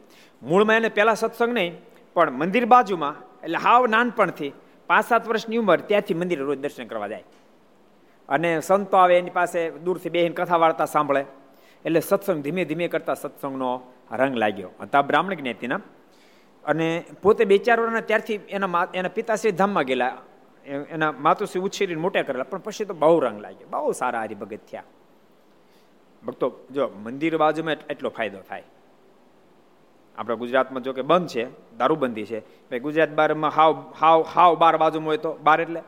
મૂળમાં 0.43 0.77
એને 0.77 0.89
પહેલા 0.89 1.15
સત્સંગ 1.15 1.53
નહીં 1.53 1.77
પણ 2.15 2.31
મંદિર 2.31 2.65
બાજુમાં, 2.65 3.15
એટલે 3.43 3.57
હાવ 3.57 3.87
નાનપણથી 3.87 4.53
પાંચ 4.87 5.09
સાત 5.09 5.29
વર્ષની 5.29 5.57
ઉંમર, 5.57 5.81
ત્યાંથી 5.81 6.15
મંદિરે 6.15 6.43
રોજ 6.43 6.59
દર્શન 6.59 6.87
કરવા 6.87 7.09
જાય. 7.09 7.25
અને 8.29 8.61
સંતો 8.61 8.97
આવે 8.97 9.19
એની 9.19 9.31
પાસે, 9.31 9.71
દૂરથી 9.71 10.11
બેહીને 10.11 10.35
કથા 10.35 10.57
વાર્તા 10.57 10.85
સાંભળે. 10.85 11.25
એટલે 11.85 12.01
સત્સંગ 12.01 12.43
ધીમે 12.43 12.65
ધીમે 12.65 12.89
કરતા 12.89 13.15
સત્સંગનો 13.15 13.93
રંગ 14.13 14.37
લાગ્યો. 14.37 14.71
હતા 14.81 15.03
બ્રાહ્મણ 15.03 15.35
જ્ઞાતિના. 15.35 15.81
અને 16.65 17.05
પોતે 17.23 17.45
બે 17.45 17.59
ચાર 17.59 17.81
વર્ષના 17.81 18.01
ત્યારથી 18.01 18.35
એના 18.35 18.87
એના 18.95 19.09
પિતાશ્રી 19.09 19.51
ધામમાં 19.51 19.85
ગયેલા. 19.85 20.19
એના 20.67 21.13
માતુશ્રી 21.13 21.63
ઉછેરીને 21.63 22.01
મોટા 22.01 22.23
કરેલા. 22.23 22.45
પણ 22.45 22.59
પછી 22.59 22.85
તો 22.85 22.95
બહુ 22.95 23.21
રંગ 23.21 23.41
લાગ્યો. 23.41 23.69
બહુ 23.71 23.93
સારા 23.93 24.23
હરિભગત 24.23 24.59
થયા. 24.71 24.83
ભક્તો, 26.27 26.53
જો 26.71 26.89
મંદિર 26.89 27.37
બાજુમાં 27.37 27.77
એટલો 27.91 28.11
ફાયદો 28.11 28.39
થાય. 28.39 28.63
આપણા 30.19 30.35
ગુજરાતમાં 30.35 30.83
જો 30.83 30.93
કે 30.93 31.03
બંધ 31.03 31.29
છે, 31.29 31.77
દારૂબંધી 31.77 32.25
છે. 32.25 32.41
ભાઈ, 32.41 32.81
ગુજરાત 32.81 33.11
બારમાં 33.11 33.51
હાવ 33.51 33.95
હાવ 34.01 34.23
હાવ 34.23 34.57
બાર 34.57 34.77
બાજુમાં 34.77 35.09
હોય 35.09 35.17
તો 35.17 35.33
બાર 35.33 35.61
એટલે? 35.61 35.83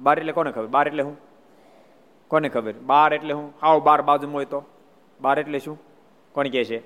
બાર 0.00 0.18
એટલે 0.18 0.32
કોને 0.32 0.52
ખબર? 0.52 0.66
બાર 0.66 0.88
એટલે 0.88 1.02
હું? 1.02 1.16
કોને 2.28 2.48
ખબર? 2.48 2.72
બાર 2.72 3.14
એટલે 3.14 3.32
હું? 3.32 3.52
હાવ 3.62 3.82
બાર 3.82 4.02
બાજુમાં 4.02 4.34
હોય 4.34 4.44
તો? 4.44 4.64
બાર 5.20 5.38
એટલે 5.38 5.58
શું? 5.58 5.78
કોણ 6.32 6.48
કહે 6.48 6.64
છે? 6.64 6.82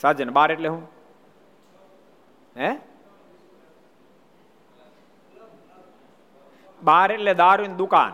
સાજન, 0.00 0.30
બાર 0.30 0.52
એટલે 0.52 0.68
હું? 0.68 0.82
હે? 2.56 2.78
બાર 6.82 7.12
એટલે 7.12 7.34
દારૂની 7.34 7.74
દુકાન. 7.74 8.12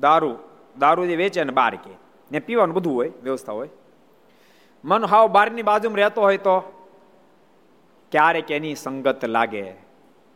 દારૂ 0.00 0.38
દારૂ 0.78 1.06
જે 1.06 1.16
વેચે 1.16 1.44
ને 1.44 1.52
બાર 1.52 1.74
કે. 1.74 2.03
ને 2.34 2.40
પીવાનું 2.40 2.74
બધું 2.74 2.94
હોય, 2.94 3.10
વ્યવસ્થા 3.22 3.52
હોય. 3.52 3.72
મન 4.84 5.04
હાવ 5.04 5.26
બારની 5.28 5.62
બાજુમાં 5.62 5.96
રહેતો 5.96 6.20
હોય 6.20 6.36
તો 6.36 6.56
ક્યારેક 8.12 8.50
એની 8.50 8.74
સંગત 8.74 9.24
લાગે. 9.24 9.64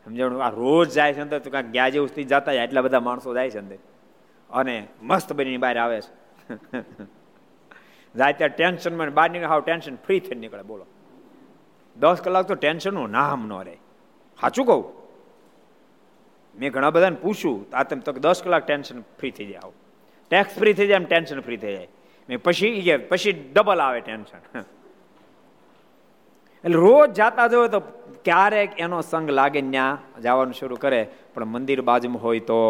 સમજણ? 0.07 0.41
આ 0.41 0.51
રોજ 0.51 0.89
જાય 0.91 1.13
છે 1.13 1.21
અંદર, 1.21 1.39
તો 1.39 1.51
કાંઈક 1.51 1.71
ગયા 1.71 1.89
જેવું 1.89 2.09
સ્થિતિ 2.09 2.29
જતા 2.29 2.53
જાય 2.53 2.65
એટલા 2.65 2.81
બધા 2.81 3.01
માણસો 3.01 3.35
જાય 3.35 3.51
છે 3.51 3.59
અંદર. 3.59 3.79
અને 4.51 4.77
મસ્ત 5.03 5.33
બનીને 5.33 5.57
બહાર 5.57 5.79
આવે 5.79 6.01
છે. 6.01 6.13
જાય 8.15 8.33
ત્યાં 8.33 8.55
ટેન્શનમાં 8.57 9.15
બહાર 9.15 9.31
નીકળે 9.31 9.49
હાવ 9.49 9.61
ટેન્શન 9.61 9.97
ફ્રી 9.97 10.21
થઈને 10.21 10.41
નીકળે, 10.41 10.63
બોલો. 10.63 10.87
દસ 11.97 12.21
કલાક 12.25 12.47
તો 12.47 12.55
ટેન્શનનું 12.55 13.11
નામ 13.11 13.41
ન 13.49 13.53
રહે. 13.63 13.77
સાચું 14.39 14.67
કહું? 14.67 14.85
મેં 16.55 16.73
ઘણા 16.73 16.91
બધાને 16.91 17.17
પૂછ્યું, 17.17 17.67
આ 17.75 17.83
તમે 17.83 18.01
તો 18.01 18.13
દસ 18.13 18.43
કલાક 18.43 18.67
ટેન્શન 18.67 19.01
ફ્રી 19.19 19.31
થઈ 19.31 19.47
જાય 19.47 19.61
ટેક્સ 20.31 20.53
ફ્રી 20.59 20.75
થઈ 20.79 20.89
જાય 20.89 21.01
એમ 21.03 21.07
ટેન્શન 21.11 21.41
ફ્રી 21.41 21.61
થઈ 21.63 21.75
જાય. 21.77 21.89
પછી 22.47 22.99
પછી 23.11 23.35
ડબલ 23.55 23.81
આવે 23.81 24.01
ટેન્શન 24.01 24.43
એટલે 26.65 26.79
રોજ 26.85 27.09
જાતા 27.13 27.47
જોયો 27.53 27.71
તો 27.75 27.81
ક્યારેક 28.27 28.71
એનો 28.81 28.99
સંગ 29.01 29.29
લાગે 29.31 29.61
ત્યાં 29.65 29.99
જવાનું 30.23 30.55
શરૂ 30.55 30.79
કરે, 30.85 31.03
પણ 31.35 31.45
મંદિર 31.55 31.81
બાજુમાં 31.83 32.23
હોય 32.23 32.43
તો 32.51 32.61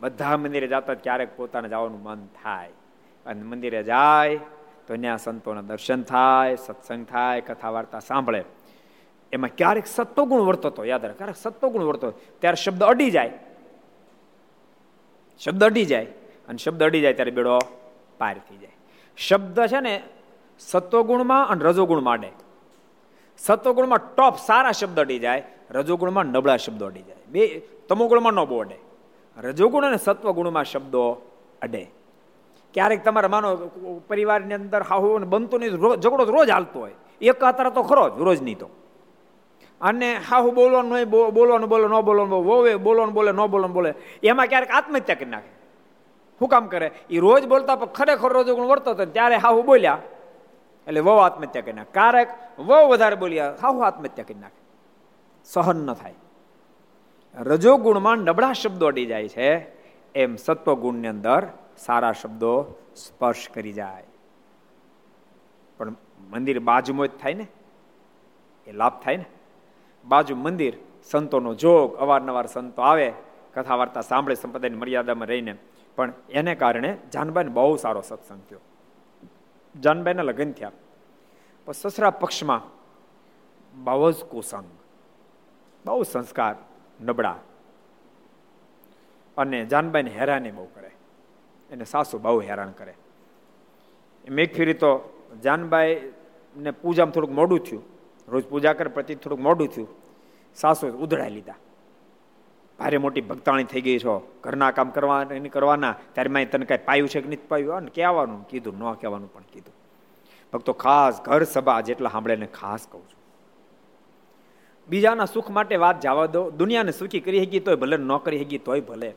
બધા 0.00 0.36
મંદિરે 0.36 0.66
જતા 0.66 0.94
ક્યારેક 1.04 1.30
પોતાને 1.36 1.68
જવાનું 1.68 2.00
મન 2.02 2.20
થાય. 2.42 2.72
અને 3.26 3.42
મંદિરે 3.42 3.82
જાય 3.82 4.38
તો 4.86 4.92
ત્યાં 4.96 5.18
સંતોના 5.18 5.68
દર્શન 5.70 6.00
થાય, 6.02 6.56
સત્સંગ 6.56 7.04
થાય 7.12 7.40
કથા 7.40 7.70
વાર્તા 7.70 8.00
સાંભળે. 8.00 8.42
એમાં 9.32 9.52
ક્યારેક 9.58 9.86
સત્વગુણ 9.86 10.42
વર્તો 10.48 10.66
હતો 10.68 10.82
યાદ 10.84 11.04
રાખ, 11.04 11.18
ક્યારેક 11.20 11.36
સત્વગુણ 11.36 11.84
વર્તો 11.90 12.08
ત્યારે 12.40 12.58
શબ્દ 12.64 12.82
અડી 12.82 13.10
જાય. 13.10 13.32
શબ્દ 15.40 15.64
અડી 15.64 15.84
જાય 15.84 16.06
અને 16.48 16.58
શબ્દ 16.58 16.82
અડી 16.82 17.00
જાય 17.00 17.14
ત્યારે 17.14 17.30
બેડો 17.30 17.58
પાર 18.18 18.36
થઈ 18.48 18.56
જાય. 18.56 18.76
શબ્દ 19.18 19.58
છે 19.66 19.80
ને 19.80 19.94
સત્વગુણમાં 20.58 21.48
અને 21.48 21.64
રજોગુણમાં 21.64 22.14
અડે 22.14 22.30
સત્વગુણમાં 23.38 23.98
ટોપ 23.98 24.34
સારા 24.46 24.72
શબ્દ 24.72 24.98
અડી 25.00 25.18
જાય, 25.18 25.42
રજોગુણમાં 25.70 26.26
નબળા 26.26 26.56
શબ્દો 26.56 26.84
અડી 26.86 27.02
જાય. 27.02 27.22
બે 27.28 27.42
તમોગુણમાં 27.88 28.34
ન 28.34 28.44
બહુ 28.44 28.58
અડે. 28.60 28.78
રજોગુણ 29.36 29.84
અને 29.84 29.96
સત્વગુણમાં 29.96 30.64
શબ્દો 30.64 31.02
અડે. 31.62 31.82
ક્યારેક 32.74 33.00
તમારે 33.04 33.28
માનો 33.28 33.48
પરિવારની 34.08 34.54
અંદર 34.54 34.82
હાહુ 34.82 35.18
બનતું 35.18 35.60
નહીં 35.60 35.72
ઝઘડો 36.02 36.24
રોજ 36.36 36.50
હાલતો 36.50 36.78
હોય. 36.78 36.96
એક 37.20 37.40
અત્યારે 37.44 37.70
તો 37.70 37.82
ખરો 37.82 38.04
જ, 38.10 38.12
રોજ 38.20 38.42
નહીં 38.42 38.58
તો. 38.58 38.68
અને 39.80 40.16
હાહુ 40.16 40.50
બોલવાનું 40.50 40.92
હોય 40.92 41.04
બોલવાનું 41.04 41.68
બોલે, 41.68 41.88
ન 41.88 42.00
બોલવાનું 42.00 42.44
વોવે, 42.44 42.74
બોલવાનું 42.74 43.14
બોલે, 43.14 43.32
ન 43.32 43.46
બોલવાનું 43.46 43.74
બોલે, 43.74 43.94
એમાં 44.22 44.46
ક્યારેક 44.46 44.70
આત્મહત્યા 44.70 45.16
કરી 45.16 45.30
નાખે. 45.30 45.60
શું 46.38 46.48
કામ 46.48 46.66
કરે? 46.66 46.90
એ 47.10 47.18
રોજ 47.18 47.46
બોલતા 47.46 47.76
પણ 47.76 47.86
ખરેખર 47.86 48.32
રોજ 48.32 48.50
વર્તો 48.50 48.90
હતો 48.90 49.04
ત્યારે 49.04 49.36
હાહુ 49.36 49.62
બોલ્યા. 49.62 49.98
એટલે 50.86 51.00
વહુ 51.00 51.16
આત્મહત્યા 51.16 51.62
કરી 51.62 51.72
નાખે. 51.72 51.92
ક્યારેક 51.92 52.28
વહુ 52.58 52.88
વધારે 52.88 53.16
બોલ્યા, 53.16 53.56
હાહુ 53.62 53.80
આત્મહત્યા 53.80 54.24
કરી 54.24 54.40
નાખે. 54.40 54.60
સહન 55.44 55.76
ન 55.76 55.94
થાય. 55.94 56.14
રજોગુણમાં 57.34 58.16
નબળા 58.16 58.52
શબ્દો 58.52 58.86
અડી 58.86 59.06
જાય 59.06 59.28
છે. 59.28 59.80
એમ 60.14 60.36
સત્વગુણની 60.36 61.08
અંદર 61.08 61.48
સારા 61.78 62.12
શબ્દો 62.12 62.74
સ્પર્શ 62.96 63.48
કરી 63.54 63.72
જાય. 63.72 64.04
પણ 65.78 65.94
મંદિર 66.30 66.58
બાજુમાં 66.58 67.08
જ 67.08 67.10
થાય 67.10 67.34
ને? 67.34 67.46
એ 68.66 68.72
લાભ 68.72 68.92
થાય 69.02 69.16
ને? 69.16 69.24
બાજુ 70.10 70.36
મંદિર, 70.36 70.76
સંતોનો 71.10 71.54
જોગ, 71.54 71.96
અવારનવાર 71.96 72.46
સંતો 72.46 72.82
આવે 72.82 73.12
કથા 73.54 73.74
વાર્તા 73.74 74.00
સાંભળે 74.00 74.34
સંપ્રદાયની 74.34 74.76
મર્યાદામાં 74.76 75.28
રહીને. 75.28 75.54
પણ 75.96 76.12
એને 76.30 76.54
કારણે 76.54 76.98
જાનબાઈને 77.12 77.50
બહુ 77.50 77.76
સારો 77.76 78.00
સત્સંગ 78.00 78.42
થયો. 78.50 78.58
જાનબાઈના 79.80 80.22
લગ્ન 80.22 80.52
થયા. 80.52 80.72
પણ 81.64 81.72
સસરા 81.72 82.10
પક્ષમાં 82.10 82.60
બહુ 83.84 84.10
જ 84.10 84.24
કુસંગ, 84.24 84.64
બહુ 85.86 86.02
સંસ્કાર, 86.02 86.56
નબળા. 87.00 87.36
અને 89.36 89.66
જાનબાઈને 89.66 90.10
હેરાની 90.10 90.50
બહુ 90.50 90.64
કરે. 90.64 90.90
એને 91.70 91.84
સાસુ 91.84 92.18
બહુ 92.18 92.40
હેરાન 92.40 92.70
કરે. 92.70 92.94
એક 94.42 94.56
ફેરી 94.56 94.74
તો 94.74 95.20
જાનબાઈ 95.44 96.12
ને 96.56 96.70
પૂજામાં 96.70 97.12
થોડુંક 97.12 97.32
મોડું 97.32 97.58
થયું. 97.58 97.82
રોજ 98.28 98.46
પૂજા 98.46 98.72
કરે 98.72 98.88
પ્રતિ 98.88 99.14
થોડુંક 99.14 99.42
મોડું 99.42 99.68
થયું. 99.68 99.99
સાસુ 100.54 100.88
ઉધડાઈ 100.88 101.30
લીધા. 101.30 101.54
ભારે 102.78 102.98
મોટી 102.98 103.20
ભક્તાણી 103.20 103.64
થઈ 103.64 103.80
ગઈ 103.80 103.98
છો. 103.98 104.32
ઘરના 104.40 104.70
કામ 104.70 104.90
કરવા 104.90 105.24
કરવાના, 105.52 105.94
ત્યારે 106.12 106.30
મેં 106.30 106.50
તને 106.50 106.66
કાંઈ 106.66 106.78
પાયું 106.84 107.08
છે 107.08 107.20
કે 107.20 107.28
નથી 107.28 107.36
પાયું? 107.36 107.72
અને 107.72 107.90
કહેવાનું, 107.94 108.48
કીધું, 108.48 108.78
ન 108.78 108.92
કહેવાનું 108.92 109.32
પણ 109.32 109.40
કીધું. 109.52 109.74
ભક્તો 110.52 110.72
ખાસ 110.72 111.20
ઘર 111.20 111.42
સભા 111.42 111.80
જેટલા 111.80 112.08
સાંભળે 112.08 112.36
ખાસ 112.36 112.88
કહું 112.90 113.02
છું. 113.02 113.20
બીજાના 114.88 115.24
સુખ 115.24 115.50
માટે 115.50 115.76
વાત 115.76 116.00
જવા 116.00 116.26
દો. 116.26 116.50
દુનિયાને 116.50 116.92
સુખી 116.92 117.20
કરી 117.20 117.46
શકી 117.46 117.60
તોય 117.60 117.76
ભલે, 117.76 117.96
ન 117.96 118.16
કરી 118.16 118.44
શકી 118.44 118.58
તોય 118.58 118.80
ભલે. 118.80 119.14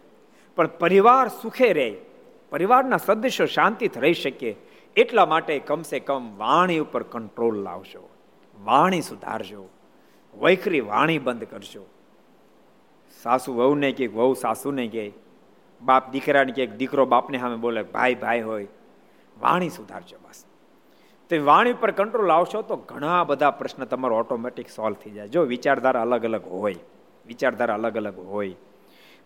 પણ 0.56 0.68
પરિવાર 0.68 1.28
સુખે 1.28 1.74
રહે. 1.74 1.96
પરિવારના 2.50 2.98
સદસ્યો 2.98 3.46
શાંતિથી 3.46 4.00
રહી 4.00 4.14
શકે. 4.14 4.56
એટલા 4.96 5.26
માટે 5.26 5.60
કમસે 5.60 6.00
કમ 6.00 6.38
વાણી 6.38 6.80
ઉપર 6.80 7.04
કંટ્રોલ 7.04 7.64
લાવશો 7.64 8.10
વાણી 8.64 9.02
સુધારજો. 9.02 9.70
વૈખરી 10.42 10.80
વાણી 10.82 11.20
બંધ 11.20 11.44
કરશો 11.44 11.84
સાસુ 13.24 13.54
વહુને 13.54 13.92
કે 13.92 14.08
વહુ 14.08 14.34
સાસુને 14.34 14.88
કે, 14.88 15.12
બાપ 15.82 16.12
દીકરાને 16.12 16.52
કે, 16.52 16.68
દીકરો 16.68 17.06
બાપને 17.06 17.38
સામે 17.40 17.56
બોલે, 17.56 17.84
ભાઈ 17.84 18.16
ભાઈ 18.16 18.42
હોય. 18.42 18.68
વાણી 19.42 19.70
સુધારજો 19.70 20.18
બસ. 20.24 20.46
તે 21.30 21.38
વાણી 21.38 21.74
પર 21.74 21.92
કંટ્રોલ 21.92 22.32
આવશો 22.32 22.62
તો 22.62 22.76
ઘણા 22.76 23.24
બધા 23.24 23.52
પ્રશ્ન 23.52 23.86
તમારો 23.86 24.18
ઓટોમેટિક 24.18 24.70
સોલ્વ 24.70 24.96
થઈ 25.04 25.12
જાય. 25.12 25.28
જો 25.28 25.42
વિચારધારા 25.42 26.02
અલગ 26.02 26.26
અલગ 26.26 26.48
હોય, 26.48 26.76
વિચારધારા 27.28 27.74
અલગ 27.74 27.98
અલગ 27.98 28.20
હોય, 28.20 28.56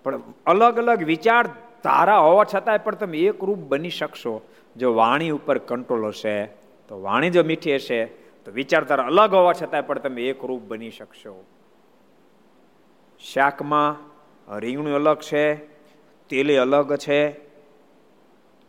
પણ 0.04 0.22
અલગ 0.46 0.78
અલગ 0.78 1.04
વિચારધારા 1.04 2.18
હોવા 2.18 2.46
છતાંય 2.56 2.78
પણ 2.78 2.96
તમે 2.96 3.18
એક 3.18 3.44
રૂપ 3.44 3.58
બની 3.58 3.90
શકશો. 3.90 4.42
જો 4.78 4.94
વાણી 4.94 5.30
ઉપર 5.30 5.58
કંટ્રોલ 5.58 6.08
હશે, 6.08 6.46
તો 6.90 7.02
વાણી 7.02 7.30
જો 7.30 7.44
મીઠી 7.44 7.76
હશે 7.76 8.27
તો 8.48 8.54
વિચારધારા 8.54 9.04
અલગ 9.04 9.34
હોવા 9.34 9.54
છતાંય 9.54 9.82
પણ 9.82 10.00
તમે 10.00 10.22
એક 10.22 10.44
રૂપ 10.44 10.62
બની 10.62 10.92
શકશો. 10.92 11.46
શાકમાં 13.20 13.96
રીંગણું 14.60 14.96
અલગ 14.96 15.20
છે, 15.20 15.56
તેલે 16.30 16.58
અલગ 16.58 16.96
છે, 16.96 17.28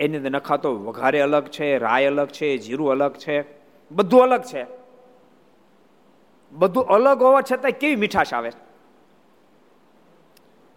એની 0.00 0.16
અંદર 0.16 0.30
નખાતો 0.30 0.76
વઘારે 0.76 1.20
અલગ 1.20 1.46
છે 1.46 1.78
રાય 1.78 2.06
અલગ 2.06 2.28
છે, 2.28 2.58
જીરું 2.58 2.90
અલગ 2.90 3.12
છે, 3.12 3.44
બધું 3.90 4.22
અલગ 4.22 4.42
છે. 4.42 4.66
બધું 6.52 6.84
અલગ 6.84 7.22
હોવા 7.22 7.40
છતાં 7.40 7.70
કેવી 7.70 7.96
મીઠાશ 7.96 8.34
આવે? 8.34 8.50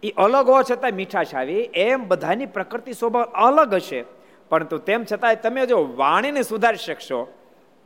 એ 0.02 0.10
અલગ 0.10 0.46
હોવા 0.46 0.62
છતાં 0.70 0.90
મીઠાશ 0.92 1.34
આવી, 1.34 1.60
એમ 1.74 2.08
બધાની 2.08 2.46
પ્રકૃતિ 2.46 2.92
સ્વભાવ 2.92 3.24
અલગ 3.24 3.74
હશે. 3.74 4.04
પરંતુ 4.48 4.78
તેમ 4.78 5.04
છતાંય 5.12 5.36
તમે 5.36 5.66
જો 5.66 5.92
વાણીને 5.96 6.42
સુધારી 6.42 6.76
શકશો 6.76 7.34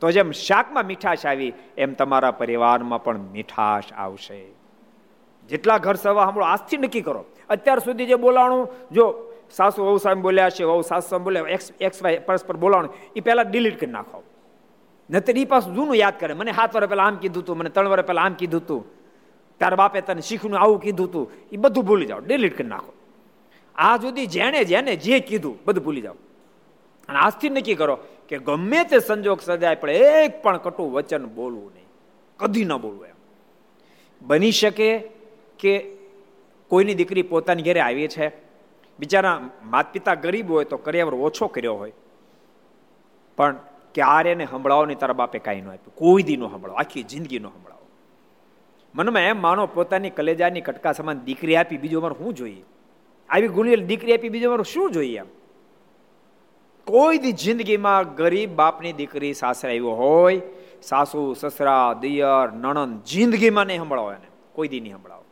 તો 0.01 0.11
જેમ 0.11 0.31
શાકમાં 0.31 0.85
મીઠાશ 0.85 1.25
આવી, 1.25 1.53
એમ 1.77 1.93
તમારા 1.93 2.31
પરિવારમાં 2.31 3.03
પણ 3.03 3.17
મીઠાશ 3.17 3.93
આવશે. 3.93 4.45
જેટલા 5.49 5.77
ઘર 5.77 5.95
સવા 5.95 6.25
સાંભળો, 6.25 6.45
આજથી 6.45 6.77
નક્કી 6.77 7.01
કરો. 7.01 7.25
અત્યાર 7.49 7.79
સુધી 7.79 8.05
જે 8.05 8.15
બોલાણું, 8.15 8.69
જો 8.91 9.33
સાસુ 9.51 9.85
વહુ 9.85 9.97
સામે 9.97 10.21
બોલ્યા 10.21 10.49
છે, 10.49 10.63
વહુ 10.63 10.81
સાસુ 10.81 11.09
સામે 11.09 11.23
બોલ્યા, 11.23 11.43
એક્સ 11.43 11.71
એક્સ, 11.81 12.03
વાય, 12.03 12.19
પરસ્પર 12.19 12.57
બોલાણું 12.57 12.93
એ 13.15 13.19
પહેલાં 13.19 13.51
ડિલીટ 13.51 13.79
કરી 13.79 13.91
નાખો. 13.91 14.23
નહીતર 15.09 15.37
એ 15.37 15.45
પાછું 15.45 15.75
જૂનું 15.75 15.95
યાદ 15.95 16.19
કરે. 16.19 16.33
મને 16.33 16.51
સાત 16.51 16.75
વર્ષ 16.75 16.89
પહેલાં 16.89 17.07
આમ 17.07 17.15
કીધું 17.15 17.43
હતું 17.43 17.57
મને 17.57 17.69
ત્રણ 17.69 17.87
વર્ષ 17.87 18.07
પહેલાં 18.07 18.25
આમ 18.25 18.33
કીધું 18.33 18.61
હતું 18.61 18.85
તાર 19.59 19.75
બાપે 19.75 20.01
તને 20.01 20.21
શીખનું 20.21 20.59
આવું 20.59 20.81
કીધું 20.81 21.07
હતું 21.07 21.31
એ 21.51 21.57
બધું 21.57 21.85
ભૂલી 21.85 22.05
જાઓ 22.05 22.19
ડિલીટ 22.19 22.57
કરી 22.57 22.67
નાખો. 22.67 22.93
આ 23.75 23.97
સુધી 23.97 24.25
જેણે 24.25 24.63
જેને 24.63 24.95
જે 24.95 25.19
કીધું, 25.19 25.57
બધું 25.65 25.83
ભૂલી 25.83 26.01
જાઓ. 26.01 26.13
અને 27.09 27.19
આજથી 27.19 27.49
નક્કી 27.49 27.75
કરો 27.75 27.99
કે 28.29 28.37
ગમે 28.37 28.83
તે 28.83 28.99
સંજોગ 28.99 29.41
સર્જાય, 29.41 29.75
પણ 29.75 29.89
એક 29.89 30.41
પણ 30.43 30.57
કટુ 30.57 30.89
વચન 30.91 31.25
બોલવું 31.25 31.71
નહીં. 31.73 31.87
કદી 32.39 32.65
ન 32.65 32.73
બોલવું 32.77 33.05
એમ. 33.05 33.17
બની 34.21 34.51
શકે 34.51 34.89
કે 35.59 35.73
કોઈની 36.71 36.93
દીકરી 36.93 37.21
પોતાની 37.21 37.63
ઘરે 37.63 37.79
આવી 37.79 38.07
છે, 38.07 38.27
બિચારા 38.99 39.39
માતા 39.65 39.91
પિતા 39.91 40.15
ગરીબ 40.15 40.51
હોય 40.51 40.65
તો 40.65 40.77
કર્યાવર 40.77 41.15
ઓછો 41.15 41.47
કર્યો 41.47 41.75
હોય, 41.75 41.93
પણ 43.37 43.55
ક્યારે 43.95 44.31
એને 44.31 44.45
સંભળાવો 44.45 44.85
નહીં 44.85 44.97
તારા 44.97 45.13
બાપે 45.13 45.39
કાંઈ 45.39 45.61
ન 45.61 45.69
આપ્યું. 45.69 45.95
કોઈ 45.95 46.23
દી 46.23 46.37
નો 46.37 46.49
સંભળાવો, 46.49 46.77
આખી 46.77 47.03
જિંદગી 47.03 47.39
નો 47.39 47.49
સંભળાવો. 47.49 47.85
મનમાં 48.95 49.21
એમ 49.21 49.41
માનો, 49.41 49.67
પોતાની 49.67 50.09
કલેજાની 50.09 50.61
કટકા 50.61 50.91
સમાન 50.91 51.19
દીકરી 51.19 51.55
આપી 51.55 51.77
બીજું 51.77 51.99
અમારું 52.01 52.17
શું 52.17 52.33
જોઈએ? 52.33 52.63
આવી 53.29 53.47
ગુણેલ 53.47 53.81
દીકરી 53.85 54.13
આપી 54.13 54.29
બીજું 54.29 54.47
અમારું 54.47 54.65
શું 54.65 54.91
જોઈએ 54.91 55.17
એમ? 55.19 55.29
કોઈ 56.87 57.17
દી 57.17 57.31
જિંદગીમાં 57.31 58.15
ગરીબ 58.15 58.55
બાપની 58.55 58.93
દીકરી 58.93 59.33
સાસરે 59.33 59.71
આવ્યો 59.71 59.89
હોય, 59.89 60.41
સાસુ, 60.81 61.33
સસરા, 61.33 61.93
દિયર, 61.93 62.51
નણંદ 62.53 63.03
જિંદગીમાં 63.03 63.65
નહીં 63.65 63.79
સંભળાવો 63.79 64.11
એને. 64.11 64.27
કોઈ 64.53 64.67
દી 64.67 64.79
નહીં 64.79 64.93
સંભળાવો. 64.93 65.23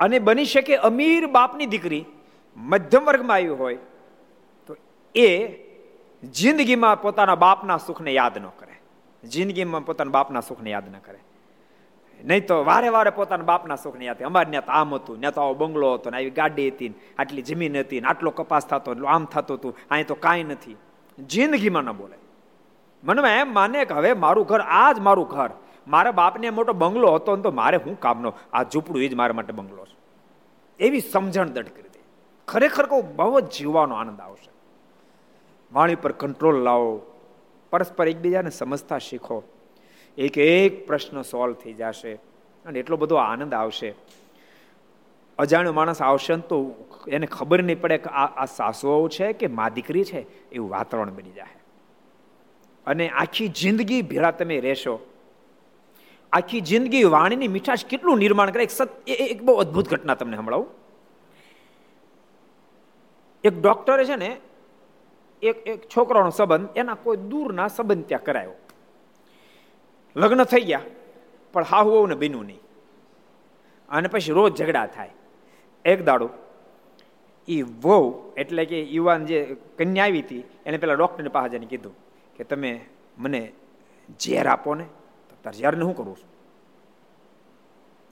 અને 0.00 0.18
બની 0.18 0.44
શકે 0.44 0.76
અમીર 0.76 1.26
બાપની 1.26 1.66
દીકરી 1.66 2.04
મધ્યમ 2.56 3.04
વર્ગમાં 3.04 3.34
આવી 3.34 3.48
હોય, 3.48 3.78
તો 4.66 4.76
એ 5.14 5.48
જિંદગીમાં 6.24 7.02
પોતાના 7.02 7.34
બાપના 7.34 7.76
સુખને 7.76 8.12
યાદ 8.12 8.38
ન 8.38 8.44
કરે. 8.58 8.74
જિંદગીમાં 9.28 9.84
પોતાના 9.84 10.10
બાપના 10.10 10.40
સુખને 10.40 10.70
યાદ 10.70 10.88
ન 10.88 10.98
કરે. 10.98 11.18
નહીં 12.24 12.46
તો 12.46 12.64
વારે 12.64 12.88
વારે 12.88 13.10
પોતાના 13.10 13.44
બાપના 13.44 13.76
સુખને 13.76 14.04
યાદ 14.04 14.22
અમારે 14.22 14.50
ત્યાં 14.50 14.66
તો 14.66 14.72
આમ 14.72 14.94
હતું, 14.94 15.20
ત્યાં 15.20 15.32
તો 15.32 15.40
આવો 15.40 15.54
બંગલો 15.54 15.94
હતો 15.94 16.10
ને 16.10 16.16
આવી 16.16 16.30
ગાડી 16.30 16.68
હતી 16.68 16.94
આટલી 17.18 17.42
જમીન 17.42 17.76
હતી 17.76 18.00
ને 18.00 18.08
આટલો 18.08 18.30
કપાસ 18.30 18.66
થતો 18.66 18.92
એટલું 18.92 19.10
આમ 19.10 19.24
થતું 19.24 19.56
હતું, 19.56 19.76
અહીં 19.90 20.06
તો 20.06 20.14
કાંઈ 20.14 20.44
નથી. 20.44 20.76
જિંદગીમાં 21.18 21.82
ન 21.82 21.92
બોલે. 21.92 22.16
મનમાં 23.04 23.30
એમ 23.30 23.54
માને 23.54 23.84
કે 23.84 23.94
હવે 23.94 24.12
મારું 24.12 24.46
ઘર 24.46 24.60
આ 24.60 24.92
જ 24.92 24.98
મારું 24.98 25.28
ઘર. 25.28 25.50
મારા 25.86 26.10
બાપને 26.10 26.50
મોટો 26.50 26.72
બંગલો 26.72 27.14
હતો 27.14 27.36
ને 27.36 27.42
તો 27.42 27.50
મારે 27.50 27.78
શું 27.78 28.00
કામનો? 28.00 28.34
આ 28.52 28.62
ઝૂંપડું 28.62 29.02
એ 29.02 29.08
જ 29.08 29.14
મારા 29.14 29.32
માટે 29.32 29.52
બંગલો 29.52 29.86
છે. 29.86 29.96
એવી 30.84 31.00
સમજણ 31.00 31.48
દઢ 31.48 31.62
કરી 31.62 31.82
દે. 31.82 32.00
ખરેખર 32.48 32.86
કહું, 32.86 33.16
બહુ 33.16 33.40
જ 33.40 33.44
જીવવાનો 33.44 33.94
આનંદ 33.94 34.20
આવશે. 34.20 34.50
વાણી 35.72 35.94
પર 35.94 36.12
કંટ્રોલ 36.12 36.62
લાવો. 36.62 37.00
પરસ્પર 37.70 38.08
એકબીજાને 38.08 38.50
સમજતા 38.50 38.98
શીખો. 38.98 39.42
એક 40.18 40.38
એક 40.38 40.86
પ્રશ્ન 40.86 41.22
સોલ્વ 41.22 41.54
થઈ 41.54 41.72
જશે 41.72 42.12
અને 42.64 42.78
એટલો 42.78 42.96
બધો 42.96 43.16
આનંદ 43.16 43.54
આવશે. 43.54 43.94
અજાણ્યો 45.38 45.72
માણસ 45.72 46.02
આવશે 46.02 46.36
ને 46.36 46.42
તો 46.48 46.58
એને 47.08 47.26
ખબર 47.26 47.62
નહીં 47.62 47.80
પડે 47.80 47.98
કે 47.98 48.10
આ 48.12 48.44
સાસુઓ 48.44 49.08
છે 49.08 49.32
કે 49.32 49.46
મા 49.46 49.68
દીકરી 49.68 50.04
છે, 50.04 50.20
એવું 50.52 50.70
વાતાવરણ 50.70 51.14
બની 51.14 51.32
જાય 51.32 51.56
અને 52.86 53.08
આખી 53.08 53.48
જિંદગી 53.48 54.02
ભેળા 54.02 54.30
તમે 54.30 54.60
રહેશો. 54.60 54.94
આખી 56.32 56.60
જિંદગી 56.60 57.04
વાણીની 57.04 57.48
મીઠાશ 57.48 57.84
કેટલું 57.86 58.18
નિર્માણ 58.18 58.50
કરે, 58.50 58.62
એક 58.62 58.70
સત 58.70 58.88
એક 59.06 59.42
બહુ 59.42 59.54
અદ્ભુત 59.54 59.88
ઘટના 59.88 60.14
તમને 60.14 60.36
સંભળાવું. 60.36 60.68
એક 63.44 63.54
ડોક્ટરે 63.60 64.04
છે 64.04 64.16
ને, 64.16 64.30
એક 65.42 65.56
એક 65.66 65.80
છોકરાનો 65.88 66.30
સંબંધ, 66.30 66.68
એના 66.76 66.94
કોઈ 66.94 67.16
દૂરના 67.30 67.68
સંબંધ 67.68 68.06
ત્યાં 68.06 68.24
કરાયો. 68.24 68.54
લગ્ન 70.16 70.44
થઈ 70.44 70.64
ગયા, 70.64 70.86
પણ 71.54 71.64
હાહુ 71.64 72.06
ને 72.06 72.14
બન્યું 72.14 72.46
નહીં. 72.46 72.62
અને 73.88 74.08
પછી 74.08 74.32
રોજ 74.32 74.52
ઝઘડા 74.60 74.86
થાય. 74.86 75.14
એક 75.84 76.04
દાડો 76.04 76.28
એ 77.48 77.62
વહુ, 77.62 77.96
એટલે 78.36 78.64
કે 78.64 78.78
યુવાન 78.96 79.26
જે 79.26 79.38
કન્યા 79.78 80.06
આવી 80.06 80.22
હતી, 80.22 80.44
એને 80.66 80.76
પેલા 80.78 80.98
ડૉક્ટરને 81.00 81.30
પાસે 81.36 81.48
જઈને 81.54 81.66
કીધું 81.66 81.94
કે 82.36 82.44
તમે 82.44 82.70
મને 83.18 83.40
ઝેર 84.20 84.46
આપો 84.48 84.74
ને, 84.74 84.86
તો 85.28 85.34
તાર 85.42 85.54
ઝેરને 85.54 85.82
શું 85.82 85.94
છું? 85.96 86.28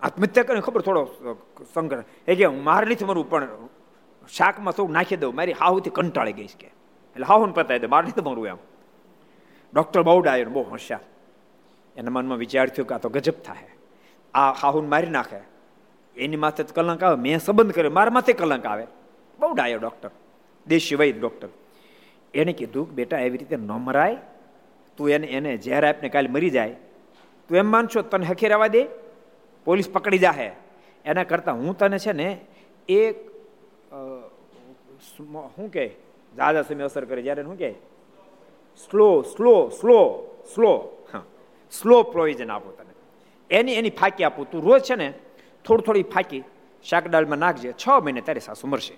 આત્મહત્યા 0.03 0.47
કરીને 0.49 0.65
ખબર 0.67 0.83
થોડો 0.83 1.03
સંગ્રહ 1.75 2.03
એ 2.27 2.37
કે 2.37 2.49
મારે 2.49 2.87
નથી 2.87 3.05
મરવું, 3.05 3.29
પણ 3.31 3.49
શાકમાં 4.29 4.75
થોડું 4.75 4.95
નાખી 4.99 5.21
દઉં, 5.23 5.35
મારી 5.35 5.57
હાહુથી 5.61 5.95
કંટાળી 5.99 6.37
ગઈશ 6.41 6.57
કે. 6.57 6.69
એટલે 7.17 7.27
હાહુને 7.31 7.53
પતાવી 7.53 7.83
દે, 7.85 7.87
મારે 7.87 8.09
નથી 8.09 8.27
મરવું 8.27 8.49
એમ. 8.49 8.61
ડૉક્ટર 9.73 10.03
બહુ 10.03 10.21
ડાયો 10.23 10.51
બહુ 10.51 10.63
હોશિયાર. 10.73 11.05
એના 11.96 12.11
મનમાં 12.11 12.38
વિચાર 12.38 12.68
થયો 12.68 12.85
કે 12.85 12.94
આ 12.94 12.98
તો 12.98 13.09
ગજબ 13.09 13.35
થાય 13.44 13.68
આ 14.35 14.53
હાહુન 14.53 14.88
મારી 14.88 15.11
નાખે. 15.11 15.40
એની 16.16 16.37
માથે 16.37 16.62
કલંક 16.64 17.03
આવે. 17.03 17.22
મેં 17.22 17.38
સંબંધ 17.38 17.72
કર્યો. 17.72 17.90
મારા 17.90 18.11
માથે 18.11 18.33
કલંક 18.33 18.66
આવે. 18.66 18.87
બહુ 19.38 19.53
ડાયો 19.55 19.79
ડૉક્ટર 19.79 20.11
દેશી 20.66 20.94
વૈદ 20.94 21.20
ડૉક્ટર 21.20 21.48
એને 22.35 22.53
કીધું 22.53 22.94
બેટા, 22.94 23.18
એવી 23.18 23.38
રીતે 23.38 23.57
ન 23.57 23.72
મરાય. 23.87 24.16
તું 24.96 25.11
એને 25.11 25.26
એને 25.26 25.57
ઝેર 25.59 25.85
આપને 25.87 26.09
કાલે 26.09 26.29
મરી 26.29 26.50
જાય. 26.50 26.76
તું 27.48 27.57
એમ 27.59 27.66
માનશો 27.66 28.03
તને 28.03 28.26
હખી 28.26 28.48
રહેવા 28.48 28.66
દે? 28.66 28.83
પોલીસ 29.66 29.88
પકડી 29.90 30.18
જાહે. 30.18 30.50
એના 31.05 31.24
કરતાં 31.24 31.57
હું 31.57 31.76
તને 31.79 31.98
છે 31.98 32.12
ને 32.12 32.29
એક 32.88 33.16
શું 35.07 35.68
કે, 35.70 35.87
દાદા 36.37 36.62
સમય 36.62 36.85
અસર 36.85 37.05
કરે. 37.05 37.22
જ્યારે 37.22 37.42
શું 37.42 37.59
કે, 37.59 37.70
slow 38.85 39.22
slow 39.22 39.68
slow 39.81 39.98
slow. 40.55 40.72
Slow 41.72 42.02
provision 42.02 42.50
આપો 42.50 42.70
તને 42.70 42.94
એની 43.50 43.74
એની 43.74 43.90
ફાંકી 43.90 44.24
આપું. 44.24 44.50
તું 44.50 44.62
રોજ 44.62 44.83
છે 44.83 44.94
ને, 44.94 45.12
થોડી 45.64 45.83
થોડી 45.83 46.02
ફાંકી 46.02 46.42
શાક 46.85 47.09
દાળમાં 47.09 47.38
નાખજે. 47.38 47.72
છ 47.72 47.88
મહિને 48.02 48.20
તારી 48.20 48.40
સાસુ 48.40 48.68
મરશે. 48.68 48.94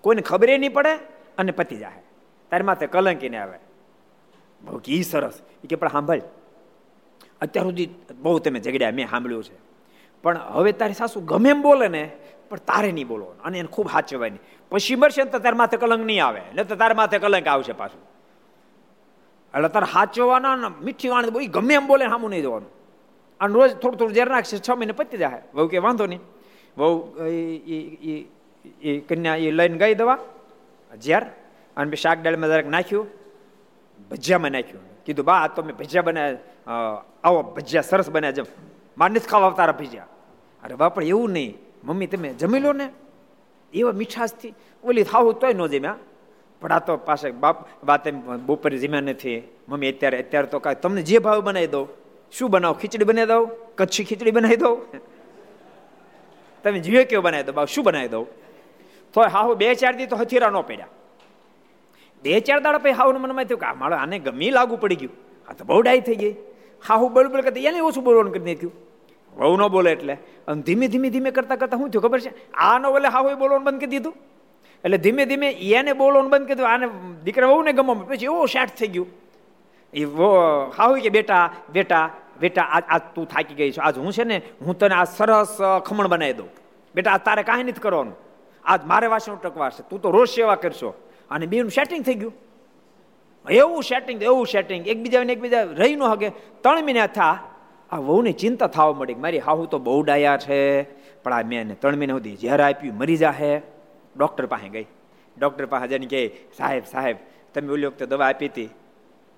કોઈને 0.00 0.22
ખબર 0.22 0.58
નહીં 0.58 0.72
પડે 0.72 0.94
અને 1.38 1.52
પતી 1.52 1.76
જાય 1.76 2.02
તારી 2.50 2.62
માથે 2.62 2.86
કલંકીને 2.86 3.38
આવે. 3.38 3.58
બહુ 4.62 4.78
કી 4.78 5.02
સરસ. 5.02 5.40
એ 5.64 5.66
કે, 5.66 5.76
પણ 5.76 5.88
સાંભળ 5.88 6.20
અત્યાર 7.40 7.66
સુધી 7.66 7.88
બહુ 8.18 8.38
તમે 8.38 8.60
ઝઘડ્યા, 8.60 8.90
મેં 8.90 9.10
સાંભળ્યું 9.10 9.44
છે. 9.44 9.56
પણ 10.22 10.38
હવે 10.38 10.72
તારી 10.72 10.92
સાસુ 10.92 11.20
ગમે 11.20 11.50
એમ 11.50 11.62
બોલે 11.62 11.88
ને, 11.88 12.10
પણ 12.48 12.56
તારે 12.56 12.92
નહીં 12.92 13.08
બોલવાનું. 13.08 13.42
અને 13.42 13.58
એને 13.58 13.68
ખૂબ 13.68 13.88
હાચવાની 13.88 14.38
પછી 14.68 14.94
મરશે 14.94 15.24
ને 15.24 15.30
તો 15.30 15.38
તારા 15.38 15.56
માથે 15.56 15.76
કલંક 15.76 16.06
નહીં 16.06 16.24
આવે. 16.24 16.40
એટલે 16.40 16.64
તો 16.64 16.76
તારા 16.76 16.94
માથે 16.94 17.18
કલંક 17.18 17.46
આવશે 17.46 17.72
પાછું. 17.72 18.17
એટલે 19.54 19.68
તારે 19.68 19.86
સાચવવાના 19.92 20.70
મીઠી 20.86 21.08
વાણી 21.08 21.30
બહુ 21.30 21.40
ગમે 21.56 21.74
એમ 21.74 21.86
બોલે 21.86 22.04
સામું 22.08 22.30
નહીં 22.30 22.42
જવાનું. 22.42 22.70
અને 23.40 23.54
રોજ 23.54 23.70
થોડું 23.80 23.98
થોડું 23.98 24.14
ઝેર 24.14 24.28
નાખશે, 24.30 24.58
છ 24.58 24.70
મહિને 24.70 24.92
પતી 24.92 25.18
જાય 25.18 25.42
બહુ 25.54 25.68
કે 25.68 25.78
વાંધો 25.78 26.06
નહીં. 26.06 26.22
બહુ 26.76 26.88
એ 28.82 28.98
કન્યા 29.08 29.36
એ 29.36 29.50
લઈને 29.50 29.78
ગઈ 29.78 29.94
દવા, 29.94 30.18
ઝેર, 31.02 31.24
અને 31.76 31.96
શાક 31.96 32.22
દાળમાં 32.22 32.50
જરાક 32.50 32.66
નાખ્યું, 32.66 33.06
ભજીયામાં 34.10 34.52
નાખ્યું. 34.52 34.84
કીધું, 35.04 35.24
બા, 35.24 35.40
આ 35.44 35.48
તો 35.48 35.62
મેં 35.62 35.76
ભજીયા 35.76 36.02
બનાવ્યા 36.02 37.02
આવો 37.24 37.42
ભજીયા 37.56 37.88
સરસ 37.90 38.10
બન્યા 38.10 38.30
જેમ. 38.30 38.46
મારે 38.98 39.12
નથી 39.14 39.28
ખાવા 39.28 39.50
તારા 39.50 39.72
ભજીયા. 39.72 40.08
અરે 40.62 40.74
બા, 40.74 40.88
પણ 40.88 41.02
એવું 41.02 41.30
નહીં. 41.30 41.52
મમ્મી, 41.84 42.06
તમે 42.06 42.28
જમી 42.34 42.60
લો 42.60 42.72
ને. 42.72 42.86
એવા 43.74 43.92
મીઠાશથી. 43.92 44.54
ઓલી 44.84 45.02
થાવું 45.02 45.38
તોય 45.40 45.52
ન 45.52 45.66
જમ્યા. 45.66 45.96
પણ 46.60 46.72
આ 46.72 46.78
તો 46.78 46.96
પાસે 46.96 47.30
બાપ 47.30 47.66
વાત 47.84 48.06
એમ 48.06 48.20
બપોરે 48.46 48.78
જીમ્યા 48.78 49.00
નથી. 49.00 49.42
મમ્મી, 49.68 49.92
અત્યારે 49.92 50.18
અત્યારે 50.18 50.46
તો 50.46 50.58
કાંઈ 50.58 50.76
તમને 50.82 51.02
જે 51.02 51.18
ભાવ 51.18 51.40
બનાવી 51.40 51.66
દો 51.66 51.88
શું 52.32 52.50
બનાવો? 52.50 52.74
ખીચડી 52.74 53.04
બનાવી 53.04 53.26
દઉં? 53.26 53.50
કચ્છી 53.76 54.04
ખીચડી 54.04 54.30
બનાવી 54.30 54.56
દઉં? 54.56 54.76
તમે 56.64 56.78
જીવે 56.78 57.04
કેવો 57.04 57.22
બનાવી 57.22 57.42
દો? 57.42 57.52
બાપ, 57.52 57.68
શું 57.68 57.84
બનાવી 57.84 58.08
દઉં? 58.08 58.26
તો 59.12 59.20
હાહુ 59.20 59.54
બે 59.54 59.74
ચાર 59.74 59.94
દી 59.96 60.06
તો 60.06 60.16
હથીરા 60.16 60.50
ન 60.50 60.60
પડ્યા 60.60 60.88
બે 62.22 62.40
ચાર 62.40 62.60
દાડા 62.60 62.78
પછી 62.78 62.90
હાહુ 62.90 63.12
મનમાં 63.12 63.44
થયું 63.44 63.60
કે 63.60 63.66
આ 63.66 63.74
મારો 63.74 63.96
આને 63.96 64.18
ગમી 64.18 64.50
લાગુ 64.50 64.76
પડી 64.76 64.96
ગયું. 64.96 65.12
આ 65.48 65.52
તો 65.52 65.64
બહુ 65.64 65.82
ડાય 65.82 66.00
થઈ 66.00 66.14
ગઈ. 66.14 66.34
હાહુ 66.88 67.08
બળબળ 67.08 67.40
કરતા, 67.40 67.60
એને 67.60 67.80
ઓછું 67.80 68.04
બોલવાનું 68.04 68.32
કરી 68.32 68.54
નાખ્યું. 68.54 68.72
બહુ 69.36 69.56
ન 69.56 69.68
બોલે 69.68 69.92
એટલે. 69.92 70.14
અને 70.48 70.62
ધીમે 70.62 70.88
ધીમે 70.88 71.10
ધીમે 71.10 71.30
કરતા 71.30 71.56
કરતા 71.56 71.76
શું 71.76 71.90
થયું 71.90 72.02
ખબર 72.02 72.20
છે? 72.20 72.52
આ 72.52 72.78
ન 72.78 72.82
બોલે 72.82 73.08
હાહુ 73.08 73.36
બોલવાનું 73.36 73.64
બંધ 73.64 73.80
કરી 73.80 73.86
દીધું. 73.86 74.14
એટલે 74.84 74.98
ધીમે 74.98 75.24
ધીમે 75.26 75.48
એને 75.78 75.92
બોલવાનું 75.92 76.30
બંધ 76.30 76.52
કરી 76.52 76.64
આને 76.64 76.86
દીકરા 77.24 77.50
બહુ 77.50 77.62
ને 77.62 77.72
ગમો 77.72 77.94
પછી 77.94 78.24
એવો 78.24 78.46
શાટ 78.46 78.70
થઈ 78.78 78.90
ગયું. 78.94 79.08
એ 79.94 80.04
હાહુ 80.76 80.94
કે 81.04 81.10
બેટા 81.18 81.44
બેટા 81.72 82.10
બેટા 82.40 82.62
આજ 82.62 83.02
તું 83.14 83.26
થાકી 83.28 83.54
ગઈ 83.54 83.70
છો. 83.72 83.82
આજ 83.82 83.98
હું 83.98 84.12
છે 84.12 84.24
ને, 84.24 84.42
હું 84.64 84.78
તને 84.78 84.94
આ 84.94 85.04
સરસ 85.04 85.54
ખમણ 85.86 86.08
બનાવી 86.08 86.32
દઉં. 86.32 86.48
બેટા, 86.94 87.12
આ 87.12 87.18
તારે 87.18 87.42
કાંઈ 87.42 87.64
નથી 87.64 87.80
કરવાનું. 87.80 88.16
આજ 88.64 88.80
મારે 88.86 89.06
વાસણ 89.06 89.38
ટકવા 89.42 89.70
છે 89.70 89.82
તું 89.90 90.02
તો 90.02 90.10
રોજ 90.10 90.28
સેવા 90.28 90.54
કરશો. 90.54 90.90
અને 91.30 91.46
બેનું 91.46 91.70
સેટિંગ 91.70 92.04
થઈ 92.04 92.14
ગયું. 92.14 92.34
એવું 93.46 93.82
સેટિંગ 93.82 94.22
એવું 94.22 94.46
સેટિંગ 94.46 94.86
એકબીજા 94.86 95.22
એકબીજા 95.36 95.62
રહી 95.80 95.96
ન 95.96 96.02
હગે 96.02 96.28
ત્રણ 96.62 96.84
મહિના 96.84 97.06
થા, 97.06 97.34
આ 97.90 97.96
વહુને 97.96 98.32
ચિંતા 98.32 98.66
થવા 98.66 98.92
મળી 98.92 99.18
મારી 99.24 99.42
હાહુ 99.46 99.66
તો 99.66 99.78
બહુ 99.78 100.02
ડાયા 100.02 100.38
છે. 100.46 100.60
પણ 101.22 101.32
આ 101.32 101.42
મેં 101.42 101.74
ત્રણ 101.80 101.96
મહિના 101.96 102.16
સુધી 102.18 102.36
જ્યારે 102.36 102.64
આપ્યું, 102.68 102.96
મરી 103.00 103.16
જાહે. 103.16 103.52
ડૉક્ટર 104.18 104.46
પાસે 104.46 104.68
ગઈ. 104.68 104.86
ડૉક્ટર 105.38 105.66
પાસે 105.66 105.88
જઈને 105.88 106.06
કે 106.06 106.34
સાહેબ 106.56 106.82
સાહેબ, 106.90 107.16
તમે 107.54 107.72
ઓલી 107.72 107.86
વખતે 107.86 108.06
દવા 108.06 108.26
આપી 108.28 108.46
હતી. 108.46 108.68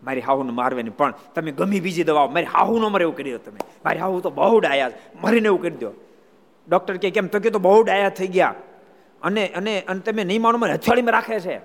મારી 0.02 0.20
હાહુને 0.20 0.50
મારવાની 0.50 0.90
પણ 0.90 1.14
તમે 1.34 1.50
ગમી 1.52 1.80
બીજી 1.80 2.04
દવા 2.04 2.26
મારી 2.26 2.46
હાહુ 2.46 2.78
નો 2.78 2.88
મરે 2.88 3.02
એવું 3.02 3.16
કરી 3.16 3.32
દો 3.32 3.38
તમે. 3.38 3.58
મારી 3.84 3.98
હાહુ 3.98 4.20
તો 4.20 4.30
બહુ 4.30 4.60
ડાયા 4.60 4.90
મરીને 5.22 5.46
એવું 5.46 5.62
કરી 5.62 5.76
દો. 5.76 5.92
ડૉક્ટર 6.68 6.96
કે 6.96 7.10
કેમ? 7.10 7.26
તો 7.26 7.40
કે 7.40 7.50
તો 7.50 7.58
બહુ 7.58 7.82
ડાયા 7.82 8.08
થઈ 8.08 8.26
ગયા. 8.26 8.54
અને 9.22 9.46
અને 9.46 9.82
તમે 10.04 10.24
નહીં 10.24 10.42
માનો 10.42 10.58
મને 10.58 10.72
હથવાડીમાં 10.72 11.12
રાખે 11.12 11.40
છે. 11.40 11.60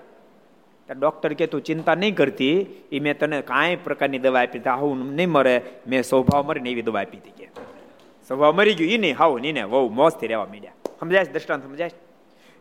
ડૉક્ટર 0.93 1.33
કે 1.33 1.47
તું 1.47 1.61
ચિંતા 1.61 1.95
નહીં 1.95 2.15
કરતી. 2.15 2.65
એ 2.91 2.99
મેં 2.99 3.19
તને 3.19 3.41
કાંઈ 3.41 3.75
પ્રકારની 3.75 4.19
દવા 4.19 4.41
આપી 4.41 4.59
હતી. 4.59 4.69
હાઉ 4.69 4.95
નહીં 4.95 5.29
મરે. 5.29 5.61
મેં 5.87 6.03
સ્વભાવ 6.03 6.45
મરીને 6.45 6.69
એવી 6.69 6.81
દવા 6.81 7.01
આપી 7.01 7.17
હતી 7.17 7.31
કે. 7.31 7.49
સ્વભાવ 8.27 8.55
મરી 8.55 8.73
ગયું. 8.73 8.91
એ 8.91 8.97
નહીં 8.97 9.15
હાઉ 9.15 9.39
નહીં 9.39 9.53
ને. 9.53 9.65
બહુ 9.65 9.89
મોજથી 9.89 10.27
રહેવા 10.27 10.45
મીડ્યા. 10.45 10.71
સમજાય 10.99 11.23
દ્રષ્ટાંત 11.23 11.63
સમજાય 11.63 11.89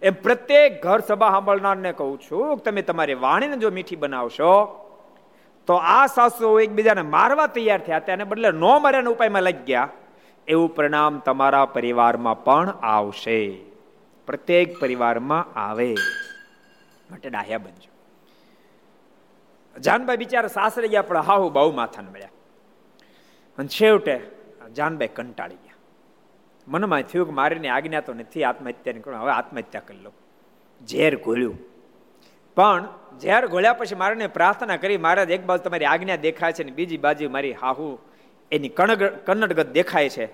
એમ 0.05 0.14
પ્રત્યેક 0.14 0.83
ઘર 0.83 1.01
સભા 1.01 1.31
સાંભળનારને 1.31 1.93
કહું 1.93 2.21
છું, 2.21 2.59
તમે 2.59 2.83
તમારી 2.83 3.14
વાણીને 3.14 3.57
જો 3.57 3.71
મીઠી 3.71 3.97
બનાવશો, 3.97 4.81
તો 5.67 5.75
આ 5.75 6.07
સાસુ 6.07 6.61
એકબીજાને 6.61 7.03
મારવા 7.03 7.47
તૈયાર 7.47 7.79
થયા 7.79 7.99
તેને 7.99 8.25
બદલે 8.25 8.51
નો 8.51 8.79
માર્યાના 8.79 9.11
ઉપાયમાં 9.11 9.43
લઈ 9.43 9.53
ગયા. 9.53 9.88
એવું 10.49 10.75
પરિણામ 10.75 11.19
તમારા 11.19 11.64
પરિવારમાં 11.64 12.45
પણ 12.45 12.69
આવશે. 12.69 13.38
પ્રત્યેક 14.27 14.81
પરિવારમાં 14.81 15.59
આવે. 15.59 15.95
માટે 17.11 17.31
ડાહ્યા 17.31 17.59
બનજો. 17.59 17.90
જાનભાઈ 19.81 20.17
બિચારા 20.17 20.49
સાસરે 20.49 20.88
ગયા, 20.88 21.03
પણ 21.03 21.19
હાહુ 21.19 21.51
બહુ 21.51 21.73
માથાને 21.73 22.11
મળ્યા. 22.11 22.29
અને 23.59 23.69
છેવટે 23.69 24.21
જાનભાઈ 24.77 25.09
કંટાળી 25.09 25.55
મનમાં 26.68 27.03
થયું 27.03 27.27
કે 27.27 27.33
મારીની 27.33 27.68
આજ્ઞા 27.68 28.00
તો 28.00 28.14
નથી, 28.14 28.44
આત્મહત્યાની 28.44 29.00
કરું 29.00 29.18
હવે 29.18 29.31
આત્મહત્યા 29.31 29.83
કરી 29.87 29.98
લો 30.03 30.12
ઝેર 30.88 31.22
ઘોલ્યું 31.22 31.59
પણ 32.55 32.88
ઝેર 33.20 33.46
ઘોળ્યા 33.46 33.72
પછી 33.72 33.94
મારે 33.94 34.27
પ્રાર્થના 34.27 34.77
કરી, 34.77 34.96
મહારાજ, 34.96 35.31
એક 35.31 35.44
બાજુ 35.46 35.62
તમારી 35.62 35.85
આજ્ઞા 35.85 36.16
દેખાય 36.16 36.53
છે 36.53 36.64
ને 36.64 36.72
બીજી 36.72 36.98
બાજુ 36.98 37.31
મારી 37.31 37.53
હાહુ, 37.53 37.98
એની 38.53 38.68
કણગ, 38.68 39.03
કન્નડગત 39.03 39.72
દેખાય 39.72 40.09
છે. 40.09 40.27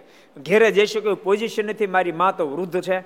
ઘેરે 0.42 0.70
જઈશું 0.70 1.02
કે 1.02 1.14
પોઝિશન 1.14 1.66
નથી, 1.66 1.86
મારી 1.86 2.12
મા 2.12 2.30
તો 2.30 2.48
વૃદ્ધ 2.48 2.80
છે. 2.80 2.98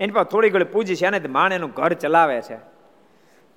એની 0.00 0.10
પાસે 0.10 0.30
થોડી 0.30 0.50
ઘણી 0.50 0.64
પૂજી 0.64 0.96
છે 0.96 1.06
અને 1.06 1.28
માણ 1.28 1.52
એનું 1.52 1.70
ઘર 1.70 1.92
ચલાવે 1.92 2.40
છે. 2.40 2.56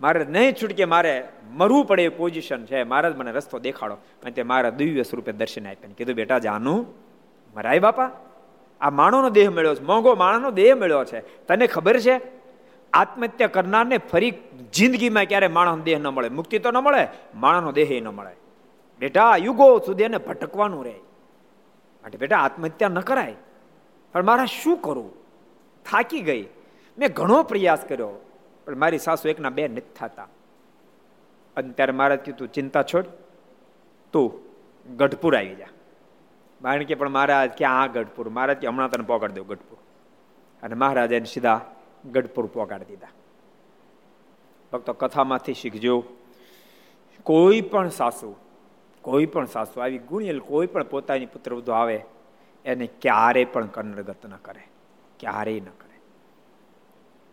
મારે 0.01 0.25
નહીં 0.25 0.53
છૂટકે 0.53 0.85
મારે 0.85 1.27
મરવું 1.49 1.85
પડે 1.85 2.03
એ 2.03 2.09
પોઝિશન 2.09 2.65
છે. 2.65 2.83
મહારાજ, 2.83 3.17
મને 3.17 3.31
રસ્તો 3.31 3.59
દેખાડો. 3.59 3.93
અને 3.95 4.31
તે 4.31 4.43
મારા 4.43 4.69
દિવ્ય 4.69 5.03
સ્વરૂપે 5.03 5.31
દર્શન 5.31 5.67
આપ્યા 5.67 5.89
કીધું, 5.97 6.15
બેટા, 6.15 6.39
જાનું. 6.39 6.87
મરાય 7.55 7.79
બાપા. 7.79 8.11
આ 8.81 8.89
માણોનો 8.89 9.29
દેહ 9.29 9.49
મળ્યો 9.49 9.75
છે. 9.75 9.83
મોંઘો 9.83 10.15
માણસનો 10.15 10.51
દેહ 10.51 10.75
મળ્યો 10.75 11.05
છે. 11.05 11.19
તને 11.45 11.67
ખબર 11.67 11.99
છે? 11.99 12.21
આત્મહત્યા 12.93 13.47
કરનારને 13.47 13.97
ફરી 13.97 14.33
જિંદગીમાં 14.73 15.25
ક્યારે 15.25 15.47
માણસનો 15.47 15.83
દેહ 15.83 15.99
ન 15.99 16.07
મળે. 16.07 16.29
મુક્તિ 16.29 16.59
તો 16.59 16.71
ન 16.71 16.77
મળે, 16.77 17.07
માણસનો 17.35 17.71
દેહ 17.71 18.01
ન 18.01 18.07
મળે. 18.07 18.35
બેટા 18.99 19.35
યુગો 19.35 19.79
સુધી 19.79 20.03
એને 20.03 20.17
ભટકવાનું 20.17 20.85
રહે. 20.85 20.95
માટે 22.03 22.17
બેટા, 22.17 22.37
આત્મહત્યા 22.37 22.89
ન 22.89 22.99
કરાય. 22.99 23.35
પણ 24.13 24.25
મારા 24.25 24.45
શું 24.45 24.77
કરવું 24.77 25.11
થાકી 25.85 26.21
ગઈ. 26.21 26.43
મેં 26.97 27.13
ઘણો 27.13 27.43
પ્રયાસ 27.43 27.85
કર્યો, 27.89 28.09
પણ 28.65 28.75
મારી 28.75 28.97
સાસુ 28.97 29.29
એકના 29.29 29.49
બે 29.49 29.67
નથી 29.67 29.93
થતા. 29.95 30.27
અને 31.57 31.73
ત્યારે 31.73 31.91
મારે 31.91 32.17
કીધું, 32.17 32.47
ચિંતા 32.47 32.83
છોડ, 32.83 33.05
તું 34.13 34.39
ગઢપુર 34.97 35.37
આવી 35.37 35.55
જા. 35.55 35.67
કારણ 36.63 36.83
કે 36.83 36.95
પણ 36.95 37.09
મહારાજ 37.09 37.49
કે 37.49 37.65
આ 37.65 37.87
ગઢપુર, 37.87 38.29
મહારાજ 38.29 38.57
કે 38.57 38.67
હમણાં 38.67 38.89
તને 38.89 39.03
પોગાડી 39.03 39.33
દઉં 39.33 39.47
ગઢપુર. 39.47 39.77
અને 40.63 40.75
મહારાજ 40.75 41.11
એને 41.11 41.25
સીધા 41.25 41.61
ગઢપુર 42.11 42.45
પોગાડી 42.45 42.85
દીધા. 42.85 43.07
ભક્તો 44.73 44.93
કથામાંથી 44.93 45.53
શીખજો. 45.53 46.03
કોઈ 47.23 47.61
પણ 47.61 47.89
સાસુ, 47.89 48.35
કોઈ 49.01 49.25
પણ 49.25 49.45
સાસુ 49.45 49.81
આવી 49.81 49.97
ગુણેલ 49.97 50.39
કોઈ 50.39 50.67
પણ 50.67 50.83
પોતાની 50.83 51.25
પુત્ર 51.25 51.53
વધુ 51.53 51.71
આવે, 51.71 52.05
એને 52.65 52.87
ક્યારે 52.87 53.45
પણ 53.45 53.65
કન્નડગત 53.65 54.25
ન 54.25 54.35
કરે. 54.35 54.61
ક્યારેય 55.19 55.59
ન 55.59 55.63
કરે. 55.63 55.99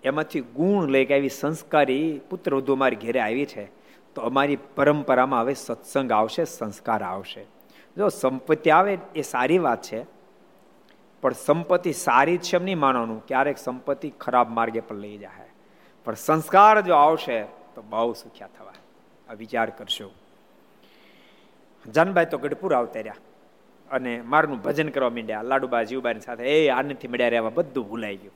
એમાંથી 0.02 0.40
ગુણ 0.40 0.88
લઈ 0.88 1.04
કે 1.04 1.14
આવી 1.14 1.28
સંસ્કારી 1.28 2.20
પુત્રવધુ 2.30 2.72
અમારી 2.72 2.96
ઘેરે 2.96 3.20
આવી 3.20 3.46
છે, 3.46 3.64
તો 4.14 4.22
અમારી 4.22 4.56
પરંપરામાં 4.56 5.40
હવે 5.40 5.54
સત્સંગ 5.54 6.12
આવશે, 6.12 6.44
સંસ્કાર 6.44 7.02
આવશે. 7.02 7.55
જો 7.96 8.08
સંપત્તિ 8.08 8.70
આવે 8.70 8.98
એ 9.14 9.22
સારી 9.22 9.58
વાત 9.58 9.82
છે, 9.82 10.04
પણ 11.22 11.32
સંપત્તિ 11.32 11.92
સારી 11.92 12.38
છે 12.38 12.56
એમ 12.56 12.64
નહીં 12.64 12.78
માનવાનું. 12.78 13.26
ક્યારેક 13.26 13.58
સંપત્તિ 13.58 14.10
ખરાબ 14.10 14.50
માર્ગે 14.50 14.80
પર 14.80 14.96
લઈ 14.96 15.16
જાય. 15.16 15.50
પણ 16.04 16.14
સંસ્કાર 16.14 16.80
જો 16.80 16.94
આવશે, 16.94 17.42
તો 17.74 17.82
બહુ 17.82 18.12
સુખ્યા 18.12 18.48
થવા 18.58 18.72
આ 19.28 19.32
વિચાર 19.32 19.70
કરશો 19.70 20.10
જાનભાઈ 21.86 22.26
તો 22.26 22.38
ગઢપુર 22.38 22.74
આવતા 22.74 23.00
રહ્યા. 23.00 23.14
અને 23.90 24.20
મારનું 24.20 24.62
ભજન 24.62 24.88
કરવા 24.88 25.10
માંડ્યા. 25.10 25.42
લાડુબા 25.42 25.82
જીવબાની 25.82 26.20
સાથે, 26.20 26.44
એ 26.44 26.68
આનંદથી 26.68 27.08
મળ્યા 27.08 27.28
રહેવા 27.28 27.48
બધું 27.48 27.88
ભૂલાઈ 27.88 28.16
ગયું. 28.16 28.34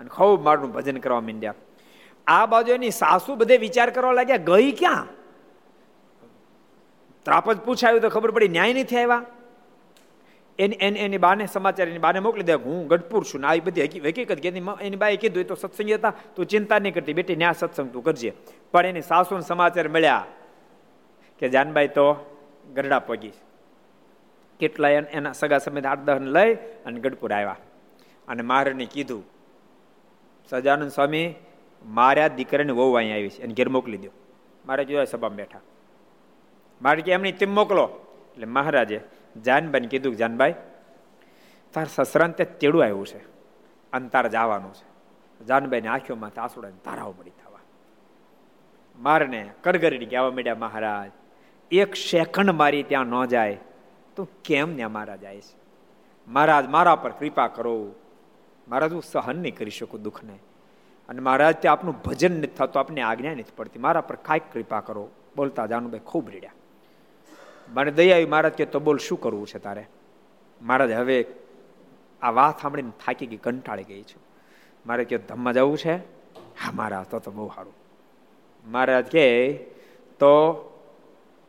અને 0.00 0.08
ખૂબ 0.08 0.42
મારનું 0.42 0.72
ભજન 0.72 0.96
કરવા 0.96 1.20
માંડ્યા. 1.20 1.54
આ 2.26 2.46
બાજુ 2.46 2.72
એની 2.72 2.90
સાસુ 2.90 3.34
બધે 3.34 3.56
વિચાર 3.56 3.90
કરવા 3.90 4.12
લાગ્યા, 4.12 4.36
ગઈ 4.36 4.72
ક્યાં? 4.72 5.06
ત્રાપજ 7.26 7.58
પૂછાયું 7.66 8.02
તો 8.04 8.10
ખબર 8.14 8.30
પડી, 8.36 8.52
ન્યાય 8.56 8.74
નથી 8.82 9.00
આવ્યા. 9.02 9.24
એની 10.58 10.78
એની 10.86 11.00
એની 11.06 11.20
બાને 11.24 11.44
સમાચાર 11.54 11.88
એની 11.92 12.04
બાને 12.04 12.18
મોકલી 12.26 12.46
દે 12.50 12.54
હું 12.66 12.78
ગઢપુર 12.90 13.22
છું, 13.28 13.40
ને 13.42 13.46
આવી 13.48 13.64
બધી 13.66 14.02
હકીકત 14.06 14.40
કે 14.44 14.48
એની 14.48 15.00
બાએ 15.02 15.16
કીધું, 15.22 15.42
એ 15.44 15.48
તો 15.50 15.56
સત્સંગ 15.62 15.90
હતા, 15.98 16.14
તું 16.34 16.48
ચિંતા 16.52 16.78
નહીં 16.78 16.94
કરતી, 16.96 17.16
બેટી, 17.18 17.36
ન્યા 17.42 17.58
સત્સંગ 17.60 17.90
તું 17.94 18.02
કરજે. 18.06 18.32
પણ 18.72 18.86
એની 18.92 19.06
સાસુને 19.10 19.44
સમાચાર 19.50 19.88
મળ્યા 19.88 20.24
કે 21.40 21.52
જાનબાઈ 21.54 21.90
તો 21.98 22.06
ગરડા 22.76 23.02
પગી 23.08 23.34
કેટલા 24.60 24.92
એના 25.18 25.34
સગા 25.40 25.60
સમેત 25.64 25.86
આઠ, 25.86 26.04
દહન 26.08 26.26
લઈ 26.36 26.52
અને 26.86 26.98
ગઢપુર 27.04 27.30
આવ્યા. 27.32 27.60
અને 28.28 28.42
મહારાજને 28.42 28.86
કીધું, 28.94 29.22
સજાનંદ 30.50 30.92
સ્વામી, 30.96 31.28
મારા 31.84 32.28
દીકરાને 32.38 32.72
વહુ 32.72 32.92
અહીંયા 32.94 33.18
આવી 33.20 33.34
છે, 33.34 33.42
એને 33.44 33.54
ઘેર 33.58 33.68
મોકલી 33.76 34.00
દો 34.04 34.10
મારે 34.64 34.82
જોયા 34.88 35.10
સભામાં 35.12 35.40
બેઠા. 35.40 35.64
મારે 36.82 37.02
કે 37.02 37.12
એમની 37.12 37.32
તેમ 37.32 37.54
મોકલો. 37.54 37.84
એટલે 38.32 38.46
મહારાજે 38.46 39.00
જાનબાઈને 39.44 39.86
કીધું 39.86 40.12
કે, 40.12 40.16
જાનબાઈ, 40.16 40.54
તાર 41.72 41.86
સસરાને 41.86 42.32
તે 42.32 42.44
તેડું 42.44 42.82
આવ્યું 42.82 43.06
છે 43.06 43.18
અને 43.92 44.08
તારે 44.08 44.28
જવાનું 44.28 44.74
છે. 44.74 44.96
જાનબાઈને 45.44 45.88
આંખોમાં 45.88 46.40
આસુડાને 46.40 46.76
તારાઓ 46.84 47.14
મળી 47.18 47.30
થવા. 47.30 47.58
મારને 48.98 49.50
કરગરીને 49.62 50.04
કહેવા 50.04 50.30
માંડ્યા, 50.30 50.54
મહારાજ, 50.54 51.10
એક 51.70 51.94
સેકન્ડ 51.94 52.50
મારી 52.50 52.82
ત્યાં 52.82 53.06
ન 53.06 53.24
જાય 53.24 53.58
તો 54.16 54.28
કેમ 54.44 54.72
ને 54.72 54.86
મહારાજ 54.86 55.20
જાય 55.20 55.40
છે? 55.40 55.58
મહારાજ, 56.28 56.66
મારા 56.66 56.96
પર 56.96 57.10
કૃપા 57.10 57.46
કરો. 57.46 57.94
મહારાજ, 58.68 58.92
હું 58.92 59.02
સહન 59.02 59.38
નહીં 59.38 59.56
કરી 59.56 59.70
શકું 59.70 60.02
દુઃખને. 60.02 60.38
અને 61.08 61.20
મહારાજ 61.20 61.56
ત્યાં 61.56 61.72
આપનું 61.72 61.94
ભજન 61.98 62.38
નથી 62.38 62.46
થતું, 62.46 62.80
આપને 62.80 63.00
આજ્ઞા 63.00 63.32
નથી 63.32 63.44
પડતી. 63.56 63.78
મારા 63.78 64.00
પર 64.00 64.16
કાંઈક 64.16 64.42
કૃપા 64.52 64.80
કરો. 64.80 65.10
બોલતા 65.36 65.66
જાનુભાઈ 65.66 66.00
ખૂબ 66.00 66.30
રીડ્યા. 66.30 66.50
મને 67.68 67.90
દયા 67.90 68.16
આવી 68.16 68.26
મહારાજ 68.26 68.52
કે 68.52 68.64
તો 68.64 68.80
બોલ, 68.80 68.96
શું 68.96 69.20
કરવું 69.20 69.46
છે 69.46 69.58
તારે? 69.58 69.86
મહારાજ 70.62 70.90
હવે 70.90 71.26
આ 72.22 72.30
વાત 72.30 72.62
સાંભળીને 72.62 72.90
થાકી 73.06 73.26
ગઈ, 73.26 73.36
કંટાળી 73.36 73.84
ગઈ 73.84 74.02
છું. 74.02 74.22
મારે 74.86 75.04
કે 75.04 75.18
ધમમાં 75.18 75.54
જવું 75.54 75.78
છે? 75.78 75.96
હા, 76.60 76.72
મારા, 76.74 77.06
તો 77.10 77.18
તો 77.18 77.30
બહુ 77.30 77.48
સારું. 77.48 77.72
મહારાજ 78.66 79.04
કે, 79.04 79.52
તો 80.18 80.54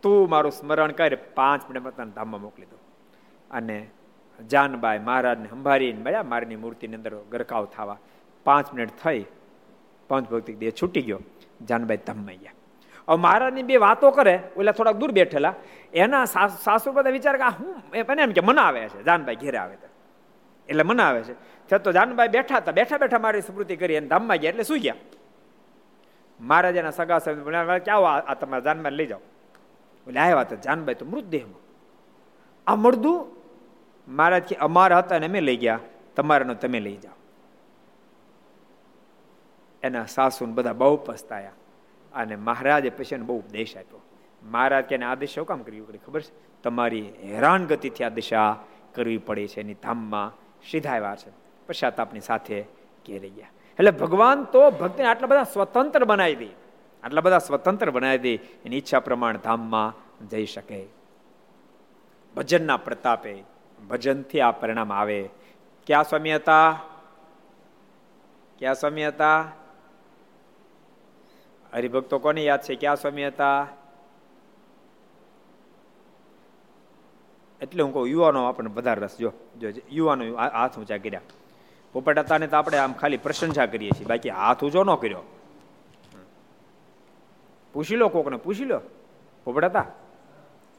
તું 0.01 0.29
મારું 0.29 0.51
સ્મરણ 0.51 0.91
કરે, 0.91 1.15
પાંચ 1.15 1.69
મિનિટ 1.69 1.97
તને 1.97 2.11
ધામમાં 2.11 2.41
મોકલી 2.41 2.65
દઉં. 2.65 2.79
અને 3.51 3.89
જાનબાઈ 4.49 4.99
મહારાજને 4.99 5.47
સંભાળીને, 5.49 6.03
મળ્યા, 6.03 6.23
મારની 6.23 6.55
મૂર્તિની 6.55 6.95
અંદર 6.95 7.23
ગરકાવ 7.31 7.65
થવા. 7.65 7.97
પાંચ 8.43 8.73
મિનિટ 8.73 8.89
થઈ 9.03 9.25
પાંચ 10.07 10.29
ભક્તિ 10.29 10.53
દેહ 10.53 10.71
છૂટી 10.81 11.01
ગયો. 11.01 11.19
જાનબાઈ 11.69 11.97
ધામમાં 11.97 12.35
ગયા. 12.35 12.51
હવે 13.07 13.17
મહારાજની 13.17 13.63
બે 13.63 13.77
વાતો 13.77 14.11
કરે, 14.11 14.35
ઓલા 14.57 14.71
થોડાક 14.71 14.95
દૂર 14.95 15.11
બેઠેલા. 15.11 15.53
એના 15.93 16.25
સાસુ 16.65 16.91
બધા 16.91 17.09
વિચાર 17.09 17.35
કે 17.37 17.43
હું 17.59 17.75
એને 17.93 18.21
એમ 18.23 18.31
કે 18.31 18.41
મનાવે 18.41 18.89
છે, 18.89 19.03
જાનભાઈ 19.03 19.35
ઘેરે 19.35 19.57
આવે 19.57 19.75
તો. 19.75 19.87
એટલે 20.69 20.83
મનાવે 20.83 21.21
છે. 21.23 21.33
ત્યાં 21.67 21.83
તો 21.83 21.91
જાનભાઈ 21.91 22.27
બેઠા 22.27 22.57
હતા, 22.57 22.71
બેઠા 22.71 22.97
બેઠા 22.97 23.19
મારી 23.19 23.41
સ્મૃતિ 23.41 23.75
કરી 23.75 23.97
અને 23.97 24.07
ધામમાં 24.07 24.37
ગયા, 24.37 24.51
એટલે 24.51 24.63
શું 24.63 24.79
ગયા. 24.79 24.99
મહારાજ 26.39 26.75
એના 26.75 26.91
સગા 26.91 27.19
સાહેબ 27.19 27.49
કે 27.85 27.91
આવો 27.91 28.05
આ 28.05 28.33
તમારા 28.33 28.65
જાનભાઈ 28.67 28.97
લઈ 28.99 29.09
જાઓ. 29.11 29.23
એટલે 30.07 30.19
આવ્યા 30.19 30.41
હતા 30.41 30.63
જાનભાઈ 30.65 30.99
તો 30.99 31.05
મૃતદેહમાં. 31.05 31.61
આ 32.67 32.75
મળદું 32.75 33.19
મહારાજ 34.07 34.43
કે, 34.49 34.55
અમારા 34.55 34.99
હતા 34.99 35.15
અને 35.15 35.27
અમે 35.31 35.41
લઈ 35.41 35.57
ગયા, 35.57 35.79
તમારાનો 36.15 36.53
તમે 36.53 36.79
લઈ 36.79 36.97
જાઓ. 36.97 37.17
એના 39.83 40.05
સાસુ 40.05 40.45
બધા 40.45 40.73
બહુ 40.73 40.97
પસ્તાયા. 41.05 41.55
અને 42.17 42.35
મહારાજે 42.35 42.89
પછી 42.89 43.15
બહુ 43.15 43.39
ઉપદેશ 43.39 43.77
આપ્યો. 43.77 44.01
મહારાજ 44.43 44.83
કે 44.83 44.97
આ 44.97 45.15
શું 45.15 45.45
કામ 45.45 45.63
પડે 45.63 45.97
ખબર 46.05 46.21
છે? 46.21 46.61
તમારી 46.63 47.09
હેરાન 47.23 47.65
ગતિથી 47.65 48.03
આ 48.03 48.09
દિશા 48.09 48.59
કરવી 48.95 49.17
પડે 49.17 49.47
છે 49.47 49.59
એની 49.59 49.73
ધામમાં 49.73 50.31
સીધા 50.71 50.91
આવ્યા 50.91 51.15
છે. 51.15 51.31
પશ્ચાતાપની 51.67 52.19
સાથે 52.19 52.61
ઘેરી 53.07 53.29
ગયા. 53.29 53.47
એટલે 53.79 53.91
ભગવાન 53.91 54.43
તો 54.43 54.71
ભક્તિને 54.71 55.09
આટલા 55.09 55.27
બધા 55.27 55.43
સ્વતંત્ર 55.43 56.05
બનાવી 56.05 56.35
દે. 56.35 56.47
આટલા 57.03 57.21
બધા 57.21 57.37
સ્વતંત્ર 57.37 57.91
બનાવી 57.91 58.17
દે. 58.17 58.35
એની 58.35 58.77
ઈચ્છા 58.77 58.99
પ્રમાણે 58.99 59.39
ધામમાં 59.43 59.93
જઈ 60.27 60.45
શકે. 60.45 60.85
ભજનના 62.35 62.77
પ્રતાપે 62.77 63.43
ભજનથી 63.89 64.41
આ 64.41 64.51
પરિણામ 64.51 64.93
આવે. 64.93 65.29
ક્યાં 65.87 66.03
સ્વામી 66.03 66.35
હતા? 66.35 66.79
ક્યાં 68.59 68.75
સ્વામી 68.75 69.07
હતા? 69.07 69.51
હરિભક્તો, 71.77 72.19
કોને 72.19 72.43
યાદ 72.43 72.61
છે? 72.61 72.75
ક્યાં 72.75 72.95
સ્વામી 72.95 73.27
હતા? 73.27 73.67
એટલે 77.61 77.83
હું 77.83 77.93
કહું, 77.93 78.07
યુવાનો 78.07 78.43
આપણને 78.45 78.71
વધારે 78.73 79.01
રસ. 79.01 79.17
જો 79.17 79.31
જો 79.59 79.69
યુવાનો 79.91 80.35
હાથ 80.35 80.77
ઊંચા 80.79 80.97
કર્યા. 80.97 81.21
પોપટ 81.93 82.19
હતા 82.19 82.37
તો 82.37 82.57
આપણે 82.57 82.77
આમ 82.77 82.93
ખાલી 82.93 83.17
પ્રશંસા 83.17 83.65
કરીએ 83.65 83.91
છીએ. 83.91 84.05
બાકી 84.05 84.29
હાથ 84.29 84.63
ઊંચો 84.63 84.83
ન 84.83 84.95
કર્યો. 84.95 85.21
પૂછી 87.73 87.95
લો 87.95 88.09
કોકને, 88.09 88.37
પૂછી 88.37 88.65
લો. 88.65 88.81
પોપટ 89.43 89.63
હતા? 89.63 89.85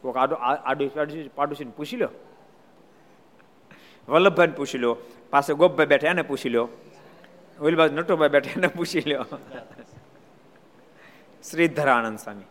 કોક 0.02 0.16
આડો 0.16 0.34
આડું 0.36 1.34
પાડોશીને 1.34 1.72
પૂછી 1.76 1.96
લો. 1.96 2.08
વલ્લભભાઈને 4.08 4.52
પૂછી 4.52 4.78
લો. 4.78 4.96
પાસે 5.30 5.54
ગોપભાઈ 5.54 5.86
બેઠા 5.86 6.08
એને 6.08 6.22
પૂછી 6.22 6.48
લો. 6.48 6.68
ઓલી 7.60 7.76
નટુભાઈ 7.94 8.28
બેઠા 8.28 8.50
એને 8.56 8.66
પૂછી 8.66 9.00
લો. 9.00 9.24
શ્રીધરાનંદ 11.50 12.18
સ્વામી. 12.18 12.44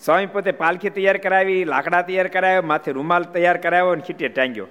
સ્વામી 0.00 0.26
પોતે 0.26 0.52
પાલખી 0.52 0.90
તૈયાર 0.90 1.16
કરાવી, 1.16 1.64
લાકડા 1.64 2.02
તૈયાર 2.02 2.28
કરાવ્યો, 2.28 2.62
માથે 2.62 2.92
રૂમાલ 2.92 3.22
તૈયાર 3.22 3.56
કરાવ્યો 3.56 3.92
અને 3.92 4.02
ખીટે 4.02 4.28
ટાંગ્યો. 4.28 4.66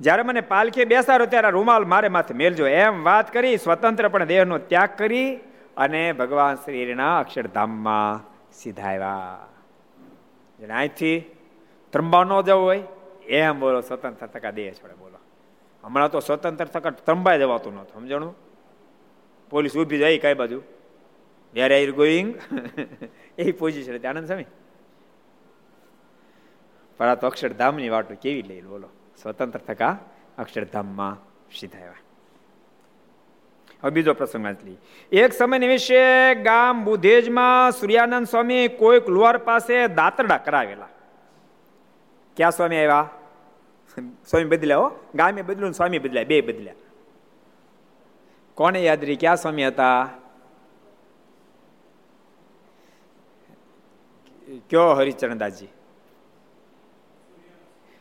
જ્યારે 0.00 0.22
મને 0.22 0.40
પાલખી 0.40 0.84
બેસાડો 0.84 1.26
ત્યારે 1.26 1.50
રૂમાલ 1.50 1.84
મારે 1.84 2.08
માથે 2.08 2.34
મેલજો. 2.34 2.66
એમ 2.66 3.04
વાત 3.04 3.32
કરી, 3.32 3.56
સ્વતંત્ર 3.56 4.08
પણ 4.08 4.24
દેહનો 4.24 4.58
ત્યાગ 4.58 4.88
કરી 4.96 5.36
અને 5.76 6.12
ભગવાન 6.12 6.54
શ્રીના 6.54 7.18
અક્ષરધામમાં 7.18 8.24
સીધા 8.52 8.82
આવ્યા. 8.82 9.48
જેને 10.60 10.74
અહીંથી 10.74 11.36
ત્રંબા 11.90 12.24
ન 12.24 12.40
જવું 12.40 12.62
હોય, 12.62 12.82
એમ 13.26 13.60
બોલો, 13.60 13.80
સ્વતંત્ર 13.80 14.26
થકા 14.26 14.50
દેહ 14.50 14.72
છોડે 14.72 14.94
બોલો. 14.94 15.18
હમણાં 15.84 16.10
તો 16.10 16.20
સ્વતંત્ર 16.20 16.64
થકા 16.64 16.90
ત્રંબાય 16.90 17.38
જવાતું 17.38 17.74
નહોતું, 17.74 18.00
સમજણું? 18.00 18.49
પોલીસ 19.50 19.76
ઊભી 19.76 19.98
જાય 19.98 20.18
કઈ 20.18 20.34
બાજુ. 20.34 20.62
વેર 21.54 21.86
આર 21.86 21.90
ગોઈંગ 21.90 22.38
એ 23.38 23.52
પોઝિશન 23.52 23.94
હતી. 23.94 24.06
આનંદ 24.06 24.26
સ્વામી? 24.26 24.44
પણ 26.98 27.06
આ 27.06 27.14
તો 27.14 27.26
અક્ષરધામની 27.26 27.88
વાતો 27.88 28.14
કેવી 28.14 28.42
લઈ 28.42 28.60
બોલો. 28.60 28.88
સ્વતંત્ર 29.22 29.58
થકા 29.58 29.98
અક્ષરધામમાં 30.38 31.30
સીધા 31.58 31.78
આવ્યા. 31.78 31.92
હવે 33.82 33.90
બીજો 33.90 34.14
પ્રસંગ 34.14 34.44
વાંચલી 34.44 34.76
એક 35.12 35.32
સમય 35.32 35.68
વિશે 35.68 36.34
ગામ 36.34 36.84
બુધેજમાં 36.84 37.72
સૂર્યાનંદ 37.72 38.26
સ્વામી 38.26 38.68
કોઈક 38.68 39.08
લુવાર 39.08 39.38
પાસે 39.38 39.88
દાતરડા 39.88 40.38
કરાવેલા. 40.38 40.88
ક્યાં 42.36 42.50
સ્વામી 42.50 42.76
આવ્યા? 42.76 43.10
સ્વામી 44.00 44.44
બદલ્યા 44.44 44.76
હો. 44.76 44.90
ગામે 45.14 45.42
બદલું 45.42 45.72
સ્વામી 45.72 45.98
બદલ્યા, 45.98 46.24
બે 46.24 46.40
બદલ્યા. 46.40 46.74
કોને 48.60 48.82
યાદરી 48.82 49.16
ક્યાં 49.16 49.36
સ્વામી 49.36 49.66
હતા? 49.66 50.08
કયો 54.70 54.94
હરિચરણદાસજી? 54.94 55.68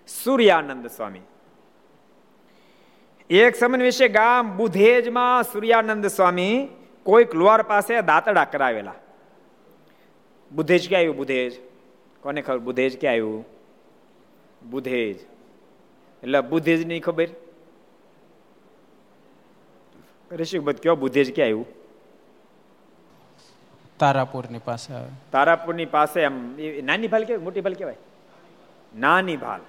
સૂર્યાનંદ 0.07 0.87
સ્વામી. 0.87 1.19
એક 3.29 3.55
સમય 3.55 3.83
વિશે 3.83 4.07
ગામ 4.07 4.57
બુધેજમાં 4.57 5.43
સૂર્યાનંદ 5.43 6.07
સ્વામી 6.07 6.67
કોઈક 7.03 7.35
લુવાર 7.35 7.61
પાસે 7.61 8.01
દાંતડા 8.01 8.45
કરાવેલા. 8.45 8.93
બુધેજ 10.51 10.89
ક્યાં 10.89 10.99
આવ્યું? 10.99 11.15
બુધેજ. 11.15 11.53
કોને 12.21 12.41
ખબર? 12.41 12.57
બુધેજ 12.57 12.99
ક્યાં 12.99 13.11
આવ્યું? 13.11 13.45
બુધેજ. 14.69 15.19
એટલે 16.23 16.41
બુધેજ 16.41 16.85
નહીં 16.87 17.01
ખબર? 17.01 17.27
ઋષિકબદ 20.31 20.75
કયો 20.75 20.95
બુધેજ 20.95 21.35
ક્યાં 21.35 21.45
આવ્યું? 21.45 21.65
તારાપુરની 23.99 24.59
પાસે 24.59 24.93
આવે. 24.93 25.09
તારાપુરની 25.31 25.85
પાસે 25.85 26.21
એમ 26.21 26.57
નાની 26.85 27.07
ભાલ 27.07 27.23
કેવાય 27.23 27.43
મોટી 27.43 27.61
ભાલ 27.61 27.73
કેવાય? 27.73 27.95
નાની 28.95 29.37
ભાલ. 29.37 29.59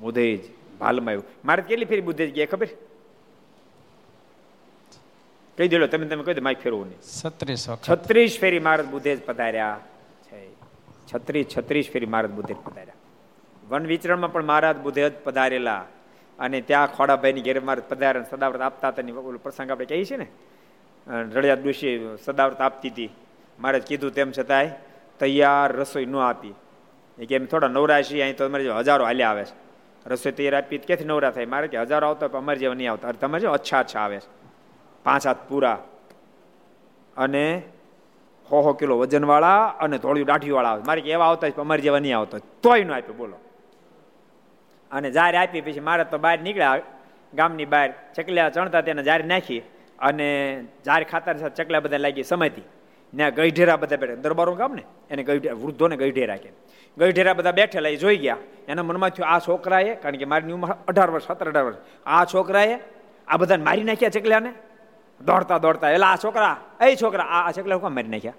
બુધેજ 0.00 0.40
ભાલમાં 0.80 1.08
આવ્યું. 1.08 1.24
મારે 1.44 1.62
કેટલી 1.62 1.84
ફેરી 1.84 2.00
બુધેજ 2.00 2.34
ગયા 2.34 2.46
ખબર? 2.46 2.68
કહી 5.58 5.68
દેલો 5.68 5.86
તમે 5.86 6.06
તમે 6.06 6.22
કહી 6.22 6.34
દો 6.34 6.42
માઇક 6.42 6.60
ફેરવું 6.60 6.86
નહીં. 6.86 7.00
છત્રીસ 7.00 7.68
છત્રીસ 7.90 8.40
ફેરી 8.40 8.58
મહારાજ 8.58 8.86
બુધેજ 8.86 9.24
પધાર્યા 9.24 9.80
છે. 10.22 10.52
છત્રીસ 11.14 11.46
છત્રીસ 11.58 11.90
ફેરી 11.92 12.06
મહારાજ 12.06 12.30
બુધેજ 12.30 12.56
પધાર્યા. 12.56 12.94
વન 13.68 13.86
વિચરણમાં 13.86 14.32
પણ 14.32 14.44
મહારાજ 14.44 14.76
બુધેજ 14.76 15.12
પધારેલા. 15.24 15.84
અને 16.42 16.60
ત્યાં 16.60 16.94
ખોડાભાઈની 16.94 17.42
ઘેર 17.42 17.60
મારે 17.60 17.82
પધારણ 17.88 18.24
સદાવ્રત 18.30 18.60
આપતા 18.60 18.88
હતા 18.88 19.02
પ્રસંગ 19.42 19.70
આપણે 19.70 19.86
કહીએ 19.86 20.04
છીએ 20.04 20.16
ને? 20.16 20.26
રળિયા 21.08 21.54
દુષી 21.54 22.16
સદાવ્રત 22.24 22.60
આપતી 22.60 22.90
હતી. 22.90 23.10
મારે 23.60 23.80
કીધું 23.80 24.10
તેમ 24.10 24.32
છતાંય 24.38 24.70
તૈયાર 25.18 25.72
રસોઈ 25.72 26.06
ન 26.06 26.16
આપી. 26.16 26.54
એ 27.18 27.26
કે 27.26 27.34
એમ 27.34 27.46
થોડા 27.46 27.68
નવરા 27.68 28.02
છીએ, 28.02 28.22
અહીં 28.22 28.36
તો 28.36 28.44
અમારે 28.46 28.70
હજારો 28.70 29.04
હાલ્યા 29.04 29.30
આવે 29.30 29.44
છે. 29.44 29.54
રસોઈ 30.08 30.32
તૈયાર 30.32 30.54
આપી 30.54 30.78
ક્યાંથી 30.78 31.04
નવરા 31.04 31.30
થાય? 31.30 31.46
મારે 31.46 31.68
કે 31.68 31.78
હજારો 31.78 32.08
આવતા 32.08 32.28
પણ 32.28 32.38
અમારે 32.38 32.58
જેવા 32.58 32.74
નહીં 32.74 32.90
આવતા. 32.90 33.12
તમારે 33.12 33.48
અચ્છા 33.48 33.78
અચ્છા 33.78 34.00
આવે 34.00 34.16
છે. 34.16 34.30
પાંચ 35.04 35.26
હાથ 35.26 35.36
પૂરા. 35.48 35.78
અને 37.16 37.62
હો 38.52 38.60
હો 38.60 38.72
કિલો 38.72 38.98
વજનવાળા 38.98 39.66
અને 39.66 39.98
થોડી 39.98 40.24
દાઢીવાળા 40.24 40.68
આવે 40.68 40.82
મારે 40.82 41.00
કે 41.00 41.10
એવા 41.10 41.26
આવતા 41.26 41.62
અમારે 41.62 41.82
જેવા 41.82 41.98
નહીં 41.98 42.18
આવતા 42.18 42.38
તોય 42.62 42.84
ન 42.84 42.92
આપ્યું, 42.92 43.16
બોલો. 43.16 43.36
અને 44.92 45.10
જાર 45.10 45.34
આપી, 45.34 45.60
પછી 45.60 45.80
મારે 45.80 46.04
તો 46.04 46.18
બહાર 46.18 46.38
નીકળ્યા 46.38 46.80
ગામની 47.34 47.64
બહાર. 47.64 47.94
ચકલિયા 48.14 48.50
ચણતા 48.50 48.80
તેને 48.80 49.02
જાર 49.02 49.24
નાખી 49.24 49.62
અને 49.98 50.28
જાર 50.86 51.04
ખાતર 51.04 51.36
સાથે 51.36 51.64
ચકલા 51.64 51.80
બધા 51.80 51.96
લાગી 51.96 52.22
સમયથી 52.22 52.62
ત્યાં 53.16 53.34
ગઈઢેરા 53.34 53.76
બધા 53.76 53.96
બેઠા. 53.96 54.14
દરબારો 54.14 54.54
ગામ 54.54 54.72
ને? 54.74 54.82
એને 55.10 55.22
ગઈઢે 55.22 55.50
વૃદ્ધોને 55.50 55.96
ગઈઢેરા 55.96 56.36
કે 56.36 56.50
ગઈઢેરા 56.98 57.32
બધા 57.32 57.52
બેઠેલા 57.52 57.88
એ 57.88 57.96
જોઈ 57.96 58.16
ગયા. 58.16 58.36
એના 58.68 58.82
મનમાં 58.82 59.10
થયું, 59.10 59.28
આ 59.28 59.38
છોકરાએ 59.38 59.94
કારણ 59.94 60.16
કે 60.16 60.24
મારી 60.24 60.52
ઉંમર 60.52 60.76
અઢાર 60.88 61.10
વર્ષ, 61.10 61.24
સત્તર 61.24 61.46
અઢાર 61.46 61.64
વર્ષ. 61.64 61.76
આ 62.06 62.24
છોકરાએ 62.24 62.78
આ 63.28 63.36
બધાને 63.36 63.64
મારી 63.64 63.82
નાખ્યા 63.82 64.08
ચકલાને? 64.08 64.52
દોડતા 65.24 65.58
દોડતા 65.58 65.90
એટલે 65.90 66.06
આ 66.06 66.16
છોકરા, 66.16 66.56
એ 66.80 66.96
છોકરા, 66.96 67.24
આ 67.24 67.50
ચકલા 67.50 67.76
કોણ 67.76 67.90
મારી 67.90 68.08
નાખ્યા? 68.08 68.32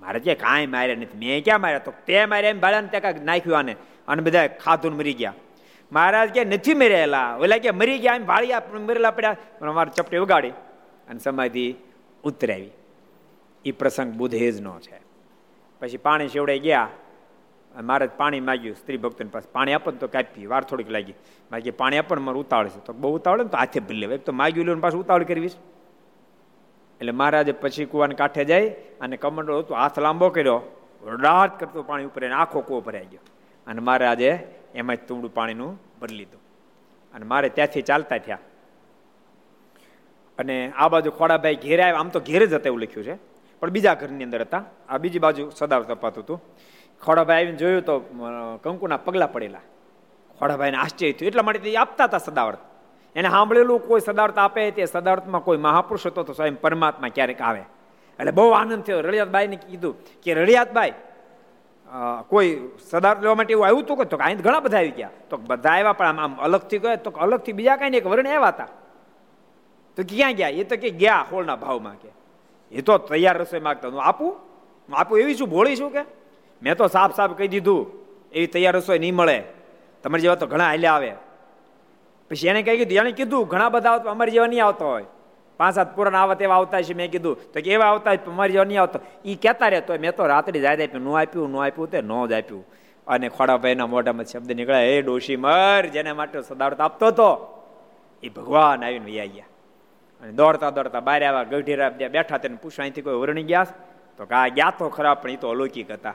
મારે 0.00 0.18
ક્યાં 0.18 0.36
કાંઈ 0.36 0.66
માર્યા 0.66 0.96
નથી. 0.96 1.18
મેં 1.18 1.44
ક્યાં 1.44 1.60
માર્યા? 1.60 1.78
તો 1.78 1.92
તે 2.06 2.26
માર્યા 2.26 2.50
એમ 2.50 2.60
ભાડા 2.60 2.80
ત્યાં 2.80 3.02
કાંઈક 3.02 3.22
નાખ્યું 3.22 3.58
આને. 3.58 3.76
અને 4.08 4.22
બધા 4.22 4.46
ખાધું 4.46 4.96
મરી 4.96 5.12
ગયા. 5.12 5.34
મહારાજ 5.92 6.30
કે 6.30 6.44
નથી 6.44 6.74
મરેલા. 6.74 7.36
ઓલા 7.40 7.58
કે 7.58 7.70
મરી 7.70 7.98
ગયા 7.98 8.14
એમ 8.14 8.26
ભાળિયા 8.26 8.62
મરેલા 8.72 9.10
પડ્યા. 9.10 9.36
પણ 9.58 9.68
અમારે 9.68 9.90
ચપટી 9.90 10.16
ઉગાડી 10.16 10.50
અને 11.08 11.18
સમાધિ 11.18 11.74
ઉતરાવી. 12.24 12.70
એ 13.64 13.72
પ્રસંગ 13.72 14.14
બુધેજનો 14.14 14.80
છે. 14.80 15.00
પછી 15.80 15.96
પાણી 15.96 16.28
શેવડાઈ 16.28 16.58
ગયા. 16.58 16.88
મારે 17.82 18.06
પાણી 18.06 18.40
માગ્યું. 18.40 18.76
સ્ત્રી 18.76 18.96
ભક્તોની 18.96 19.30
પાસે 19.30 19.48
પાણી 19.52 19.72
આપો 19.72 19.90
તો 19.90 20.06
કાપી. 20.06 20.46
વાર 20.46 20.64
થોડીક 20.64 20.90
લાગી. 20.90 21.14
માગી 21.52 21.70
પાણી 21.70 21.98
આપો 21.98 22.14
ને 22.14 22.20
મારે 22.20 22.38
ઉતાવળ 22.38 22.68
છે. 22.68 22.84
તો 22.84 22.92
બહુ 22.92 23.14
ઉતાવળે 23.14 23.42
ને 23.42 23.48
તો 23.48 23.56
હાથે 23.56 23.80
ભરી 23.80 23.96
લેવા 23.96 24.14
એક 24.14 24.20
તો 24.20 24.32
માગ્યું 24.32 24.66
લે 24.66 24.74
પાછું 24.74 25.00
ઉતાવળ 25.00 25.22
કરવીશ 25.22 25.56
એટલે 27.00 27.12
મહારાજે 27.12 27.52
પછી 27.52 27.84
કુવાને 27.84 28.14
કાંઠે 28.14 28.44
જાય 28.44 28.68
અને 29.00 29.16
કમંડો 29.16 29.58
હતું. 29.58 29.76
હાથ 29.76 29.98
લાંબો 29.98 30.28
કર્યો. 30.28 30.62
રાત 31.02 31.60
કરતો 31.60 31.82
પાણી 31.82 32.04
ઉપર. 32.04 32.30
આખો 32.30 32.60
કૂવો 32.60 32.80
ભરાઈ 32.80 33.04
ગયો. 33.04 33.20
અને 33.66 33.80
મહારાજે 33.80 34.59
એમાં 34.74 34.96
જ 34.96 35.00
પાણીનું 35.34 35.80
ભરી 36.00 36.14
લીધું. 36.14 36.40
અને 37.14 37.26
મારે 37.26 37.48
ત્યાંથી 37.48 37.82
ચાલતા 37.82 38.18
થયા. 38.18 38.38
અને 40.38 40.72
આ 40.76 40.88
બાજુ 40.88 41.10
ખોડાભાઈ 41.10 41.54
ઘેરે 41.54 41.82
આવ્યા. 41.82 41.98
આમ 41.98 42.08
તો 42.08 42.20
ઘેરે 42.20 42.46
જ 42.46 42.52
હતા 42.54 42.66
એવું 42.66 42.82
લખ્યું 42.82 43.06
છે. 43.06 43.18
પણ 43.60 43.70
બીજા 43.70 43.94
ઘરની 43.94 44.24
અંદર 44.24 44.40
હતા. 44.40 44.64
આ 44.88 44.98
બીજી 44.98 45.18
બાજુ 45.18 45.50
સદાવ 45.50 45.82
તપાતું 45.82 46.24
હતું. 46.24 46.42
ખોડાભાઈ 47.02 47.36
આવીને 47.36 47.56
જોયું 47.56 47.82
તો 47.82 47.98
કંકુના 48.62 48.96
પગલા 48.96 49.26
પડેલા. 49.26 49.60
ખોડાભાઈને 50.38 50.76
આશ્ચર્ય 50.76 51.12
થયું. 51.12 51.26
એટલા 51.26 51.42
માટે 51.42 51.76
આપતા 51.76 52.04
હતા 52.04 52.18
સદાવર્ત 52.18 52.58
એને 53.16 53.28
સાંભળેલું 53.28 53.88
કોઈ 53.88 54.00
સદાવર્ત 54.00 54.38
આપે 54.38 54.70
તે 54.70 54.84
સદાવર્તમાં 54.84 55.44
કોઈ 55.44 55.58
મહાપુરુષ 55.58 56.06
હતો 56.06 56.22
તો 56.22 56.32
સ્વયં 56.32 56.60
પરમાત્મા 56.60 57.08
ક્યારેક 57.08 57.40
આવે. 57.40 57.60
એટલે 58.18 58.30
બહુ 58.30 58.50
આનંદ 58.50 58.82
થયો. 58.82 59.00
રળિયાતભાઈને 59.00 59.56
કીધું 59.56 59.94
કે 60.22 60.34
રળિયાતભાઈ 60.34 60.92
કોઈ 62.28 62.58
સરદાર 62.90 63.20
લેવા 63.22 63.34
માટે 63.34 63.52
એવું 63.52 63.66
આવ્યું 63.66 63.82
હતું 63.82 63.96
કે 63.98 64.04
તો 64.04 64.16
અહીં 64.16 64.38
ઘણા 64.38 64.60
બધા 64.60 64.78
આવી 64.78 64.90
ગયા. 64.90 65.10
તો 65.30 65.36
બધા 65.36 65.70
આવ્યા, 65.70 65.92
પણ 65.92 66.06
આમ 66.06 66.18
આમ 66.18 66.34
અલગથી 66.40 66.78
ગયા, 66.78 66.96
તો 66.96 67.10
અલગથી 67.10 67.52
બીજા 67.52 67.76
કાંઈ 67.76 67.96
એક 67.96 68.06
વર્ણ 68.06 68.26
આવ્યા 68.26 68.48
હતા. 68.48 68.68
તો 69.96 70.02
ક્યાં 70.02 70.32
ગયા? 70.32 70.48
એ 70.48 70.64
તો 70.64 70.76
કે 70.76 70.90
ગયા 70.90 71.26
હોળના 71.32 71.56
ભાવમાં 71.56 71.96
કે. 71.98 72.08
એ 72.72 72.82
તો 72.82 72.98
તૈયાર 72.98 73.38
રસોઈ 73.38 73.60
માગતા 73.60 73.88
હું 73.88 74.02
આપું? 74.02 74.32
હું 74.88 74.98
આપું 74.98 75.20
એવી 75.20 75.34
શું 75.34 75.50
ભોળી 75.50 75.76
છું 75.76 75.92
કે? 75.92 76.04
મેં 76.62 76.76
તો 76.76 76.88
સાફ 76.88 77.16
સાફ 77.16 77.36
કહી 77.36 77.48
દીધું, 77.48 77.86
એવી 78.32 78.46
તૈયાર 78.46 78.76
રસોઈ 78.76 78.98
નહીં 78.98 79.14
મળે. 79.14 79.44
તમારી 80.02 80.22
જેવા 80.22 80.36
તો 80.36 80.46
ઘણા 80.46 80.64
હાલ્યા 80.64 80.94
આવે. 80.94 81.14
પછી 82.30 82.48
એને 82.48 82.62
કહી 82.62 82.76
કીધું 82.76 82.98
એને 82.98 83.12
કીધું, 83.12 83.48
ઘણા 83.48 83.68
બધા 83.68 83.96
અમારી 84.14 84.30
જેવા 84.30 84.46
નહીં 84.46 84.64
આવતા 84.64 84.84
હોય. 84.84 85.04
પાંચ 85.60 85.74
સાત 85.74 85.96
પૂરણ 85.96 86.14
આવા 86.14 86.34
તેવા 86.34 86.56
આવતા 86.56 86.82
છે. 86.82 86.94
મેં 86.94 87.10
કીધું, 87.10 87.52
તો 87.52 87.60
કે 87.60 87.72
એવા 87.72 87.86
આવતા 87.86 88.10
મારી 88.26 88.52
જો 88.52 88.64
નહીં 88.64 88.80
આવતો. 88.80 89.00
એ 89.24 89.34
કહેતા 89.34 89.68
રહેતો 89.68 89.94
મેં 90.00 90.16
તો 90.16 90.26
રાત્રે 90.26 90.60
જાય 90.60 90.74
આપ્યું, 90.74 91.02
નો 91.02 91.12
આપ્યું, 91.12 91.50
ન 91.50 91.56
આપ્યું 91.56 91.90
તે 91.90 92.00
ન 92.00 92.26
જ 92.26 92.32
આપ્યું. 92.32 92.66
અને 93.06 93.28
ખોડાભાઈના 93.28 93.86
મોઢામાં 93.86 94.24
શબ્દ 94.24 94.52
નીકળ્યા, 94.52 94.78
હે 94.78 95.02
ડોશી, 95.02 95.36
મર! 95.36 95.86
જેને 95.92 96.12
માટે 96.12 96.42
સદાવત 96.42 96.80
આપતો 96.80 97.06
હતો. 97.06 97.62
એ 98.22 98.28
ભગવાન 98.28 98.84
આવીને 98.84 99.04
વૈયા 99.04 99.24
ગયા. 99.24 99.44
અને 100.22 100.32
દોડતા 100.32 100.70
દોડતા 100.70 101.00
બહાર 101.00 101.24
આવ્યા, 101.24 101.42
ગઢેરા 101.42 101.88
બેઠા 101.88 102.38
તેને 102.38 102.56
પૂછવા 102.62 102.82
અહીંથી 102.82 103.02
કોઈ 103.02 103.14
વર્ણી 103.14 103.42
ગયા 103.42 103.66
તો 104.16 104.24
કા 104.24 104.48
ગયા 104.48 104.72
તો 104.78 104.88
ખરા, 104.88 105.14
પણ 105.14 105.30
એ 105.30 105.36
તો 105.36 105.48
અલૌકિક 105.50 105.90
હતા. 105.90 106.14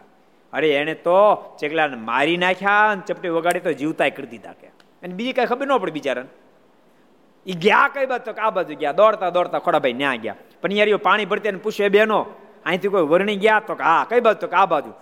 અરે, 0.53 0.69
એને 0.69 0.93
તો 0.93 1.43
ચેકલાને 1.59 1.95
મારી 1.95 2.37
નાખ્યા 2.37 2.89
અને 2.91 3.01
ચપટી 3.07 3.29
વગાડી 3.29 3.59
તો 3.59 3.71
જીવતા 3.71 4.09
કરી 4.09 4.27
દીધા 4.27 4.51
કે. 4.51 4.67
અને 4.67 5.13
બીજી 5.13 5.33
કાંઈ 5.33 5.45
ખબર 5.45 5.67
ન 5.67 5.77
પડે 5.77 5.91
બિચારાને. 5.91 6.44
એ 7.45 7.53
ગયા 7.53 7.89
કઈ 7.93 8.05
બાજુ? 8.05 8.31
તો 8.31 8.41
આ 8.41 8.49
બાજુ 8.49 8.75
ગયા. 8.75 8.91
દોડતા 8.91 9.29
દોડતા 9.29 9.59
ખોડાભાઈ 9.59 9.93
ન્યા 9.93 10.15
ગયા. 10.15 10.35
પણ 10.61 10.71
યાર 10.71 10.97
પાણી 10.97 11.25
ભરતી 11.25 11.51
પૂછે 11.51 11.89
બેનો, 11.89 12.25
અહીંથી 12.65 12.87
કોઈ 12.87 13.01
વર્ણી 13.01 13.35
ગયા? 13.35 13.59
તો 13.59 13.73
હા. 13.73 14.05
કઈ 14.09 14.19
બાજુ? 14.19 14.47
તો 14.47 14.57
આ 14.57 14.65
બાજુ. 14.65 14.93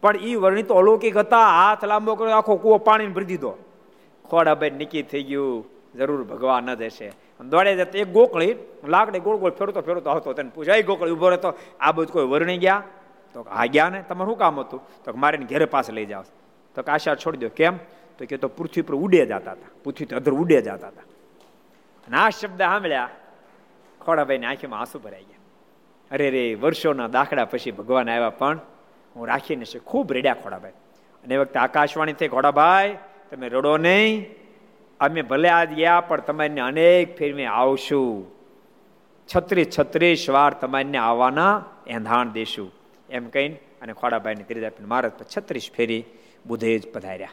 પણ 0.00 0.16
એ 0.16 0.34
વર્ણી 0.34 0.62
તો 0.62 0.74
અલૌકિક 0.74 1.16
હતા. 1.16 1.68
હાથ 1.68 1.84
લાંબો 1.84 2.14
કર્યો, 2.14 2.36
આખો 2.36 2.56
કૂવો 2.56 2.78
પાણી 2.78 3.06
ભરી 3.06 3.24
દીધો. 3.24 3.56
ખોડાભાઈ 4.24 4.70
નિકી 4.70 5.02
થઈ 5.02 5.22
ગયું. 5.22 5.66
જરૂર 5.94 6.24
ભગવાન 6.24 6.74
જ 6.74 6.82
હશે. 6.82 7.12
દોડે 7.48 7.76
જતો 7.76 7.98
એક 7.98 8.12
ગોકળી 8.12 8.56
લાકડી 8.88 9.18
ગોળ 9.18 9.36
ગોળ 9.36 9.50
ફેરતો 9.50 9.80
ફેરતો 9.80 10.10
હતો. 10.10 10.32
તેને 10.32 10.50
પૂછાય 10.54 10.82
ગોકળી 10.82 11.10
ઊભો 11.10 11.28
રહેતો? 11.28 11.54
આ 11.80 11.92
બધું 11.92 12.12
કોઈ 12.12 12.24
વર્ણી 12.24 12.58
ગયા? 12.58 12.82
તો 13.34 13.40
આ 13.40 13.66
ગયા 13.66 13.88
ને. 13.88 14.04
તમારું 14.08 14.32
શું 14.32 14.38
કામ 14.38 14.60
હતું? 14.60 14.82
તો 15.04 15.12
મારે 15.16 15.38
ઘેરે 15.38 15.64
પાસે 15.64 15.92
લઈ 15.92 16.06
જાવ. 16.06 16.24
તો 16.74 16.82
આશા 16.92 17.14
છોડી 17.14 17.38
દો 17.38 17.48
કેમ? 17.48 17.76
તો 18.18 18.24
કે 18.28 18.36
તો 18.36 18.48
પૃથ્વી 18.48 18.82
પર 18.82 18.94
ઉડે 18.94 19.26
જતા 19.26 19.36
હતા. 19.36 19.68
પૃથ્વી 19.84 20.06
અધર 20.06 20.32
ઉડે 20.32 20.62
જતા 20.62 20.88
હતા. 20.88 21.15
અને 22.06 22.16
આ 22.16 22.28
શબ્દ 22.28 22.58
સાંભળ્યા 22.58 23.08
ખોડાભાઈની 24.00 24.46
આંખીમાં 24.46 24.80
આંસુ 24.80 24.98
ભરાઈ 24.98 25.22
ગયા. 25.22 25.36
અરે 26.10 26.30
રે, 26.30 26.54
વર્ષોના 26.54 27.06
દાખલા 27.06 27.44
પછી 27.44 27.70
ભગવાન 27.70 28.10
આવ્યા, 28.10 28.30
પણ 28.30 28.60
હું 29.16 29.26
રાખીને 29.26 29.64
છે, 29.64 29.78
ખૂબ 29.78 30.12
રેડ્યા 30.12 30.34
ખોડાભાઈ. 30.34 30.70
અને 31.24 31.34
એ 31.34 31.38
વખતે 31.38 31.58
આકાશવાણી 31.58 32.12
થઈ, 32.12 32.28
ખોડાભાઈ, 32.28 32.98
તમે 33.30 33.48
રડો 33.48 33.76
નહીં. 33.76 34.26
અમે 35.00 35.22
ભલે 35.22 35.48
આજ 35.48 35.74
ગયા, 35.74 36.00
પણ 36.00 36.20
તમારીને 36.20 36.60
અનેક 36.60 37.18
ફેરમે 37.18 37.46
આવશું. 37.46 38.26
છત્રીસ 39.36 39.78
છત્રીસ 39.78 40.30
વાર 40.30 40.52
તમારીને 40.52 40.98
આવવાના 40.98 41.64
એંધાણ 41.86 42.28
દેશું. 42.28 42.72
એમ 43.10 43.28
કહીને 43.28 43.58
અને 43.82 43.92
ખોડાભાઈને 43.92 44.42
ત્રીજા 44.42 44.70
મહારાજ 44.80 45.38
છત્રીસ 45.38 45.70
ફેરી 45.76 46.04
બુધે 46.46 46.78
જ 46.78 46.92
પધાર્યા. 46.92 47.28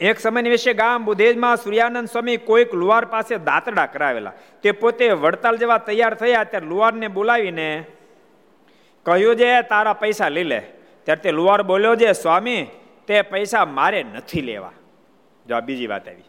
એક 0.00 0.18
સમયની 0.18 0.50
વિશે 0.50 0.72
ગામ 0.72 1.04
બુધેજમાં 1.04 1.56
સૂર્યાનંદ 1.56 2.08
સ્વામી 2.08 2.36
કોઈક 2.36 2.74
લુવાર 2.74 3.04
પાસે 3.04 3.36
દાંતડા 3.36 3.86
કરાવેલા. 3.86 4.32
તે 4.62 4.70
પોતે 4.70 5.10
વડતાલ 5.10 5.56
જેવા 5.56 5.78
તૈયાર 5.78 6.14
થયા, 6.14 6.44
ત્યારે 6.44 6.66
લુવારને 6.66 7.08
બોલાવીને 7.08 7.84
કહ્યું 9.02 9.36
જે, 9.36 9.62
તારા 9.62 9.92
પૈસા 9.92 10.28
લઈ 10.28 10.44
લે. 10.44 10.60
ત્યારે 11.04 11.22
તે 11.22 11.30
લુવાર 11.30 11.62
બોલ્યો 11.62 11.96
છે 11.96 12.12
સ્વામી, 12.12 12.66
તે 13.06 13.22
પૈસા 13.22 13.64
મારે 13.64 14.02
નથી 14.02 14.40
લેવા. 14.40 14.72
જો 15.48 15.56
આ 15.56 15.60
બીજી 15.60 15.86
વાત 15.86 16.08
આવી. 16.08 16.24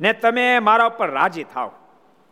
ને 0.00 0.12
તમે 0.12 0.58
મારા 0.58 0.84
ઉપર 0.84 1.10
રાજી 1.10 1.44
થાવ. 1.44 1.70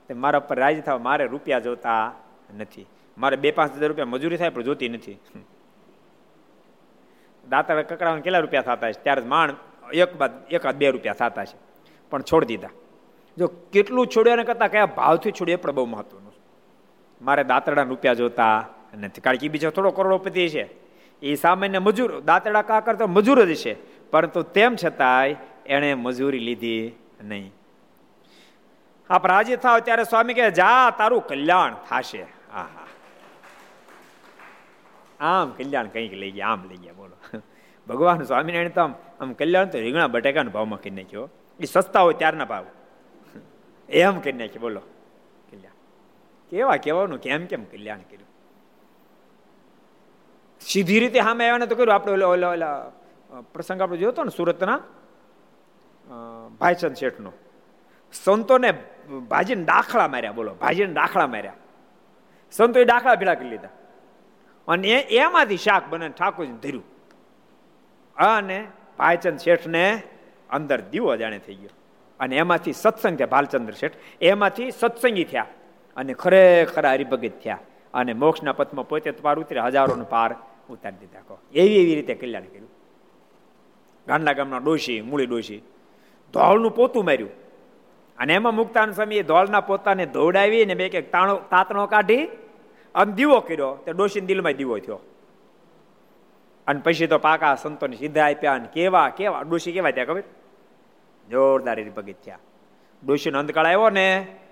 તે 0.08 0.14
મારા 0.14 0.38
ઉપર 0.38 0.58
રાજી 0.58 0.80
થાવ, 0.80 1.02
મારે 1.02 1.26
રૂપિયા 1.26 1.58
જોતા 1.58 2.12
નથી. 2.58 2.86
મારે 3.18 3.36
બે 3.36 3.50
પાંચ 3.50 3.76
હજાર 3.76 3.88
રૂપિયા 3.88 4.06
મજૂરી 4.06 4.36
થાય, 4.36 4.48
પણ 4.48 4.62
જોતી 4.62 4.88
નથી. 4.88 5.18
દાંતડા 7.48 7.82
કકડામાં 7.82 8.20
કેટલા 8.20 8.38
રૂપિયા 8.38 8.62
થતા 8.62 8.90
ત્યારે 8.90 9.22
માણ 9.22 9.54
એક 9.93 10.16
બાદ 10.16 10.30
એકાદ 10.51 10.76
બે 10.76 10.90
રૂપિયા 10.90 11.14
થતા 11.14 11.45
છે. 11.45 11.57
પણ 12.11 12.22
છોડી 12.22 12.47
દીધા. 12.47 12.68
જો 13.38 13.47
કેટલું 13.47 14.07
છોડ્યા 14.07 14.32
એને 14.34 14.45
કરતા 14.45 14.68
કયા 14.68 14.86
ભાવથી 14.86 15.32
છોડ્યું 15.32 15.59
એ 15.59 15.62
પણ 15.62 15.72
બહુ 15.72 15.86
મહત્વનું 15.86 16.32
મારે 17.22 17.45
દાંતડા 17.45 17.82
રૂપિયા 17.82 18.14
જોતા 18.14 18.68
નથી. 19.01 19.20
કારણ 19.20 19.36
કે 19.36 19.49
બીજો 19.49 19.70
થોડો 19.70 19.90
કરોડોપતિ 19.90 20.49
છે. 20.49 20.68
એ 21.22 21.34
સામાન્ય 21.34 21.78
મજૂર 21.78 22.20
દાંતડા 22.20 22.62
કા 22.62 22.80
કરતો 22.80 23.07
મજૂર 23.07 23.45
જ 23.45 23.55
છે. 23.55 23.76
પરંતુ 24.11 24.43
તેમ 24.43 24.76
છતાંય 24.84 25.36
એણે 25.66 25.95
મજૂરી 25.95 26.38
લીધી 26.38 26.93
નહીં. 27.22 27.55
આપ 29.11 29.26
રાજી 29.26 29.57
થાવ 29.57 29.78
ત્યારે 29.78 30.05
સ્વામી 30.05 30.34
કહે, 30.34 30.51
જા, 30.51 30.90
તારું 30.90 31.26
કલ્યાણ 31.26 31.74
થશે. 31.74 32.22
હા 32.53 32.62
હા 32.62 32.86
આમ 35.20 35.51
કલ્યાણ 35.51 35.86
કંઈક 35.86 36.12
લઈ 36.12 36.30
ગયા, 36.30 36.49
આમ 36.49 36.68
લઈ 36.68 36.76
ગયા, 36.76 36.93
બોલો. 36.93 37.43
ભગવાન 37.93 38.22
સ્વામિનારાયણ 38.22 38.68
તો 38.68 38.80
આમ 38.80 38.95
આમ 39.20 39.32
કલ્યાણ 39.32 39.68
તો 39.68 39.78
રીંગણા, 39.78 40.07
બટાકાના 40.07 40.51
ભાવમાં 40.51 40.80
કરી 40.80 40.90
નાખ્યો. 40.90 41.28
એ 41.61 41.64
સસ્તા 41.64 42.01
હોય 42.01 42.14
ત્યારના 42.14 42.45
ભાવ. 42.45 42.64
એમ 43.88 44.20
કરી 44.20 44.32
નાખ્યો, 44.32 44.61
બોલો. 44.61 44.80
કલ્યાણ. 45.51 45.74
કેવા 46.51 46.76
કહેવાનું 46.76 47.18
કેમ 47.18 47.47
કેમ 47.47 47.64
કલ્યાણ 47.64 47.99
કર્યું? 47.99 48.28
સીધી 50.61 51.01
રીતે 51.01 51.20
સામે 51.20 51.49
આવ્યા 51.49 51.66
તો 51.66 51.74
કર્યું. 51.74 51.95
આપણે 51.95 52.12
ઓલા 52.12 52.26
ઓલા 52.26 52.49
ઓલા 52.49 52.90
પ્રસંગ 53.53 53.82
આપણે 53.82 53.97
જોયો 53.97 54.11
હતો 54.11 54.24
ને 54.24 54.36
સુરતના 54.36 54.80
ભાઈચંદ 56.61 56.95
શેઠનો. 56.95 57.32
સંતોને 58.12 58.72
ભાજીને 59.28 59.64
દાખલા 59.64 60.09
માર્યા, 60.09 60.32
બોલો. 60.32 60.55
ભાજીને 60.55 60.93
દાખલા 60.93 61.26
માર્યા. 61.26 61.53
સંતોએ 62.53 62.84
દાખલા 62.84 63.14
ભેળા 63.14 63.34
કરી 63.34 63.49
લીધા. 63.49 63.68
અને 64.68 64.88
એમાંથી 64.88 65.57
શાક 65.57 65.88
બને 65.90 66.09
ઠાકોર 66.09 66.47
ધર્યું. 66.47 66.91
અને 68.24 68.66
પાયચંદ 68.96 69.38
શેઠને 69.38 70.02
અંદર 70.50 70.80
દીવો 70.80 71.16
જાણે 71.16 71.38
થઈ 71.38 71.54
ગયો. 71.54 71.68
અને 72.20 72.36
એમાંથી 72.36 72.72
સત્સંગ 72.72 73.18
થયા, 73.18 73.26
ભાલચંદ્ર 73.26 73.72
શેઠ. 73.72 73.92
એમાંથી 74.20 74.70
સત્સંગી 74.70 75.24
થયા 75.24 75.46
અને 75.96 76.12
ખરેખર 76.12 76.86
હરિભગત 76.86 77.32
થયા. 77.44 77.58
અને 77.94 78.12
મોક્ષના 78.12 78.52
પથમાં 78.52 78.88
પોતે 78.88 79.10
પાર 79.10 79.38
ઉતરે 79.38 79.60
હજારોનો 79.60 80.04
પાર 80.04 80.34
ઉતારી 80.70 80.96
દીધા. 80.96 81.20
કહો, 81.20 81.38
એવી 81.54 81.82
એવી 81.82 81.94
રીતે 81.94 82.14
કલ્યાણ 82.14 82.42
કર્યું. 82.42 82.68
ગાંડા 84.06 84.32
ગામના 84.32 84.58
ડોશી, 84.58 85.00
મૂળી 85.00 85.26
ડોશી, 85.26 85.62
ધોળનું 86.32 86.74
પોતું 86.74 87.04
માર્યું. 87.04 87.30
અને 88.18 88.34
એમાં 88.34 88.54
મુક્તાન 88.54 88.92
સ્વામીએ 88.92 89.22
ધોળના 89.22 89.60
પોતાને 89.60 90.06
દોડાવી 90.06 90.64
ને 90.64 90.74
બે 90.74 90.88
કે 90.88 91.02
તાણો 91.02 91.36
તાતણો 91.36 91.86
કાઢી 91.86 92.26
અને 92.94 93.12
દીવો 93.12 93.40
કર્યો. 93.40 93.74
તે 93.74 93.92
ડોશી 93.92 94.20
દિલમાં 94.20 94.52
દીવો 94.52 94.78
થયો. 94.78 94.98
અને 96.66 96.80
પછી 96.84 97.06
તો 97.06 97.18
પાકા 97.18 97.54
સંતોને 97.54 97.96
સીધા 97.96 98.26
આપ્યા 98.26 98.54
અને 98.54 98.68
કેવા 98.72 99.08
કેવા? 99.08 99.42
ડોશી 99.42 99.72
કેવા 99.72 99.90
ત્યાં 99.90 100.06
ખબર? 100.06 100.22
જોરદાર 101.30 101.78
ભગત 101.90 102.18
થયા. 102.24 102.38
ડોશીનો 103.02 103.38
અંતકાળ 103.38 103.66
આવ્યો 103.66 103.90
ને 103.90 104.06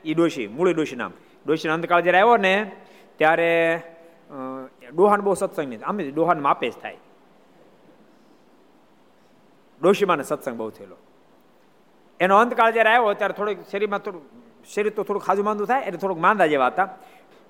એ 0.05 0.15
ડોશી, 0.15 0.47
મૂળી 0.47 0.75
ડોશી 0.75 0.97
નામ. 0.97 1.13
ડોશીનો 1.47 1.75
અંતકાળ 1.75 2.03
જ્યારે 2.03 2.19
આવ્યો 2.19 2.37
ને, 2.37 2.55
ત્યારે 3.19 3.83
ડોહાન 4.95 5.21
બહુ 5.21 5.35
સત્સંગ 5.35 5.69
નહીં 5.69 5.87
આમ 5.87 5.99
ડોહાન 5.99 6.41
માપે 6.41 6.71
જ 6.71 6.75
થાય. 6.83 6.99
ડોશીમાને 9.81 10.23
સત્સંગ 10.23 10.57
બહુ 10.57 10.71
થયેલો. 10.71 10.97
એનો 12.21 12.37
અંતકાળ 12.37 12.73
જયારે 12.73 12.91
આવ્યો, 12.91 13.15
ત્યારે 13.15 13.35
થોડુંક 13.35 13.59
શરીરમાં 13.71 14.01
થોડું, 14.01 14.23
શરીર 14.75 14.93
તો 14.93 15.03
થોડુંક 15.03 15.25
ખાજુ 15.25 15.43
માંદું 15.43 15.67
થાય, 15.67 15.83
એટલે 15.83 15.99
થોડુંક 15.99 16.21
માંદા 16.21 16.47
જેવા 16.47 16.67
હતા. 16.67 16.89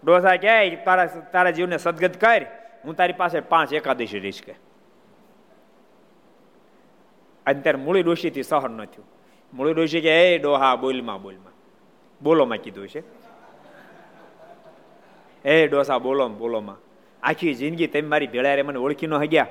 ડોસા 0.04 0.36
કહે 0.36 0.76
તારા 0.84 1.06
તારા 1.06 1.50
જીવને 1.50 1.76
સદગત 1.76 2.20
કર. 2.20 2.42
હું 2.84 2.96
તારી 2.96 3.12
પાસે 3.12 3.40
પાંચ 3.40 3.72
એકાદશી 3.72 4.18
રહીશ 4.18 4.42
કે. 4.42 4.54
અત્યારે 7.46 7.78
મૂળી 7.78 8.02
ડોશીથી 8.02 8.42
સહન 8.42 8.70
ન 8.70 8.84
થયું. 8.84 9.06
મૂળી 9.54 9.74
ડોશી 9.74 10.00
કે, 10.00 10.34
એ 10.34 10.38
ડોહા, 10.38 10.76
બોલમાં 10.76 11.22
બોલમાં. 11.22 11.52
બોલોમાં 12.22 12.58
કીધું 12.58 12.88
છે 12.88 13.02
એ 15.44 15.68
ડોસા, 15.68 15.98
બોલો 15.98 16.28
બોલોમાં 16.28 16.76
આખી 17.22 17.54
જિંદગી 17.54 17.86
તમે 17.86 18.00
મારી 18.00 18.26
ભેળા 18.26 18.62
મને 18.62 18.78
ઓળખી 18.78 19.06
ન 19.06 19.14
હગ્યા. 19.14 19.46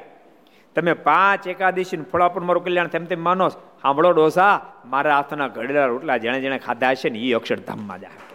તમે 0.75 0.93
પાંચ 0.93 1.47
એકાદશી 1.47 1.97
ફળા 1.97 2.27
પર 2.27 2.41
મારું 2.41 2.63
કલ્યાણ 2.63 2.87
તેમ 2.87 3.05
તેમ 3.05 3.21
માનો 3.23 3.49
સાંભળો 3.49 4.11
ડોસા, 4.11 4.65
મારા 4.85 5.15
હાથના 5.15 5.47
ઘડેલા 5.47 5.85
રોટલા 5.85 6.17
જેણે 6.17 6.41
જેણે 6.41 6.59
ખાધા 6.59 6.93
છે 6.93 7.09
ને 7.09 7.19
એ 7.19 7.33
અક્ષરધામમાં 7.33 7.99
જાય 7.99 8.28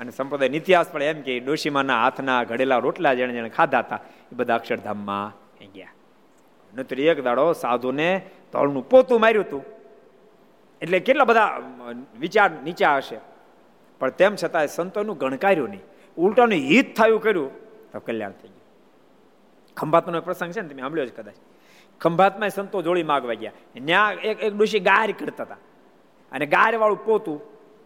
અને 0.00 0.10
સંપ્રદાય 0.10 0.48
ઇતિહાસ 0.48 0.90
પણ 0.92 1.02
એમ 1.02 1.22
કે 1.22 1.40
ડોશીમાના 1.40 2.02
હાથના 2.02 2.44
ઘડેલા 2.44 2.78
રોટલા 2.78 3.14
જેણે 3.14 3.32
જેણે 3.32 3.48
ખાધા 3.48 3.78
હતા, 3.78 3.98
એ 4.32 4.36
બધા 4.36 4.54
અક્ષરધામમાં 4.54 5.26
ગયા 5.72 5.92
નતર 6.74 7.00
એક 7.00 7.24
દાડો 7.24 7.52
સાધુને 7.52 8.08
તળનું 8.52 8.88
પોતું 8.88 9.20
માર્યું 9.20 9.44
હતું. 9.44 9.64
એટલે 10.82 10.98
કેટલા 11.00 11.24
બધા 11.24 11.60
વિચાર 12.20 12.50
નીચા 12.64 12.96
હશે. 12.96 13.18
પણ 13.98 14.10
તેમ 14.10 14.36
છતાં 14.36 14.66
સંતોનું 14.66 15.18
ગણકાર્યું 15.18 15.68
નહીં. 15.68 15.80
ઉલટાનું 16.16 16.58
હિત 16.58 16.96
થયું 16.96 17.22
કર્યું, 17.22 17.50
તો 17.92 17.98
કલ્યાણ 17.98 18.30
થઈ 18.30 18.48
ગયું. 18.48 18.60
ખંભાતનો 19.76 20.20
પ્રસંગ 20.20 20.52
છે 20.52 20.60
ને, 20.60 20.68
તમે 20.68 20.82
સાંભળ્યો 20.82 21.06
જ 21.06 21.12
કદાચ. 21.12 21.34
ખંભાતમાં 22.00 22.50
સંતો 22.50 22.82
જોડી 22.82 23.02
માગવા 23.02 23.34
ગયા. 23.34 23.52
ત્યાં 23.84 24.12
એક 24.12 24.40
એક 24.40 24.52
ડોશી 24.54 24.80
ગાર 24.80 25.12
કરતા 25.18 25.44
હતા. 25.44 25.56
અને 26.32 26.46
ગાર 26.46 26.76
વાળું 26.76 27.04
પોતું 27.04 27.40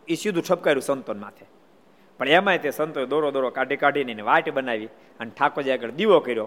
એ 0.08 0.14
સીધું 0.14 0.44
છપકાર્યું 0.50 0.82
સંતોન 0.82 1.20
માથે. 1.20 1.46
પણ 2.18 2.28
એમાંય 2.28 2.58
તે 2.58 2.70
સંતોએ 2.70 3.06
દોરો 3.06 3.30
દોરો 3.30 3.50
કાઢી 3.50 3.76
કાઢીને 3.76 4.22
વાટ 4.22 4.50
બનાવી 4.50 4.86
અને 5.20 5.30
ઠાકોરજી 5.38 5.70
આગળ 5.70 5.90
દીવો 5.90 6.20
કર્યો. 6.20 6.44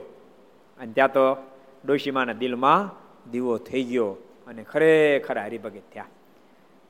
અને 0.79 0.93
ત્યાં 0.93 1.13
તો 1.13 1.35
ડોશીમાના 1.85 2.33
દિલમાં 2.33 3.07
દીવો 3.31 3.57
થઈ 3.57 3.83
ગયો 3.83 4.09
અને 4.47 4.63
ખરેખર 4.63 5.37
હરિભગત 5.39 5.81
થયા. 5.93 6.05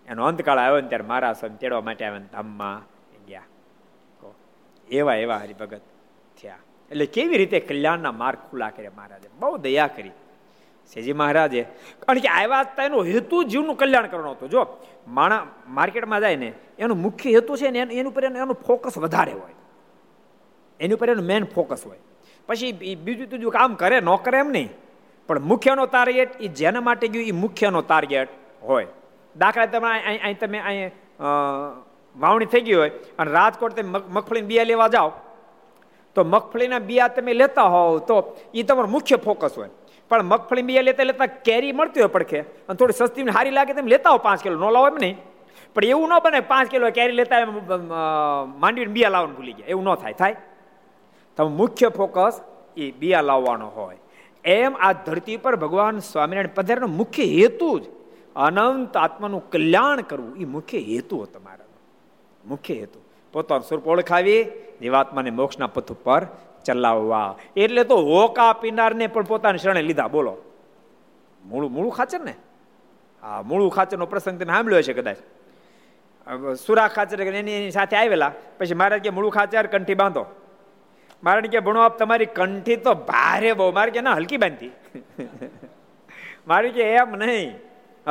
એનો 0.08 0.26
અંતકાળ 0.26 0.58
આવ્યો 0.58 0.82
ને 0.82 0.88
ત્યારે 0.88 1.04
મારા 1.04 1.34
સમ 1.34 1.48
તેડવા 1.48 1.82
માટે 1.82 2.06
આવ્યા 2.06 2.20
ધામમાં 2.20 2.82
ગયા. 3.26 3.44
એવા 4.90 5.16
એવા 5.16 5.38
હરિભગત 5.38 5.82
થયા. 6.42 6.58
એટલે 6.92 7.06
કેવી 7.06 7.38
રીતે 7.38 7.60
કલ્યાણના 7.60 8.12
માર્ગ 8.12 8.38
ખુલ્લા 8.52 8.70
કર્યા 8.70 8.92
મહારાજે? 8.98 9.30
બહુ 9.40 9.58
દયા 9.58 9.88
કરી. 9.88 10.12
સેજી 10.94 11.14
મહારાજે. 11.14 11.62
કારણ 12.04 12.20
કે 12.24 12.30
આવ્યા 12.30 12.64
હતા 12.66 12.86
એનો 12.90 13.04
હેતુ 13.04 13.44
જીવનું 13.52 13.78
કલ્યાણ 13.78 14.10
કરવાનો 14.12 14.32
હતો. 14.32 14.48
જો, 14.48 14.62
માણા 15.08 15.46
માર્કેટમાં 15.78 16.22
જાય 16.22 16.40
ને, 16.44 16.50
એનું 16.80 16.98
મુખ્ય 17.06 17.30
હેતુ 17.38 17.58
છે 17.62 17.72
ને, 17.72 17.80
એનું 18.00 18.12
ઉપર 18.12 18.24
એનું 18.26 18.58
ફોકસ 18.68 18.98
વધારે 18.98 19.34
હોય. 19.42 19.56
એની 20.80 20.96
ઉપર 20.98 21.10
એનું 21.10 21.26
મેન 21.32 21.44
ફોકસ 21.56 21.82
હોય. 21.88 22.02
પછી 22.48 22.96
બીજું 23.06 23.28
ત્રીજું 23.30 23.52
કામ 23.52 23.76
કરે, 23.82 23.98
ન 24.00 24.10
કરે 24.26 24.40
એમ 24.40 24.52
નહીં. 24.56 24.70
પણ 25.30 25.44
મુખ્યનો 25.52 25.86
ટાર્ગેટ 25.86 26.42
એ 26.42 26.48
જેના 26.60 26.82
માટે 26.82 27.08
ગયું 27.14 27.26
એ 27.26 27.34
મુખ્યનો 27.44 27.82
ટાર્ગેટ 27.82 28.30
હોય. 28.64 28.88
દાખલા 29.36 29.66
તમે 29.74 29.90
અહીં 30.12 30.38
તમે 30.40 30.60
અહીં 30.60 30.92
વાવણી 32.16 32.50
થઈ 32.54 32.64
ગઈ 32.68 32.78
હોય, 32.80 32.92
અને 33.20 33.32
રાજકોટ 33.32 33.76
તમે 33.76 34.00
મગફળીના 34.16 34.48
બિયા 34.48 34.70
લેવા 34.72 34.88
જાઓ, 34.96 35.12
તો 36.16 36.24
મગફળીના 36.24 36.80
બિયા 36.80 37.16
તમે 37.18 37.34
લેતા 37.34 37.68
હોવ, 37.74 38.00
તો 38.10 38.16
એ 38.54 38.64
તમારો 38.64 38.90
મુખ્ય 38.96 39.18
ફોકસ 39.28 39.58
હોય. 39.60 39.70
પણ 40.10 40.24
મગફળી 40.24 40.62
બિયા 40.62 40.82
લેતા 40.82 41.04
લેતા 41.04 41.26
કેરી 41.26 41.72
મળતી 41.72 42.00
હોય 42.00 42.10
પડખે. 42.10 42.40
અને 42.40 42.76
થોડી 42.76 42.94
સસ્તી 42.98 43.24
સારી 43.24 43.52
લાગે 43.52 43.74
તમે 43.74 43.90
લેતા 43.90 44.10
હો 44.10 44.18
પાંચ 44.18 44.44
કિલો. 44.44 44.60
નો 44.60 44.70
લાવો 44.70 44.88
એમ 44.88 44.96
નહીં. 44.96 45.18
પણ 45.74 45.86
એવું 45.86 46.10
ન 46.10 46.20
બને 46.24 46.40
પાંચ 46.40 46.70
કિલો 46.72 46.90
કેરી 46.92 47.12
લેતા 47.12 47.46
માંડવીને 48.58 48.94
બિયા 48.94 49.10
લાવવાનું 49.10 49.36
ભૂલી 49.36 49.54
ગયા. 49.54 49.68
એવું 49.68 49.84
ન 49.84 49.96
થાય. 49.96 50.14
થાય? 50.14 50.36
તમે 51.38 51.50
મુખ્ય 51.50 51.90
ફોકસ 51.90 52.42
એ 52.78 52.92
બિયા 52.92 53.22
લાવવાનો 53.22 53.68
હોય. 53.68 53.98
એમ 54.46 54.76
આ 54.80 54.92
ધરતી 54.94 55.38
પર 55.38 55.56
ભગવાન 55.56 56.00
સ્વામિનારાયણ 56.00 56.56
પધારનો 56.56 56.88
મુખ્ય 56.88 57.24
હેતુ 57.24 57.80
જ 57.80 57.84
અનંત 58.36 58.98
આત્માનું 58.98 59.50
કલ્યાણ 59.50 60.02
કરવું. 60.02 60.38
એ 60.38 60.46
મુખ્ય 60.46 60.80
હેતુ 60.80 61.26
તમારા 61.26 61.66
મુખ્ય 62.46 62.74
હેતુ. 62.74 63.00
પોતાનું 63.34 63.64
સ્વરૂપ 63.64 63.88
ઓળખાવી 63.88 64.46
જીવાત્માને 64.82 65.32
મોક્ષના 65.32 65.68
પથ 65.68 65.92
ઉપર 65.92 66.28
ચલાવવા. 66.66 67.38
એટલે 67.56 67.84
તો 67.84 67.98
હોકા 67.98 68.54
પીનારને 68.54 69.08
પણ 69.08 69.24
પોતાની 69.24 69.58
શરણે 69.58 69.82
લીધા. 69.82 70.08
બોલો. 70.08 70.38
મૂળું 71.46 71.72
મૂળું 71.72 71.92
ખાચર 71.92 72.20
ને? 72.20 72.34
હા, 73.22 73.42
મૂળું 73.42 73.72
ખાચરનો 73.72 74.06
પ્રસંગ 74.06 74.44
તમે 74.44 74.54
સાંભળ્યો 74.54 74.82
છે 74.82 74.94
કદાચ. 74.94 75.16
સુરા 76.68 76.88
ખાચર 76.88 77.22
એની 77.22 77.72
સાથે 77.72 77.98
આવેલા. 77.98 78.32
પછી 78.58 78.74
મહારાજ 78.74 79.02
કે 79.02 79.10
મૂળું 79.10 79.32
ખાચર, 79.32 79.68
કંઠી 79.68 79.94
બાંધો. 79.94 80.26
મારે 81.24 81.42
કે 81.42 81.60
ભણો 81.60 81.82
આપ, 81.82 82.00
તમારી 82.00 82.26
કંઠી 82.26 82.76
તો 82.76 82.94
ભારે 82.94 83.54
બહુ. 83.54 83.72
મારે 83.72 83.92
કે 83.92 84.02
ના, 84.02 84.14
હલકી 84.14 84.38
બાંધી 84.38 84.72
મારી 86.48 86.70
કે 86.70 86.82
એમ 86.82 87.12
નહીં. 87.12 87.56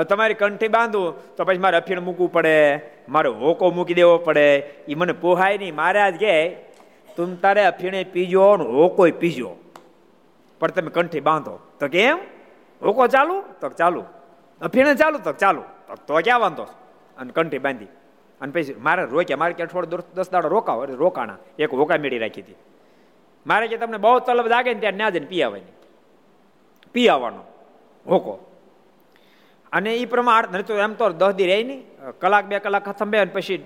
તમારી 0.03 0.35
કંઠી 0.35 0.69
બાંધું, 0.69 1.37
તો 1.37 1.45
પછી 1.45 1.59
મારે 1.59 1.77
અફીણ 1.77 2.01
મૂકવું 2.01 2.33
પડે. 2.33 2.81
મારે 3.09 3.29
હોકો 3.29 3.71
મૂકી 3.71 3.95
દેવો 3.95 4.19
પડે. 4.19 4.57
એ 4.89 4.95
મને 4.95 5.13
પોહાય 5.13 5.59
નહીં. 5.59 5.75
મહારાજ 5.75 6.15
કે 6.15 6.66
તું 7.17 7.41
તારે 7.41 7.71
ફીણે 7.71 8.05
પીજો 8.05 8.57
ને 8.57 8.65
હોકો 8.65 9.07
પીજો. 9.19 9.57
પણ 10.61 10.69
તમે 10.69 10.91
કંઠી 10.91 11.21
બાંધો. 11.21 11.59
તો 11.81 11.89
કેમ? 11.89 12.19
હોકો 12.83 13.07
ચાલુ? 13.07 13.43
તો 13.61 13.69
ચાલુ. 13.69 14.05
અફીણે 14.61 14.95
ચાલુ, 14.95 15.19
તો 15.19 15.33
ચાલુ. 15.33 15.63
તો 16.07 16.21
ક્યાં 16.21 16.41
વાંધો? 16.41 16.63
અને 17.19 17.33
કંઠી 17.33 17.59
બાંધી. 17.59 17.85
અને 18.41 18.53
પછી 18.53 18.75
મારે 18.75 19.05
રોક્યા. 19.05 19.37
મારે 19.37 19.53
ક્યાં 19.53 19.69
થોડો 19.69 19.99
દસ 20.15 20.31
દાડો 20.31 20.49
રોકાવો. 20.49 20.85
રોકાણા. 20.85 21.37
એક 21.59 21.75
હોકા 21.75 21.97
મેળી 21.97 22.19
રાખી 22.19 22.43
હતી. 22.43 22.55
મારે 23.47 23.69
કે 23.69 23.77
તમને 23.77 23.97
બહુ 23.97 24.19
તલબ 24.19 24.47
લાગે 24.47 24.75
ને 24.75 24.81
ત્યાં 24.81 24.93
ન્યા 24.93 25.11
જઈને 25.11 25.27
પી 25.27 25.43
આવવાની 25.43 25.73
પી 26.93 27.09
આવવાનો 27.09 27.43
હોકો 28.07 28.56
અને 29.77 29.91
એ 30.03 30.07
પ્રમાણે 30.13 30.63
તો 30.69 30.75
એમ 30.87 30.95
તો 31.01 31.09
દસ 31.23 31.35
દી 31.39 31.49
રહે 31.51 31.59
નહીં 31.69 31.81
કલાક, 32.23 32.45
બે 32.51 32.61
કલાક 32.65 32.89
થંભે 32.99 33.19
અને 33.25 33.33
પછી 33.37 33.59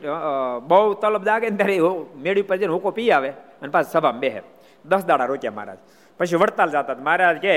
બહુ 0.71 0.95
તલબ 1.03 1.23
દાગે 1.31 1.47
ને 1.51 1.57
ત્યારે 1.61 1.77
મેળી 2.25 2.47
પર 2.49 2.57
જઈને 2.61 2.73
હુકો 2.77 2.91
પી 2.99 3.11
આવે 3.17 3.31
અને 3.63 3.71
પાછું 3.75 3.93
સભામાં 3.95 4.21
બેહે. 4.25 4.41
દસ 4.85 5.03
દાડા 5.09 5.29
રોક્યા 5.33 5.57
મહારાજ. 5.59 5.81
પછી 6.21 6.39
વડતાલ 6.43 6.71
જતા 6.75 6.97
મહારાજ 7.07 7.37
કે, 7.45 7.55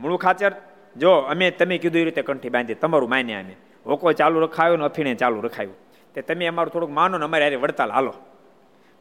મૂળું 0.00 0.20
ખાચર, 0.24 0.52
જો, 0.96 1.10
અમે 1.32 1.46
તમે 1.50 1.78
કીધું 1.82 2.00
એ 2.02 2.04
રીતે 2.08 2.22
કંઠી 2.28 2.52
બાંધી, 2.54 2.80
તમારું 2.82 3.10
માન્ય 3.14 3.40
અમે. 3.42 3.54
હોકો 3.86 4.12
ચાલુ 4.20 4.44
રખાયો 4.46 4.76
ને 4.76 4.84
અફીણે 4.88 5.14
ચાલુ 5.22 5.40
રખાયું. 5.46 5.76
તે 6.14 6.20
તમે 6.28 6.44
અમારું 6.52 6.72
થોડુંક 6.74 6.92
માનો 6.98 7.18
ને 7.18 7.24
અમારે 7.24 7.44
હારે 7.46 7.58
વડતાલ 7.64 7.90
હાલો. 7.96 8.12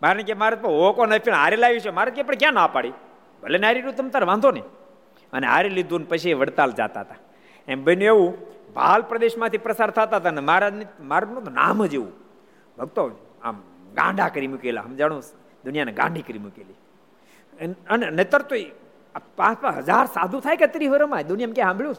મારે 0.01 0.23
કે 0.29 0.35
મારે 0.43 0.55
તો 0.63 0.67
હોકો 0.67 1.05
ને 1.05 1.15
અફીણ 1.19 1.37
હારે 1.41 1.57
લાવી 1.63 1.81
છે. 1.85 1.91
મારે 1.99 2.11
કે 2.15 2.23
પણ 2.23 2.39
ક્યાં 2.41 2.57
ના 2.59 2.69
પાડી? 2.75 2.95
ભલે 3.43 3.57
નારી 3.63 3.93
તમે 3.99 4.09
તારે 4.15 4.25
વાંધો 4.31 4.51
નહીં. 4.57 4.67
અને 5.33 5.45
હારી 5.53 5.75
લીધું 5.77 6.01
ને 6.03 6.07
પછી 6.11 6.33
વડતાલ 6.41 6.71
જતા 6.79 7.03
હતા. 7.03 7.19
એમ 7.67 7.83
બન્યું 7.85 8.15
એવું 8.15 8.31
ભાલ 8.75 9.01
પ્રદેશમાંથી 9.01 9.57
પ્રસાર 9.57 9.89
થતા 9.89 10.17
હતા 10.17 10.31
ને 10.31 10.41
મહારાજ 10.41 10.73
મારું 10.99 11.53
નામ 11.53 11.85
જ 11.85 11.93
એવું. 11.93 12.11
ભક્તો, 12.77 13.11
આમ 13.43 13.61
ગાંડા 13.93 14.27
કરી 14.29 14.47
મૂકેલા, 14.47 14.81
સમજાણું? 14.81 15.23
દુનિયાને 15.65 15.91
ગાંડી 15.91 16.21
કરી 16.21 16.39
મૂકેલી. 16.39 16.75
અને 17.89 18.09
નતર 18.09 18.41
તો 18.41 18.55
પાંચ 19.37 19.61
પાંચ 19.61 19.77
હજાર 19.77 20.05
સાધુ 20.05 20.39
થાય 20.39 20.57
કે 20.57 20.67
ત્રિહરમાં 20.67 21.27
દુનિયામાં 21.27 21.55
ક્યાં 21.55 21.67
સાંભળ્યું 21.67 21.95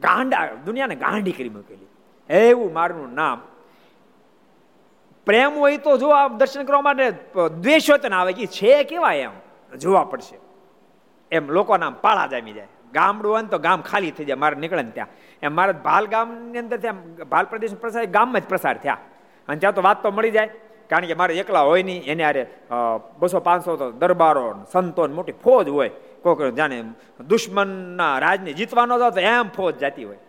ગાંડા, 0.00 0.48
દુનિયાને 0.64 0.94
ગાંડી 0.94 1.32
કરી 1.32 1.48
મૂકેલી. 1.48 1.86
એવું 2.30 2.72
મારું 2.72 3.14
નામ. 3.14 3.42
પ્રેમ 5.26 5.54
હોય 5.54 5.76
તો 5.76 5.96
જો 5.96 6.08
આ 6.08 6.28
દર્શન 6.28 6.62
કરવા 6.64 6.80
માટે 6.80 7.10
દ્વેષ 7.60 7.90
હોય 7.90 7.98
તો 7.98 8.08
ના 8.08 8.20
આવે 8.20 8.32
કે 8.32 8.46
છે 8.46 8.84
કેવા 8.84 9.12
એમ? 9.14 9.30
જોવા 9.78 10.04
પડશે. 10.04 10.38
એમ 11.32 11.50
લોકો 11.50 11.76
નામ 11.76 11.94
પાળા 12.00 12.26
જામી 12.26 12.52
જાય. 12.52 12.68
ગામડું 12.94 13.30
હોય 13.32 13.42
ને 13.42 13.48
તો 13.48 13.58
ગામ 13.58 13.82
ખાલી 13.82 14.12
થઈ 14.16 14.26
જાય, 14.28 14.40
મારે 14.42 14.56
નીકળે 14.62 14.82
ને 14.82 14.92
ત્યાં. 14.96 15.08
એમ 15.42 15.52
મારે 15.58 15.72
ભાલ 15.86 16.06
ગામની 16.06 16.58
અંદર 16.58 16.78
ત્યાં 16.78 17.28
ભાલ 17.32 17.46
પ્રદેશ 17.52 17.74
પ્રસાર 17.82 18.06
ગામમાં 18.16 18.42
જ 18.42 18.46
પ્રસાર 18.52 18.76
થયા. 18.78 18.98
અને 19.48 19.58
ત્યાં 19.60 19.74
તો 19.74 19.82
વાત 19.82 20.02
તો 20.02 20.10
મળી 20.10 20.34
જાય, 20.36 20.50
કારણ 20.90 21.06
કે 21.10 21.14
મારે 21.20 21.32
એકલા 21.42 21.64
હોય 21.70 21.82
નહીં, 21.82 22.02
એને 22.12 22.24
આરે 22.28 22.42
બસો 23.20 23.40
પાંચસો 23.40 23.76
તો 23.76 23.86
દરબારો 23.92 24.46
સંતો 24.72 25.08
મોટી 25.08 25.38
ફોજ 25.44 25.68
હોય. 25.68 25.90
કોઈક 26.22 26.54
જાણે 26.58 26.78
દુશ્મનના 27.30 28.18
રાજને 28.24 28.52
જીતવાનો 28.58 28.98
હતો 28.98 29.10
તો 29.16 29.20
એમ 29.20 29.48
ફોજ 29.56 29.78
જાતી 29.82 30.04
હોય. 30.04 30.20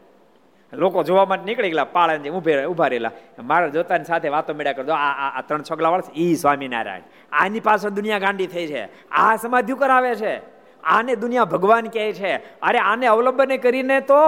લોકો 0.73 1.03
જોવા 1.03 1.25
માટે 1.25 1.45
નીકળી 1.45 1.71
ગયેલા, 1.71 1.91
પાળા 1.95 2.31
ઉભે 2.37 2.53
ઊભા 2.65 2.87
રહેલા. 2.93 3.11
મારા 3.49 3.73
જોતાની 3.75 4.07
સાથે 4.07 4.29
વાતો 4.31 4.53
મેળ્યા 4.53 4.77
કરજો, 4.77 4.93
આ 4.95 5.31
આ 5.37 5.41
ત્રણ 5.47 5.63
છોકલા 5.67 5.91
વાળા 5.91 6.15
ઈ 6.15 6.35
સ્વામિનારાયણ. 6.43 7.03
આની 7.31 7.63
પાછળ 7.67 7.91
દુનિયા 7.99 8.23
ગાંડી 8.25 8.47
થઈ 8.47 8.67
છે. 8.71 8.83
આ 9.11 9.35
સમાધિ 9.35 9.73
કરાવે 9.81 10.15
છે. 10.21 10.33
આને 10.83 11.15
દુનિયા 11.15 11.45
ભગવાન 11.45 11.87
કહે 11.87 12.13
છે. 12.13 12.35
અરે 12.61 12.79
આને 12.79 13.07
અવલંબન 13.07 13.57
કરીને 13.57 13.99
તો 14.01 14.19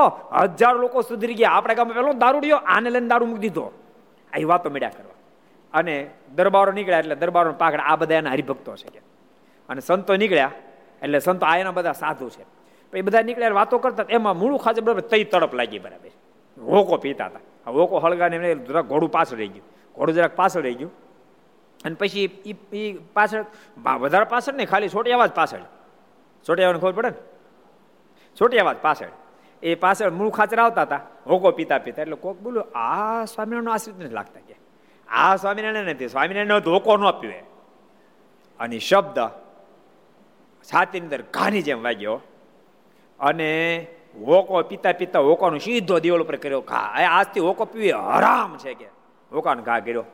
હજારો 0.41 0.79
લોકો 0.79 1.01
સુધરી 1.01 1.33
ગયા. 1.33 1.51
આપણા 1.51 1.73
ગામમાં 1.73 1.95
પેલો 1.95 2.13
દારૂડિયો 2.13 2.57
આને 2.57 2.89
લઈને 2.89 3.07
દારૂ 3.07 3.25
મૂકી 3.25 3.39
દીધો. 3.39 3.71
આ 4.33 4.45
વાતો 4.45 4.69
મેળ્યા 4.69 4.89
કરવા. 4.89 5.15
અને 5.73 6.09
દરબારો 6.35 6.71
નીકળ્યા 6.71 6.99
એટલે 6.99 7.15
દરબારો 7.15 7.53
પાકડ 7.53 7.79
આ 7.79 7.95
બધા 7.95 8.15
એના 8.15 8.31
હરિભક્તો 8.31 8.75
છે 8.75 8.99
અને 9.69 9.81
સંતો 9.81 10.15
નીકળ્યા 10.15 10.51
એટલે 11.01 11.19
સંતો 11.19 11.45
આ 11.45 11.57
એના 11.57 11.71
બધા 11.71 11.91
સાધુ 11.91 12.29
છે. 12.29 12.45
એ 12.93 13.01
બધા 13.01 13.21
નીકળ્યા 13.21 13.51
વાતો 13.51 13.77
કરતા 13.77 14.05
એમાં 14.09 14.37
મૂળું 14.37 14.59
ખાજે 14.59 14.81
બરાબર 14.81 15.01
તઈ 15.01 15.23
તડપ 15.23 15.53
લાગી 15.53 15.79
બરાબર. 15.79 16.11
હોકો 16.61 16.97
પીતા 16.97 17.25
હતા. 17.25 17.71
હોકો 17.71 17.99
હળગાને 17.99 18.55
જરાક 18.55 18.85
ઘોડું 18.85 19.11
પાછળ 19.11 19.37
રહી 19.37 19.47
ગયું. 19.47 19.65
ઘોડું 19.95 20.15
જરાક 20.15 20.35
પાછળ 20.35 20.61
રહી 20.61 20.73
ગયું. 20.73 20.91
અને 21.85 21.95
પછી 21.95 22.23
એ 22.73 22.93
પાછળ 23.13 23.45
વધારે 23.99 24.25
પાછળ 24.25 24.53
નહીં, 24.53 24.67
ખાલી 24.67 24.89
છોટી 24.89 25.11
જ 25.11 25.31
પાછળ. 25.35 25.59
છોટી 26.49 26.63
અવાજ 26.63 26.81
ખબર 26.81 26.91
પડે 26.91 27.09
ને? 27.09 27.15
છોટી 28.41 28.57
પાછળ. 28.81 29.07
એ 29.63 29.75
પાછળ 29.75 30.11
મૂળ 30.11 30.29
ખાચર 30.29 30.59
આવતા 30.59 30.81
હતા 30.81 30.99
હોકો 31.27 31.51
પીતા 31.51 31.77
પીતા. 31.77 32.01
એટલે 32.01 32.15
કોક 32.15 32.39
બોલો 32.39 32.61
આ 32.61 33.25
સ્વામિનારાયણ 33.25 33.73
આશ્રિત 33.73 33.99
નથી 33.99 34.13
લાગતા 34.13 34.39
કે. 34.39 34.55
આ 35.07 35.35
સ્વામિનારાયણ 35.35 35.85
નથી 35.85 36.07
સ્વામિનારાયણ 36.07 36.61
હોકો 36.61 36.97
ન 36.97 37.11
પીવે 37.11 37.43
અને 38.59 38.79
શબ્દ 38.79 39.19
છાતીની 40.63 41.05
અંદર 41.05 41.21
ઘાની 41.21 41.61
જેમ 41.61 41.83
વાગ્યો. 41.83 42.19
અને 43.19 43.87
હોકો 44.25 44.61
પીતા 44.61 44.91
પીતા 44.91 45.19
હોકોનો 45.19 45.57
સીધો 45.57 45.99
દિવાલ 45.99 46.21
ઉપર 46.21 46.35
કર્યો 46.35 46.61
ઘા. 46.61 46.77
આજથી 47.09 47.39
હોકો 47.39 47.65
પીવી 47.65 47.91
હરામ 47.91 48.57
છે 48.57 48.73
કે. 48.73 48.85
હોકાનો 49.31 49.63
ઘા 49.63 49.79
કર્યો. 49.79 50.05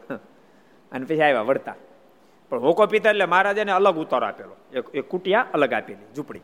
અને 0.91 1.05
પછી 1.05 1.21
આવ્યા 1.21 1.41
વળતા. 1.41 1.75
પણ 2.50 2.60
હોકો 2.60 2.86
પીતા 2.86 3.10
એટલે 3.10 3.26
મહારાજાને 3.26 3.72
અલગ 3.72 3.97
ઉતાર 3.97 4.24
આપેલો. 4.24 4.56
એક 4.93 5.06
કુટિયા 5.08 5.45
અલગ 5.54 5.74
આપેલી, 5.74 6.16
ઝૂંપડી. 6.16 6.41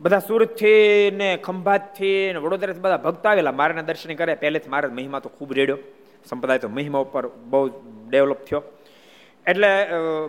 બધા 0.00 0.18
સુરતથી 0.18 1.10
ને 1.14 1.36
ખંભાતથી 1.36 2.30
ને 2.32 2.38
વડોદરાથી 2.38 2.80
બધા 2.80 2.96
ભક્ત 2.96 3.26
આવેલા. 3.26 3.52
મારાના 3.52 3.82
દર્શન 3.82 4.14
કરે 4.14 4.34
પહેલેથી 4.34 4.70
મારા 4.70 4.88
મહિમા 4.88 5.18
તો 5.18 5.28
ખૂબ 5.28 5.52
રેડ્યો. 5.52 5.78
સંપ્રદાય 6.28 6.58
તો 6.58 6.68
મહિમા 6.68 6.98
ઉપર 6.98 7.26
બહુ 7.26 7.68
ડેવલપ 8.08 8.40
થયો. 8.44 8.62
એટલે 9.46 9.68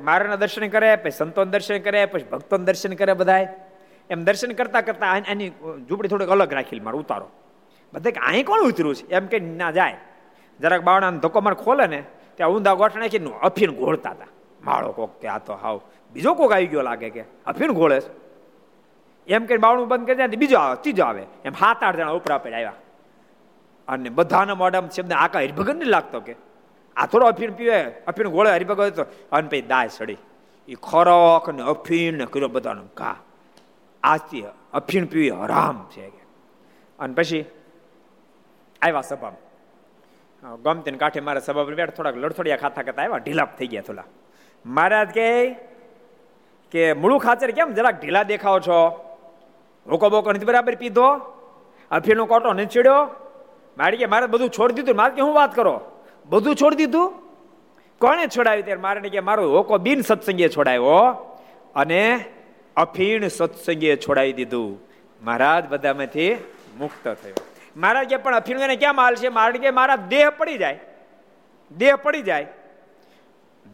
મારાના 0.01 0.35
દર્શન 0.35 0.67
કરે 0.67 0.95
પછી 0.95 1.11
સંતોન 1.11 1.49
દર્શન 1.49 1.77
કરે 1.79 2.05
પછી 2.05 2.23
ભક્તોન 2.23 2.65
દર્શન 2.65 2.93
કરે 2.93 3.13
બધાય 3.13 3.47
એમ 4.09 4.23
દર્શન 4.23 4.51
કરતા 4.51 4.81
કરતા 4.81 5.17
એની 5.27 5.49
ઝૂંપડી 5.89 6.07
થોડીક 6.07 6.29
અલગ 6.29 6.53
રાખેલી 6.53 6.81
મારો, 6.81 6.99
ઉતારો. 6.99 7.29
બધા 7.93 8.09
કે, 8.09 8.19
અહીં 8.19 8.45
કોણ 8.45 8.61
ઉતર્યું 8.61 8.95
છે? 8.95 9.05
એમ 9.09 9.25
કે, 9.27 9.39
ના, 9.39 9.71
જાય. 9.71 9.97
જરાક 10.59 10.81
બાવણા 10.81 11.11
ધક્કો 11.11 11.41
માર 11.41 11.53
ખોલે 11.53 11.87
ને 11.87 12.03
ત્યાં 12.35 12.51
ઊંધા 12.51 12.73
ગોઠ 12.73 12.97
નાખીને 12.97 13.31
અફીન 13.41 13.71
ઘોળતા 13.79 14.11
હતા 14.11 14.31
માળો 14.65 14.91
કોક 14.91 15.21
કે 15.21 15.27
આ 15.27 15.37
તો 15.37 15.53
હાવ, 15.53 15.81
બીજો 16.13 16.33
કોક 16.33 16.51
આવી 16.51 16.67
ગયો 16.67 16.81
લાગે 16.81 17.09
કે 17.09 17.23
અફીન 17.45 17.71
ઘોળે 17.71 17.97
એમ 19.27 19.45
કે 19.45 19.57
બાવણું 19.57 19.87
બંધ 19.87 20.05
કરી 20.05 20.15
જાય 20.15 20.27
બીજો 20.27 20.57
આવે 20.57 20.75
ત્રીજો 20.81 21.03
આવે. 21.03 21.23
એમ 21.45 21.53
સાત 21.53 21.83
આઠ 21.83 21.95
જણા 21.95 22.15
ઉપરા 22.19 22.37
પડે 22.37 22.55
આવ્યા. 22.55 22.73
અને 23.87 24.09
બધાના 24.09 24.55
મોઢામાં 24.55 24.91
શબ્દ 24.91 25.13
આકા 25.13 25.39
હરિભગત 25.39 25.75
નહીં 25.75 25.93
લાગતો 25.95 26.19
કે. 26.19 26.35
આ 26.95 27.05
થોડો 27.05 27.25
અફીણ 27.25 27.51
પીવે, 27.51 27.79
અફીણ 28.07 28.29
ગોળે 28.29 28.49
હરિભગત 28.51 28.95
તો, 28.95 29.03
અને 29.31 29.47
પછી 29.49 29.61
દાય 29.61 29.87
સડી. 29.87 30.17
એ 30.67 30.75
ખોરાક 30.75 31.49
ને 31.49 31.63
અફીણ 31.63 32.17
ને 32.17 32.25
કર્યો 32.25 32.47
બધાનો 32.47 32.83
ઘા. 32.97 33.15
આજથી 34.03 34.45
અફીણ 34.73 35.05
પીવી, 35.05 35.29
હરામ 35.29 35.77
છે 35.91 36.07
અને 36.99 37.13
પછી 37.13 37.45
આવ્યા 38.81 39.01
સભામાં. 39.01 39.41
ગમતી 40.43 40.91
કાંઠે 40.91 41.19
મારા 41.19 41.39
સભા 41.39 41.63
બેઠા, 41.63 41.85
થોડાક 41.85 42.17
લડથોડિયા 42.17 42.57
ખાતા 42.57 42.81
ખાતા 42.81 43.01
આવ્યા, 43.01 43.17
ઢીલાપ 43.17 43.57
થઈ 43.57 43.67
ગયા 43.67 43.81
થોડા 43.81 44.03
મહારાજ 44.65 45.07
કે 45.07 45.55
કે, 46.71 46.93
મૂળું 46.93 47.19
ખાચર 47.19 47.51
કેમ 47.51 47.73
જરાક 47.73 48.01
ઢીલા 48.01 48.23
દેખાવ 48.23 48.59
છો? 48.59 49.05
રોકો 49.87 50.09
બોકો 50.09 50.31
નથી 50.31 50.45
બરાબર 50.45 50.75
પીધો? 50.75 51.15
અફીનો 51.91 52.25
કોટો 52.25 52.53
નથી 52.53 52.65
ચીડ્યો? 52.65 53.09
મારી 53.77 53.97
કે, 53.97 54.05
મારે 54.05 54.27
બધું 54.27 54.49
છોડી 54.49 54.73
દીધું, 54.73 54.95
મારે 54.95 55.15
કે 55.15 55.21
હું 55.21 55.33
વાત 55.33 55.55
કરો? 55.55 55.81
બધું 56.25 56.55
છોડી 56.55 56.75
દીધું? 56.75 57.13
કોણે 57.99 58.27
છોડાવ્યું 58.27 58.65
ત્યારે 58.65 58.81
મારે 58.81 59.09
કે, 59.09 59.19
મારો 59.19 59.51
હોકો 59.51 59.77
બિન 59.77 60.01
સત્સંગે 60.01 60.49
છોડાયો 60.49 60.97
અને 61.75 62.25
અફીણ 62.77 63.27
સત્સંગે 63.27 63.95
છોડાવી 63.95 64.33
દીધું. 64.33 64.79
મહારાજ 65.23 65.67
બધામાંથી 65.67 66.35
મુક્ત 66.77 67.03
થયો. 67.03 67.52
મહારાજ 67.75 68.09
કે 68.09 68.17
પણ 68.17 68.35
અફીણ 68.35 68.75
ક્યાં 68.75 68.95
માલ 68.95 69.15
છે? 69.15 69.29
મહારાજ 69.29 69.55
કે 69.55 69.71
મારા 69.71 69.95
દેહ 69.95 70.29
પડી 70.29 70.57
જાય. 70.57 70.79
દેહ 71.77 71.95
પડી 71.95 72.21
જાય. 72.21 72.47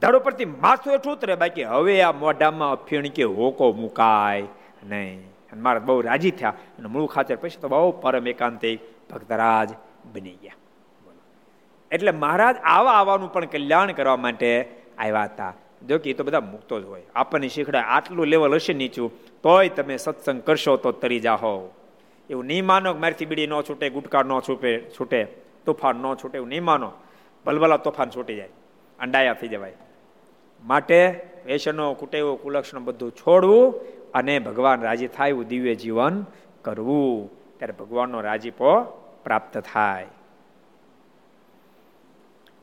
ધડ 0.01 0.15
ઉપરથી 0.15 0.45
માથું 0.45 0.93
એઠું 0.93 1.13
ઉતરે, 1.13 1.35
બાકી 1.35 1.63
હવે 1.63 2.01
આ 2.01 2.11
મોઢામાં 2.11 2.71
અફીણ 2.71 3.07
કે 3.07 3.23
હોકો 3.23 3.73
મુકાય 3.73 4.43
નહીં. 4.83 5.29
અને 5.29 5.61
મારા 5.61 5.79
બહુ 5.79 6.01
રાજી 6.01 6.31
થયા. 6.31 6.49
અને 6.49 6.87
મૂળ 6.87 7.05
ખાતર 7.05 7.35
પછી 7.35 7.61
તો 7.61 7.67
બહુ 7.67 7.91
પરમ 7.91 8.27
એકાંતિક 8.27 8.79
ભક્તરાજ 9.11 9.69
બની 10.13 10.31
ગયા. 10.31 10.55
એટલે 11.91 12.11
મહારાજ 12.11 12.55
આવા 12.63 12.91
આવવાનું 12.91 13.33
પણ 13.33 13.45
કલ્યાણ 13.45 13.91
કરવા 13.91 14.15
માટે 14.15 14.75
આવ્યા 14.97 15.23
હતા. 15.23 15.53
જો 15.87 15.97
કે 15.97 16.09
એ 16.09 16.13
તો 16.13 16.23
બધા 16.23 16.39
મુક્તો 16.39 16.81
જ 16.81 16.85
હોય. 16.85 17.03
આપણને 17.15 17.47
શીખડાય, 17.47 17.81
આટલું 17.81 18.25
લેવલ 18.25 18.53
હશે 18.53 18.73
નીચું, 18.73 19.11
તોય 19.41 19.69
તમે 19.69 19.97
સત્સંગ 19.97 20.41
કરશો 20.41 20.77
તો 20.77 20.91
તરી 20.91 21.19
જાહો. 21.19 21.73
એવું 22.29 22.45
નહીં 22.45 22.65
માનો 22.65 22.93
મારથી 22.93 23.25
બીડી 23.25 23.47
ન 23.47 23.61
છૂટે, 23.61 23.89
ગુટકા 23.89 24.23
ન 24.23 24.39
છૂટે 24.39 24.91
છૂટે, 24.99 25.27
તોફાન 25.65 25.95
ન 25.95 26.15
છૂટે, 26.15 26.37
એવું 26.37 26.49
નહીં 26.49 26.63
માનો. 26.63 26.91
ભલભલા 27.45 27.77
તોફાન 27.77 28.09
છૂટી 28.09 28.35
જાય, 28.35 28.49
અંડાયા 28.99 29.33
થઈ 29.33 29.47
જવાય. 29.47 29.73
માટે 30.63 31.19
વેસનો 31.45 31.93
કુટેવો, 31.93 32.35
કુલક્ષણ 32.35 32.79
બધું 32.79 33.11
છોડવું 33.11 33.73
અને 34.11 34.39
ભગવાન 34.39 34.81
રાજી 34.81 35.07
થાય 35.07 35.29
એવું 35.29 35.47
દિવ્ય 35.47 35.75
જીવન 35.75 36.25
કરવું. 36.61 37.29
ત્યારે 37.57 37.73
ભગવાનનો 37.73 38.21
રાજીપો 38.21 38.81
પ્રાપ્ત 39.23 39.57
થાય. 39.57 40.07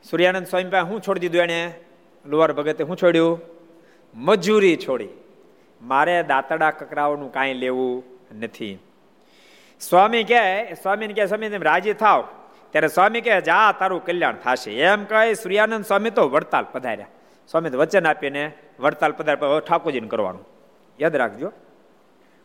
સૂર્યાનંદ 0.03 0.47
સ્વામી 0.47 0.69
પાસે 0.69 0.87
હું 0.87 1.01
છોડી 1.01 1.19
દીધું 1.19 1.41
એને 1.41 1.73
લુવાર 2.25 2.53
ભગતે 2.53 2.83
શું 2.85 2.97
છોડ્યું? 2.97 3.41
મજૂરી 4.15 4.77
છોડી. 4.77 5.07
મારે 5.81 6.23
દાંતડા 6.23 6.71
કકરાઓનું 6.71 7.33
કાંઈ 7.33 7.53
લેવું 7.53 8.03
નથી. 8.39 8.77
સ્વામી 9.81 10.23
કહે, 10.23 10.73
સ્વામીને 10.81 11.13
કહે, 11.13 11.25
સ્વામી, 11.25 11.49
તેમ 11.49 11.63
રાજી 11.63 11.93
થાવ 11.93 12.21
ત્યારે 12.73 12.87
સ્વામી 12.87 13.21
કહે, 13.21 13.35
જા, 13.41 13.71
તારું 13.79 14.01
કલ્યાણ 14.05 14.41
થશે. 14.43 14.71
એમ 14.81 15.05
કહે, 15.05 15.33
સૂર્યાનંદ 15.33 15.85
સ્વામી 15.85 16.13
તો 16.17 16.23
વડતાલ 16.29 16.65
પધાર્યા. 16.73 17.11
સ્વામી 17.49 17.71
તો 17.73 17.77
વચન 17.77 18.07
આપીને 18.07 18.43
વડતાલ 18.79 19.13
પધાર્યા 19.19 19.59
ઠાકોરજીને 19.67 20.09
કરવાનું. 20.13 20.43
યાદ 20.99 21.15
રાખજો, 21.21 21.49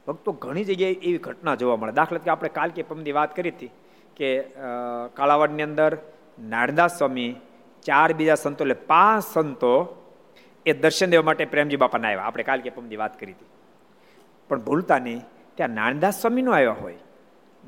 ભક્તો 0.07 0.30
ઘણી 0.43 0.66
જગ્યાએ 0.70 0.97
એવી 1.09 1.22
ઘટના 1.26 1.57
જોવા 1.61 1.78
મળે. 1.80 1.93
દાખલા 1.93 2.22
કે 2.24 2.30
આપણે 2.35 2.51
કાલ 2.59 2.70
કે 2.76 2.83
પમદી 2.91 3.14
વાત 3.18 3.30
કરી 3.37 3.55
હતી 3.57 3.72
કે 4.16 4.28
કાળાવાડની 5.16 5.66
અંદર 5.68 5.93
નારદાસ 6.53 6.99
સ્વામી 6.99 7.30
ચાર 7.87 8.09
બીજા 8.18 8.39
સંતો, 8.45 8.64
એટલે 8.64 8.78
પાંચ 8.93 9.24
સંતો 9.35 9.72
એ 10.66 10.72
દર્શન 10.83 11.09
દેવા 11.12 11.26
માટે 11.28 11.45
પ્રેમજી 11.55 11.80
બાપાને 11.83 12.07
આવ્યા. 12.09 12.26
આપણે 12.28 12.45
કાલ 12.51 12.61
કે 12.66 12.70
પમદી 12.76 13.01
વાત 13.03 13.14
કરી 13.20 13.35
હતી. 13.37 13.51
પણ 14.51 14.61
ભૂલતા 14.66 15.01
નહીં, 15.07 15.20
ત્યાં 15.57 15.74
નારદાસ 15.80 16.20
સ્વામીનો 16.22 16.53
આવ્યા 16.59 16.83
હોય. 16.83 17.01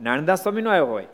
નાનદાસ 0.02 0.42
સ્વામીનો 0.42 0.70
આવ્યો 0.70 0.86
હોય, 0.86 1.06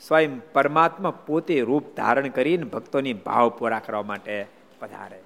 સ્વયં 0.00 0.40
પરમાત્મા 0.52 1.10
પોતે 1.26 1.60
રૂપ 1.60 1.84
ધારણ 1.96 2.28
કરીને 2.28 2.64
ભક્તોની 2.64 3.12
ભાવ 3.12 3.48
પૂરા 3.48 3.78
કરવા 3.78 4.02
માટે 4.02 4.46
પધારે. 4.80 5.20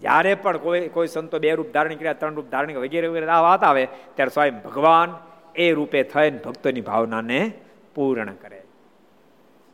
જ્યારે 0.00 0.34
પણ 0.34 0.56
કોઈ 0.56 0.88
કોઈ 0.88 1.06
સંતો 1.06 1.38
બે 1.38 1.54
રૂપ 1.54 1.72
ધારણ 1.72 1.94
કર્યા, 1.94 2.12
ત્રણ 2.12 2.34
રૂપ 2.34 2.50
ધારણ 2.50 2.74
વગેરે 2.74 3.08
વગેરે 3.08 3.26
આ 3.26 3.40
વાત 3.40 3.64
આવે, 3.64 3.86
ત્યારે 4.14 4.30
સ્વયં 4.34 4.62
ભગવાન 4.62 5.16
એ 5.56 5.72
રૂપે 5.72 6.02
થઈને 6.02 6.38
ભક્તોની 6.38 6.80
ભાવનાને 6.80 7.52
પૂર્ણ 7.94 8.32
કરે. 8.32 8.62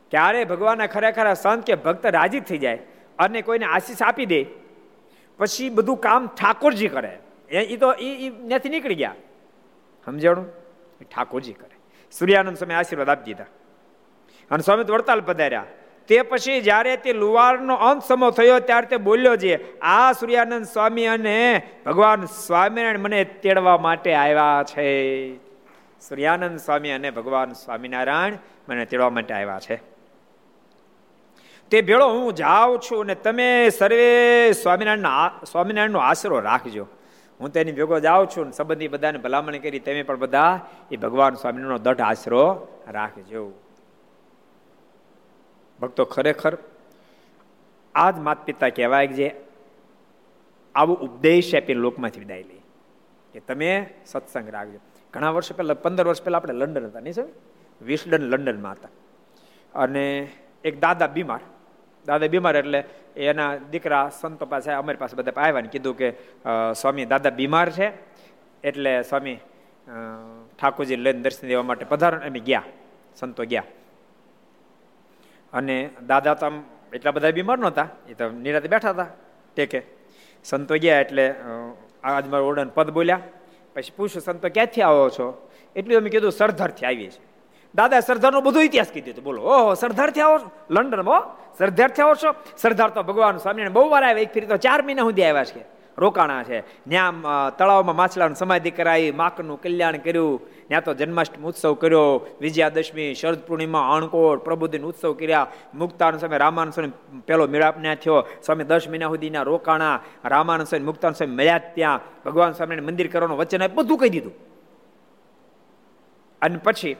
ત્યારે 0.09 0.45
ભગવાનના 0.45 0.87
ખરેખર 0.87 1.33
સંત 1.33 1.65
કે 1.65 1.75
ભક્ત 1.75 2.05
રાજી 2.05 2.39
થઈ 2.39 2.57
જાય 2.57 2.79
અને 3.19 3.41
કોઈને 3.41 3.65
આશીષ 3.65 4.01
આપી 4.01 4.25
દે, 4.25 4.45
પછી 5.37 5.69
બધું 5.69 5.97
કામ 5.97 6.27
ઠાકોરજી 6.27 6.87
કરે. 6.87 7.17
એ 7.49 7.77
તો, 7.77 7.93
એ 7.93 8.29
ત્યાંથી 8.29 8.69
નીકળી 8.69 8.95
ગયા. 8.95 9.15
સમજાણું? 10.05 10.45
ઠાકોરજી 11.15 11.53
કરે. 11.53 11.72
સૂર્યાનંદ 12.19 12.57
સ્વામી 12.57 12.73
આશીર્વાદ 12.73 13.09
આપી 13.09 13.23
દીધા. 13.23 13.45
અને 14.51 14.63
સ્વામી 14.63 14.83
વડતાલ 14.83 15.21
પધાર્યા. 15.21 15.65
તે 16.07 16.21
પછી 16.21 16.61
જ્યારે 16.61 16.97
તે 16.97 17.13
લુવારનો 17.13 17.75
અંત 17.75 18.03
સમો 18.03 18.31
થયો, 18.31 18.59
ત્યારે 18.59 18.87
તે 18.87 18.97
બોલ્યો 18.97 19.35
છે, 19.35 19.79
આ 19.79 20.11
સૂર્યાનંદ 20.11 20.65
સ્વામી 20.65 21.05
અને 21.05 21.61
ભગવાન 21.85 22.25
સ્વામિનારાયણ 22.25 22.99
મને 22.99 23.23
તેડવા 23.23 23.77
માટે 23.77 24.13
આવ્યા 24.13 24.63
છે. 24.67 25.37
સૂર્યાનંદ 26.01 26.59
સ્વામી 26.59 26.91
અને 26.91 27.11
ભગવાન 27.11 27.51
સ્વામિનારાયણ 27.51 28.33
મને 28.69 28.85
તેડવા 28.85 29.09
માટે 29.09 29.33
આવ્યા 29.33 29.59
છે. 29.59 29.75
તે 31.71 31.81
ભેળો 31.81 32.09
હું 32.09 32.33
જાઉં 32.33 32.79
છું 32.79 33.01
અને 33.01 33.15
તમે 33.15 33.69
સર્વે 33.69 34.51
સ્વામિનારાયણ 34.51 35.45
સ્વામિનારાયણનો 35.45 35.99
આશરો 35.99 36.39
રાખજો. 36.39 36.87
હું 37.43 37.51
તેની 37.51 37.71
ભેગો 37.71 37.99
જાઉં 37.99 38.27
છું 38.27 38.45
ને 38.45 38.51
સંબંધી 38.51 38.87
બધાને 38.87 39.17
ભલામણ 39.17 39.57
કરી 39.57 39.79
તમે 39.79 40.03
પણ 40.03 40.19
બધા 40.19 40.65
એ 40.91 40.97
ભગવાન 40.97 41.33
સ્વામીનો 41.33 41.77
દઢ 41.77 42.01
આશરો 42.01 42.67
રાખજો. 42.87 43.51
ભક્તો 45.81 46.05
ખરેખર 46.05 46.57
આ 47.95 48.11
જ 48.11 48.19
માત 48.19 48.45
પિતા 48.45 48.69
કહેવાય 48.69 49.07
જે 49.07 49.35
આવો 50.75 50.93
ઉપદેશ 50.93 51.55
આપીને 51.55 51.79
લોકમાંથી 51.79 52.19
વિદાય 52.19 52.43
લે. 52.43 52.61
કે 53.33 53.39
તમે 53.39 53.93
સત્સંગ 54.05 54.49
રાખજો. 54.49 54.79
ઘણા 55.13 55.29
વર્ષ 55.29 55.51
પહેલા, 55.51 55.73
પંદર 55.73 56.07
વર્ષ 56.07 56.23
પહેલા 56.23 56.37
આપણે 56.37 56.53
લંડન 56.53 56.85
હતા, 56.85 56.99
નહીં 56.99 57.13
સમજ 57.13 57.29
વિસ્ડન 57.81 58.21
લંડનમાં 58.21 58.71
હતા. 58.71 58.89
અને 59.75 60.31
એક 60.63 60.79
દાદા 60.79 61.07
બીમાર. 61.07 61.39
દાદા 62.05 62.27
બીમાર 62.27 62.55
એટલે 62.55 62.83
એના 63.15 63.57
દીકરા 63.71 64.09
સંતો 64.09 64.45
પાસે 64.45 64.69
અમારી 64.71 65.01
પાસે 65.01 65.15
બધા 65.15 65.41
આવ્યા 65.41 65.65
ને 65.65 65.69
કીધું 65.73 65.95
કે 65.97 66.07
સ્વામી, 66.75 67.05
દાદા 67.05 67.33
બીમાર 67.39 67.69
છે, 67.71 67.87
એટલે 68.63 68.91
સ્વામી 69.03 69.37
ઠાકોરજી 70.57 70.97
લઈને 70.97 71.21
દર્શન 71.23 71.47
દેવા 71.47 71.67
માટે 71.69 71.85
પધારણ 71.85 72.27
અમે 72.27 72.39
ગયા, 72.39 72.65
સંતો 73.15 73.43
ગયા. 73.45 73.65
અને 75.53 75.75
દાદા 76.07 76.35
તો 76.35 76.45
આમ 76.45 76.57
એટલા 76.93 77.11
બધા 77.11 77.31
બીમાર 77.31 77.59
નહોતા, 77.59 77.87
એ 78.09 78.13
તો 78.13 78.29
નિરાતે 78.29 78.69
બેઠા 78.73 78.93
હતા 78.95 79.09
ટેકે 79.55 79.79
સંતો 80.45 80.75
ગયા 80.83 81.01
એટલે 81.05 81.25
આજ 82.03 82.25
મારું 82.31 82.47
ઓર્ડન 82.49 82.71
પદ 82.75 82.89
બોલ્યા, 82.91 83.21
પછી 83.75 83.93
પૂછ્યું, 83.97 84.23
સંતો, 84.25 84.47
ક્યાંથી 84.49 84.83
આવો 84.87 85.05
છો? 85.09 85.27
એટલું 85.75 85.97
અમે 85.97 86.09
કીધું, 86.13 86.33
સરદારથી 86.39 86.85
આવીએ 86.85 87.11
છીએ. 87.13 87.25
દાદા 87.75 87.99
સરદારનો 87.99 88.41
બધો 88.41 88.59
ઇતિહાસ 88.59 88.87
કીધું 88.93 89.23
બોલો, 89.23 89.41
ઓહો, 89.41 89.73
સરદારથી 89.73 90.21
આવો 90.21 90.39
લંડનમાં 90.69 91.43
સરદારથી 91.57 92.01
આવો 92.01 92.15
છો? 92.15 92.35
સરદાર 92.57 92.89
તો 92.89 93.03
ભગવાન 93.03 93.37
સ્વામિનારાયણ 93.37 93.73
બહુ 93.73 93.89
વાર 93.89 94.03
આવ્યા. 94.03 94.21
એક 94.21 94.33
ફેરી 94.33 94.47
તો 94.47 94.57
ચાર 94.57 94.81
મહિના 94.81 95.01
સુધી 95.01 95.23
આવ્યા 95.23 95.43
છે. 95.43 95.65
રોકાણા 95.97 96.43
છે. 96.43 96.61
ત્યાં 96.61 97.13
તળાવમાં 97.57 97.95
માછલાનું 97.95 98.35
સમાધિ 98.35 98.71
કરાવી 98.71 99.11
માકનું 99.11 99.61
કલ્યાણ 99.61 99.97
કર્યું. 99.97 100.41
ત્યાં 100.67 100.83
તો 100.83 100.93
જન્માષ્ટમી 100.93 101.45
ઉત્સવ 101.45 101.73
કર્યો. 101.73 102.27
વિજયાદશમી, 102.41 103.13
શરદ 103.13 103.39
પૂર્ણિમા 103.39 103.95
અણકોટ 103.95 104.43
પ્રબુદ્ધિનો 104.43 104.87
ઉત્સવ 104.87 105.13
કર્યા. 105.13 105.47
મુક્તાન 105.73 106.17
સ્વામી, 106.17 106.37
રામાનંદ 106.37 106.73
સ્વામી 106.73 107.21
પેલો 107.27 107.47
મેળાપ 107.47 107.81
ત્યાં 107.81 107.95
થયો. 107.95 108.27
સ્વામી 108.45 108.63
દસ 108.63 108.87
મહિના 108.89 109.07
સુધીના 109.07 109.41
રોકાણા, 109.41 109.99
રામાનંદ 110.25 110.67
સ્વામી 110.67 110.85
મુક્તાન 110.85 111.13
સ્વામી 111.13 111.35
મળ્યા 111.35 111.57
ત્યાં. 111.57 111.99
ભગવાન 112.25 112.51
સ્વામીને 112.51 112.81
મંદિર 112.81 113.07
કરવાનું 113.07 113.37
વચન 113.37 113.67
બધું 113.67 113.97
કહી 113.97 114.09
દીધું. 114.09 114.33
અને 116.41 116.57
પછી 116.57 116.95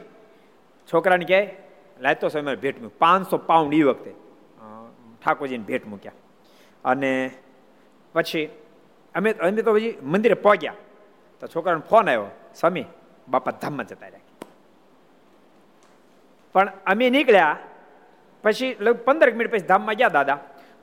છોકરાને 0.94 1.26
કહે 1.26 1.42
લાયતો 2.02 2.30
સ્વામી 2.30 2.56
ભેટ 2.56 2.82
મૂક. 2.82 2.92
પાંચસો 3.00 3.38
પાઉન્ડ 3.38 3.74
એ 3.74 3.84
વખતે. 3.84 4.12
ઠાકોરજીને 5.26 5.64
ભેટ 5.64 5.88
મૂક્યા. 5.88 6.12
અને 6.86 7.32
પછી 8.14 8.46
અમે 9.16 9.32
અમે 9.34 9.62
તો 9.62 9.74
પછી 9.74 9.98
મંદિરે 10.04 10.34
પહોંચ્યા. 10.36 10.74
તો 11.40 11.48
છોકરાનો 11.48 11.82
ફોન 11.90 12.10
આવ્યો, 12.10 12.26
સ્વામી, 12.56 12.86
બાપા 13.28 13.52
ધામમાં 13.52 13.88
જતા 13.88 14.08
રહ્યા. 14.08 14.20
પણ 16.54 16.72
અમે 16.86 17.10
નીકળ્યા, 17.10 17.58
પછી 18.44 18.74
પંદર 19.06 19.32
મિનિટ 19.32 19.52
પછી 19.52 19.68
ધામમાં 19.68 19.96
ગયા 19.96 20.10
દાદા. 20.10 20.38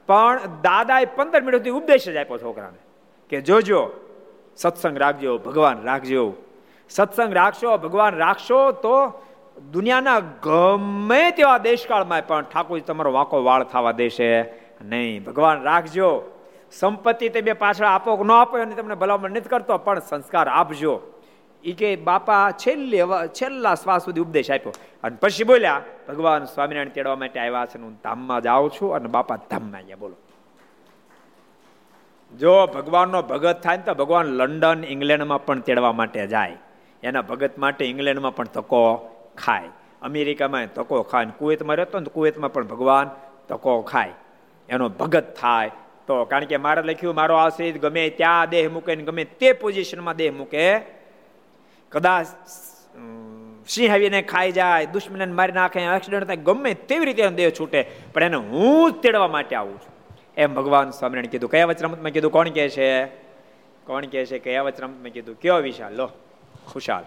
પણ 0.07 0.40
દાદાએ 0.62 1.05
પંદર 1.05 1.40
મિનિટ 1.40 1.61
સુધી 1.61 1.70
ઉપદેશ 1.70 2.05
જ 2.05 2.16
આપ્યો 2.16 2.38
છોકરાને 2.38 2.78
કે, 3.28 3.40
જોજો, 3.40 3.90
સત્સંગ 4.57 4.98
રાખજો, 4.98 5.38
ભગવાન 5.38 5.82
રાખજો. 5.82 6.34
સત્સંગ 6.90 7.32
રાખશો, 7.34 7.76
ભગવાન 7.78 8.16
રાખશો 8.16 8.72
તો 8.72 8.94
દુનિયાના 9.72 10.20
ગમે 10.20 11.30
તેવા 11.30 11.58
દેશકાળમાં 11.58 12.26
પણ 12.26 12.42
ઠાકોરજી 12.42 12.84
તમારો 12.84 13.12
વાંકો 13.12 13.44
વાળ 13.44 13.64
થવા 13.64 13.92
દેશે. 13.92 14.42
નહીં, 14.82 15.24
ભગવાન 15.24 15.62
રાખજો. 15.62 16.24
સંપત્તિ 16.72 17.28
તમે 17.28 17.52
પાછળ 17.52 17.84
આપો 17.84 18.24
ન 18.24 18.30
આપો 18.30 18.58
અને 18.58 18.74
તમને 18.74 18.94
ભલામણ 18.94 19.30
નથી 19.30 19.48
કરતો, 19.48 19.78
પણ 19.78 19.98
સંસ્કાર 19.98 20.48
આપજો. 20.48 21.00
એ 21.64 21.72
કે 21.72 21.96
બાપા 21.96 22.50
છેલ્લે 22.50 23.02
છેલ્લા 23.26 23.74
શ્વાસ 23.74 24.04
સુધી 24.04 24.20
ઉપદેશ 24.20 24.50
આપ્યો. 24.50 24.72
અને 25.04 25.16
પછી 25.16 25.44
બોલ્યા, 25.44 25.82
ભગવાન 26.08 26.44
સ્વામિનારાયણ 26.44 26.88
તેડવા 26.88 27.16
માટે 27.16 27.40
આવ્યા 27.40 27.66
છે 27.66 27.78
હું 27.78 27.94
ધામમાં 27.94 28.42
જાઉં 28.42 28.70
છું 28.70 28.94
અને 28.94 29.08
બાપા 29.08 29.36
ધામમાં 29.36 29.80
આવ્યા 29.80 29.96
બોલો. 29.96 30.14
જો 32.38 32.66
ભગવાનનો 32.66 33.22
ભગત 33.22 33.61
થાય 33.61 33.76
ને 33.76 33.82
તો 33.82 33.94
ભગવાન 33.94 34.26
લંડન, 34.26 34.84
ઇંગ્લેન્ડમાં 34.84 35.46
પણ 35.46 35.61
તેડવા 35.61 35.92
માટે 35.92 36.26
જાય. 36.26 36.56
એના 37.02 37.22
ભગત 37.22 37.58
માટે 37.58 37.84
ઇંગ્લેન્ડમાં 37.84 38.36
પણ 38.36 38.44
તકો 38.44 39.16
ખાય. 39.45 39.62
અમેરિકામાં 40.03 40.74
તકો 40.74 41.03
ખાય 41.03 41.26
કુવેતમાં 41.38 41.76
રહેતો 41.76 42.01
ને 42.01 42.07
કુવેતમાં 42.14 42.53
પણ 42.53 42.66
ભગવાન 42.66 43.11
તકો 43.49 43.82
ખાય. 43.82 44.12
એનો 44.68 44.88
ભગત 44.88 45.34
થાય. 45.34 45.70
તો 46.07 46.24
કારણ 46.24 46.45
કે 46.45 46.57
મારે 46.57 46.82
લખ્યું, 46.82 47.14
મારો 47.14 47.36
આશ્રિત 47.36 47.82
ગમે 47.82 48.11
ત્યાં 48.11 48.49
દેહ 48.49 48.68
મૂકે 48.68 48.97
ને 48.97 49.03
ગમે 49.03 49.24
તે 49.24 49.53
પોઝિશનમાં 49.53 50.16
દેહ 50.16 50.32
મૂકે, 50.32 50.78
કદાચ 51.88 52.26
સિંહ 53.68 53.93
આવીને 53.93 54.22
ખાઈ 54.22 54.53
જાય, 54.53 54.86
દુશ્મનને 54.86 55.26
મારી 55.26 55.53
નાખે 55.53 55.80
એક્સિડન્ટ 55.80 56.24
થાય, 56.24 56.36
ગમે 56.36 56.74
તેવી 56.74 57.05
રીતે 57.05 57.28
દેહ 57.28 57.51
છૂટે. 57.51 57.91
પણ 58.14 58.22
એને 58.22 58.36
હું 58.36 58.93
જ 58.93 58.95
તેડવા 58.95 59.28
માટે 59.28 59.57
આવું 59.57 59.74
છું. 59.74 59.95
એમ 60.36 60.55
ભગવાન 60.55 60.91
સ્વામિનારાયણ 60.91 61.26
કીધું. 61.26 61.51
કયા 61.51 61.66
વચરામતમાં 61.66 62.11
કીધું? 62.11 62.32
કોણ 62.32 62.49
કહે 62.49 62.68
છે? 62.68 63.07
કોણ 63.84 64.07
કહે 64.07 64.26
છે? 64.26 64.38
કયા 64.38 64.62
વચરામતમાં 64.62 65.11
કીધું? 65.11 65.41
કયો 65.41 65.57
વિશાલ? 65.57 65.95
લો, 65.95 66.11
ખુશાલ. 66.72 67.03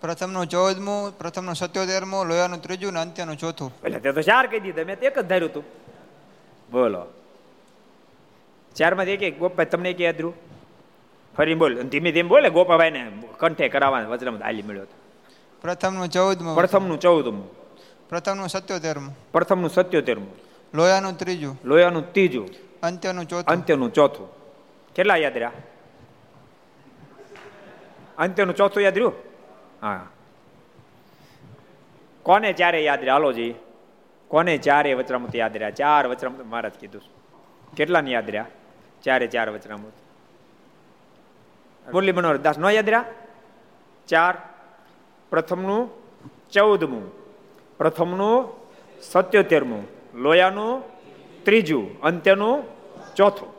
પ્રથમનું 0.00 0.46
ચૌદમું 0.46 1.18
પ્રથમનું 1.18 1.54
સત્યોતેરમું 1.54 2.26
લોયાનું 2.26 2.62
ત્રીજું 2.62 2.92
ને 2.92 3.00
અંત્યનું 3.00 3.36
ચોથું. 3.36 3.74
એટલે 3.84 4.00
તે 4.00 4.12
તો 4.12 4.22
ચાર 4.22 4.46
કહી 4.46 4.60
દીધા. 4.60 4.84
મેં 4.84 5.00
તો 5.00 5.06
એક 5.06 5.18
જ 5.18 5.22
ધાર્યું 5.22 5.50
હતું. 5.50 5.64
બોલો. 6.70 7.06
ચારમાંથી 8.76 9.10
એક 9.10 9.22
એક. 9.22 9.38
ગોપાભાઈ 9.38 9.66
તમને 9.66 9.90
એક 9.90 10.00
યાદ 10.00 10.14
રહ્યું? 10.14 10.34
ફરી 11.36 11.54
બોલ. 11.54 11.82
ધીમે 11.82 12.12
ધીમે 12.12 12.28
બોલે. 12.28 12.50
ગોપાભાઈને 12.50 13.12
કંઠે 13.38 13.68
કરાવવા 13.68 14.00
વજ્રમાં 14.00 14.40
હાલી 14.40 14.62
મળ્યો 14.62 14.82
હતો. 14.82 14.94
પ્રથમનું 15.62 16.08
ચૌદમું. 16.08 16.54
પ્રથમનું 16.54 17.00
ચૌદમું. 17.00 17.50
પ્રથમનું 18.08 18.48
સત્યોતેરમું. 18.48 19.32
પ્રથમનું 19.32 19.70
સત્યોતેરમું. 19.70 20.34
લોયાનું 20.74 21.18
ત્રીજું. 21.18 21.60
લોયાનું 21.64 22.12
ત્રીજું. 22.12 22.48
અંત્યનું 22.82 23.28
ચોથું. 23.28 23.52
અંત્યનું 23.52 23.92
ચોથું. 23.92 24.28
કેટલા 24.94 25.16
યાદ 25.16 25.32
રહ્યા? 25.32 25.52
અંત્યનું 28.18 28.56
ચોથું 28.56 28.82
યાદ 28.82 28.94
રહ્યું? 28.94 29.29
હા. 29.82 30.06
કોને 32.22 32.52
ચારે 32.52 32.82
યાદ 32.82 32.98
રહ્યા? 32.98 33.12
હાલો 33.12 33.32
જી. 33.32 33.54
કોને 34.28 34.58
ચારે 34.58 34.94
વચરામૃત 34.94 35.36
યાદ 35.36 35.52
રહ્યા? 35.52 35.70
ચાર 35.70 36.06
વચરામૃત 36.06 36.46
મહારાજ 36.46 36.72
કીધું 36.72 37.02
કેટલાને 37.76 38.10
યાદ 38.10 38.26
રહ્યા? 38.26 38.46
ચારે 39.02 39.26
ચાર 39.26 39.50
વચરામૃત 39.50 39.92
મુરલી 41.92 42.12
મનોહર 42.12 42.36
દાસ 42.36 42.58
નો 42.58 42.70
યાદ 42.70 42.88
રહ્યા? 42.88 43.04
ચાર. 44.08 44.34
પ્રથમનું 45.30 45.90
ચૌદમું. 46.50 47.12
પ્રથમનું 47.78 48.48
સત્યોતેરમું. 49.02 49.86
લોયાનું 50.14 50.82
ત્રીજું. 51.44 52.00
અંત્યનું 52.00 52.64
ચોથું. 53.16 53.54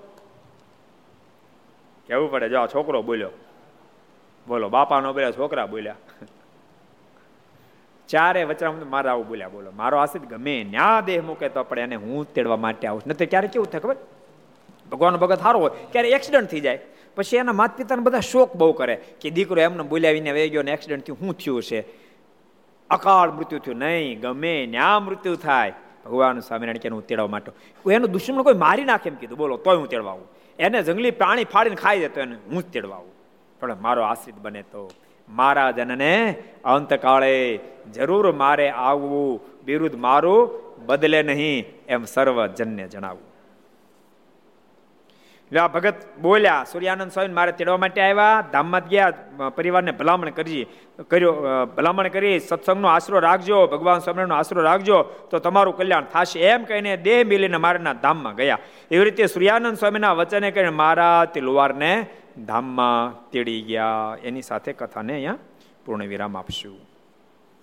કેવું 2.07 2.31
પડે? 2.31 2.49
જો 2.49 2.59
આ 2.59 2.67
છોકરો 2.67 3.01
બોલ્યો. 3.01 3.29
બોલો 4.47 4.69
બાપા 4.69 4.99
નો 4.99 5.13
બોલ્યા 5.13 5.31
છોકરા 5.31 5.65
બોલ્યા. 5.65 5.95
ચારે 8.07 8.43
વચરામ 8.43 8.75
મારા 8.89 9.11
આવું 9.11 9.27
બોલ્યા, 9.27 9.49
બોલો. 9.49 9.71
મારો 9.71 9.97
આશિત 9.97 10.21
ગમે, 10.21 10.63
ન્યા 10.63 11.01
દેહ 11.01 11.21
મૂકે 11.21 11.49
તો 11.49 11.63
પડે 11.63 11.81
એને 11.81 11.95
હું 11.95 12.33
તેડવા 12.33 12.57
માટે 12.57 12.87
આવું 12.87 13.01
નથી 13.07 13.25
ક્યારે 13.25 13.47
કેવું 13.47 13.71
થાય 13.71 13.81
ખબર? 13.81 13.95
ભગવાન 14.91 15.15
ભગત 15.15 15.39
સારો 15.39 15.59
હોય, 15.59 15.71
ક્યારે 15.91 16.09
એક્સિડન્ટ 16.09 16.49
થઈ 16.49 16.59
જાય. 16.59 16.79
પછી 17.15 17.37
એના 17.37 17.53
માતા 17.53 17.73
પિતાને 17.77 18.01
બધા 18.01 18.19
શોક 18.19 18.55
બહુ 18.55 18.73
કરે 18.73 18.95
કે 18.95 19.29
દીકરો 19.29 19.61
એમને 19.61 19.83
બોલાવીને 19.83 20.31
વહી 20.31 20.49
ગયો 20.49 20.61
ને 20.61 20.71
એક્સિડન્ટ 20.71 21.05
થયું 21.05 21.19
શું 21.19 21.33
થયું 21.33 21.63
છે 21.63 21.79
અકાળ 22.89 23.31
મૃત્યુ 23.31 23.59
થયું. 23.59 23.77
નહીં, 23.77 24.19
ગમે, 24.19 24.65
ન્યા 24.65 24.99
મૃત્યુ 24.99 25.35
થાય. 25.35 25.73
ભગવાન 26.05 26.39
સ્વામિનારાયણ 26.39 26.77
કે 26.77 26.89
હું 26.89 27.07
તેડવા 27.07 27.27
માટે 27.27 27.51
એનું 27.91 28.11
દુશ્મન 28.11 28.41
કોઈ 28.41 28.53
મારી 28.53 28.83
નાખે 28.83 29.09
એમ 29.09 29.15
કીધું. 29.15 29.37
બોલો, 29.37 29.57
તોય 29.57 29.75
હું 29.75 29.87
તેડવા 29.87 30.11
આવું. 30.11 30.27
એને 30.59 30.83
જંગલી 30.83 31.11
પ્રાણી 31.11 31.43
ફાડીને 31.43 31.75
ખાઈ 31.75 31.99
દે 31.99 32.07
તો 32.07 32.21
એને 32.21 32.35
હું 32.35 32.63
જ 32.63 32.65
તેડવા 32.65 32.95
આવું. 32.95 33.10
પણ 33.61 33.81
મારો 33.85 34.03
આશ્રિત 34.09 34.37
બને 34.45 34.63
તો. 34.73 34.83
મારા 35.27 35.71
જનને 35.77 36.13
અંતકાળે 36.73 37.33
જરૂર 37.97 38.25
મારે 38.43 38.67
આવવું, 38.89 39.41
બિરુદ 39.65 39.95
મારું 40.05 40.51
બદલે 40.87 41.19
નહીં 41.31 41.65
એમ 41.87 42.03
સર્વજન્ય 42.13 42.87
જણાવવું 42.93 43.29
એટલે 45.51 45.61
આ 45.61 45.71
ભગત 45.75 45.97
બોલ્યા, 46.21 46.65
સૂર્યાનંદ 46.71 47.11
સ્વામી 47.11 47.35
મારે 47.37 47.51
તેડવા 47.59 47.79
માટે 47.83 47.99
આવ્યા. 48.01 48.43
ધામમાં 48.53 48.85
ગયા 48.91 49.49
પરિવારને 49.57 49.91
ભલામણ 49.99 50.31
કરી, 50.37 50.63
કર્યો 51.11 51.33
ભલામણ 51.75 52.09
કરી, 52.15 52.37
સત્સંગનો 52.39 52.87
આશરો 52.87 53.19
રાખજો, 53.27 53.57
ભગવાન 53.73 54.03
સ્વામિનારાયણનો 54.05 54.37
આશરો 54.37 54.61
રાખજો, 54.69 54.97
તો 55.29 55.43
તમારું 55.45 55.75
કલ્યાણ 55.79 56.07
થશે. 56.13 56.39
એમ 56.51 56.63
કહીને 56.69 56.93
દેહ 57.07 57.19
મિલીને 57.31 57.59
મારાના 57.65 57.99
ધામમાં 58.03 58.37
ગયા. 58.39 58.59
એવી 58.91 59.05
રીતે 59.09 59.27
સૂર્યાનંદ 59.33 59.79
સ્વામીના 59.81 60.13
વચને 60.19 60.51
કહીને 60.55 60.71
મારા 60.83 61.19
તે 61.33 61.43
લુવારને 61.47 61.91
ધામમાં 62.47 63.29
તેડી 63.31 63.61
ગયા, 63.61 64.17
એની 64.23 64.41
સાથે 64.41 64.73
કથાને 64.73 65.13
અહીંયા 65.13 65.37
પૂર્ણ 65.85 66.07
વિરામ 66.07 66.37
આપશું. 66.37 66.79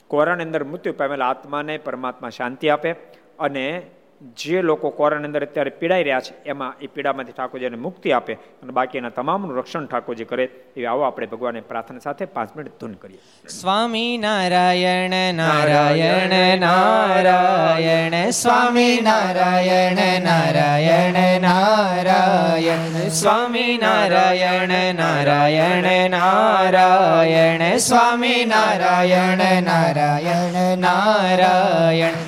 કોરાની 0.09 0.43
અંદર 0.43 0.65
મૃત્યુ 0.65 0.93
પામેલા 0.93 1.29
આત્માને 1.29 1.79
પરમાત્મા 1.79 2.31
શાંતિ 2.31 2.69
આપે 2.69 2.91
અને 3.39 3.83
જે 4.21 4.61
લોકો 4.61 4.91
કોરાની 4.91 5.29
અંદર 5.29 5.43
અત્યારે 5.43 5.71
પીડાઈ 5.73 6.05
રહ્યા 6.05 6.23
છે 6.23 6.33
એમાં 6.47 6.81
એ 6.81 6.89
પીડામાંથી 6.89 7.35
ઠાકોરજીને 7.35 7.79
મુક્તિ 7.79 8.13
આપે 8.13 8.35
અને 8.35 8.73
બાકીના 8.73 9.13
તમામનું 9.13 9.53
રક્ષણ 9.55 9.85
ઠાકોરજી 9.85 10.27
કરે 10.27 10.47
એ 10.77 10.87
આવો 10.87 11.03
આપણે 11.03 11.29
ભગવાનને 11.29 11.63
પ્રાર્થના 11.63 12.03
સાથે 12.03 12.27
પાંચ 12.29 12.57
મિનિટ 12.57 12.81
ધૂન 12.81 12.97
કરીએ 12.97 13.21
સ્વામી 13.53 14.15
નારાયણ 14.19 15.15
નારાયણ 15.37 16.35
નારાયણ 16.61 18.17
સ્વામી 18.35 18.97
નારાયણ 19.03 20.01
નારાયણ 20.25 21.19
નારાયણ 21.43 22.99
સ્વામી 23.19 23.77
નારાયણ 23.79 24.75
નારાયણ 24.97 25.87
નારાયણ 26.17 27.65
સ્વામી 27.87 28.43
નારાયણ 28.47 29.47
નારાયણ 29.65 30.59
નારાયણ 30.81 32.28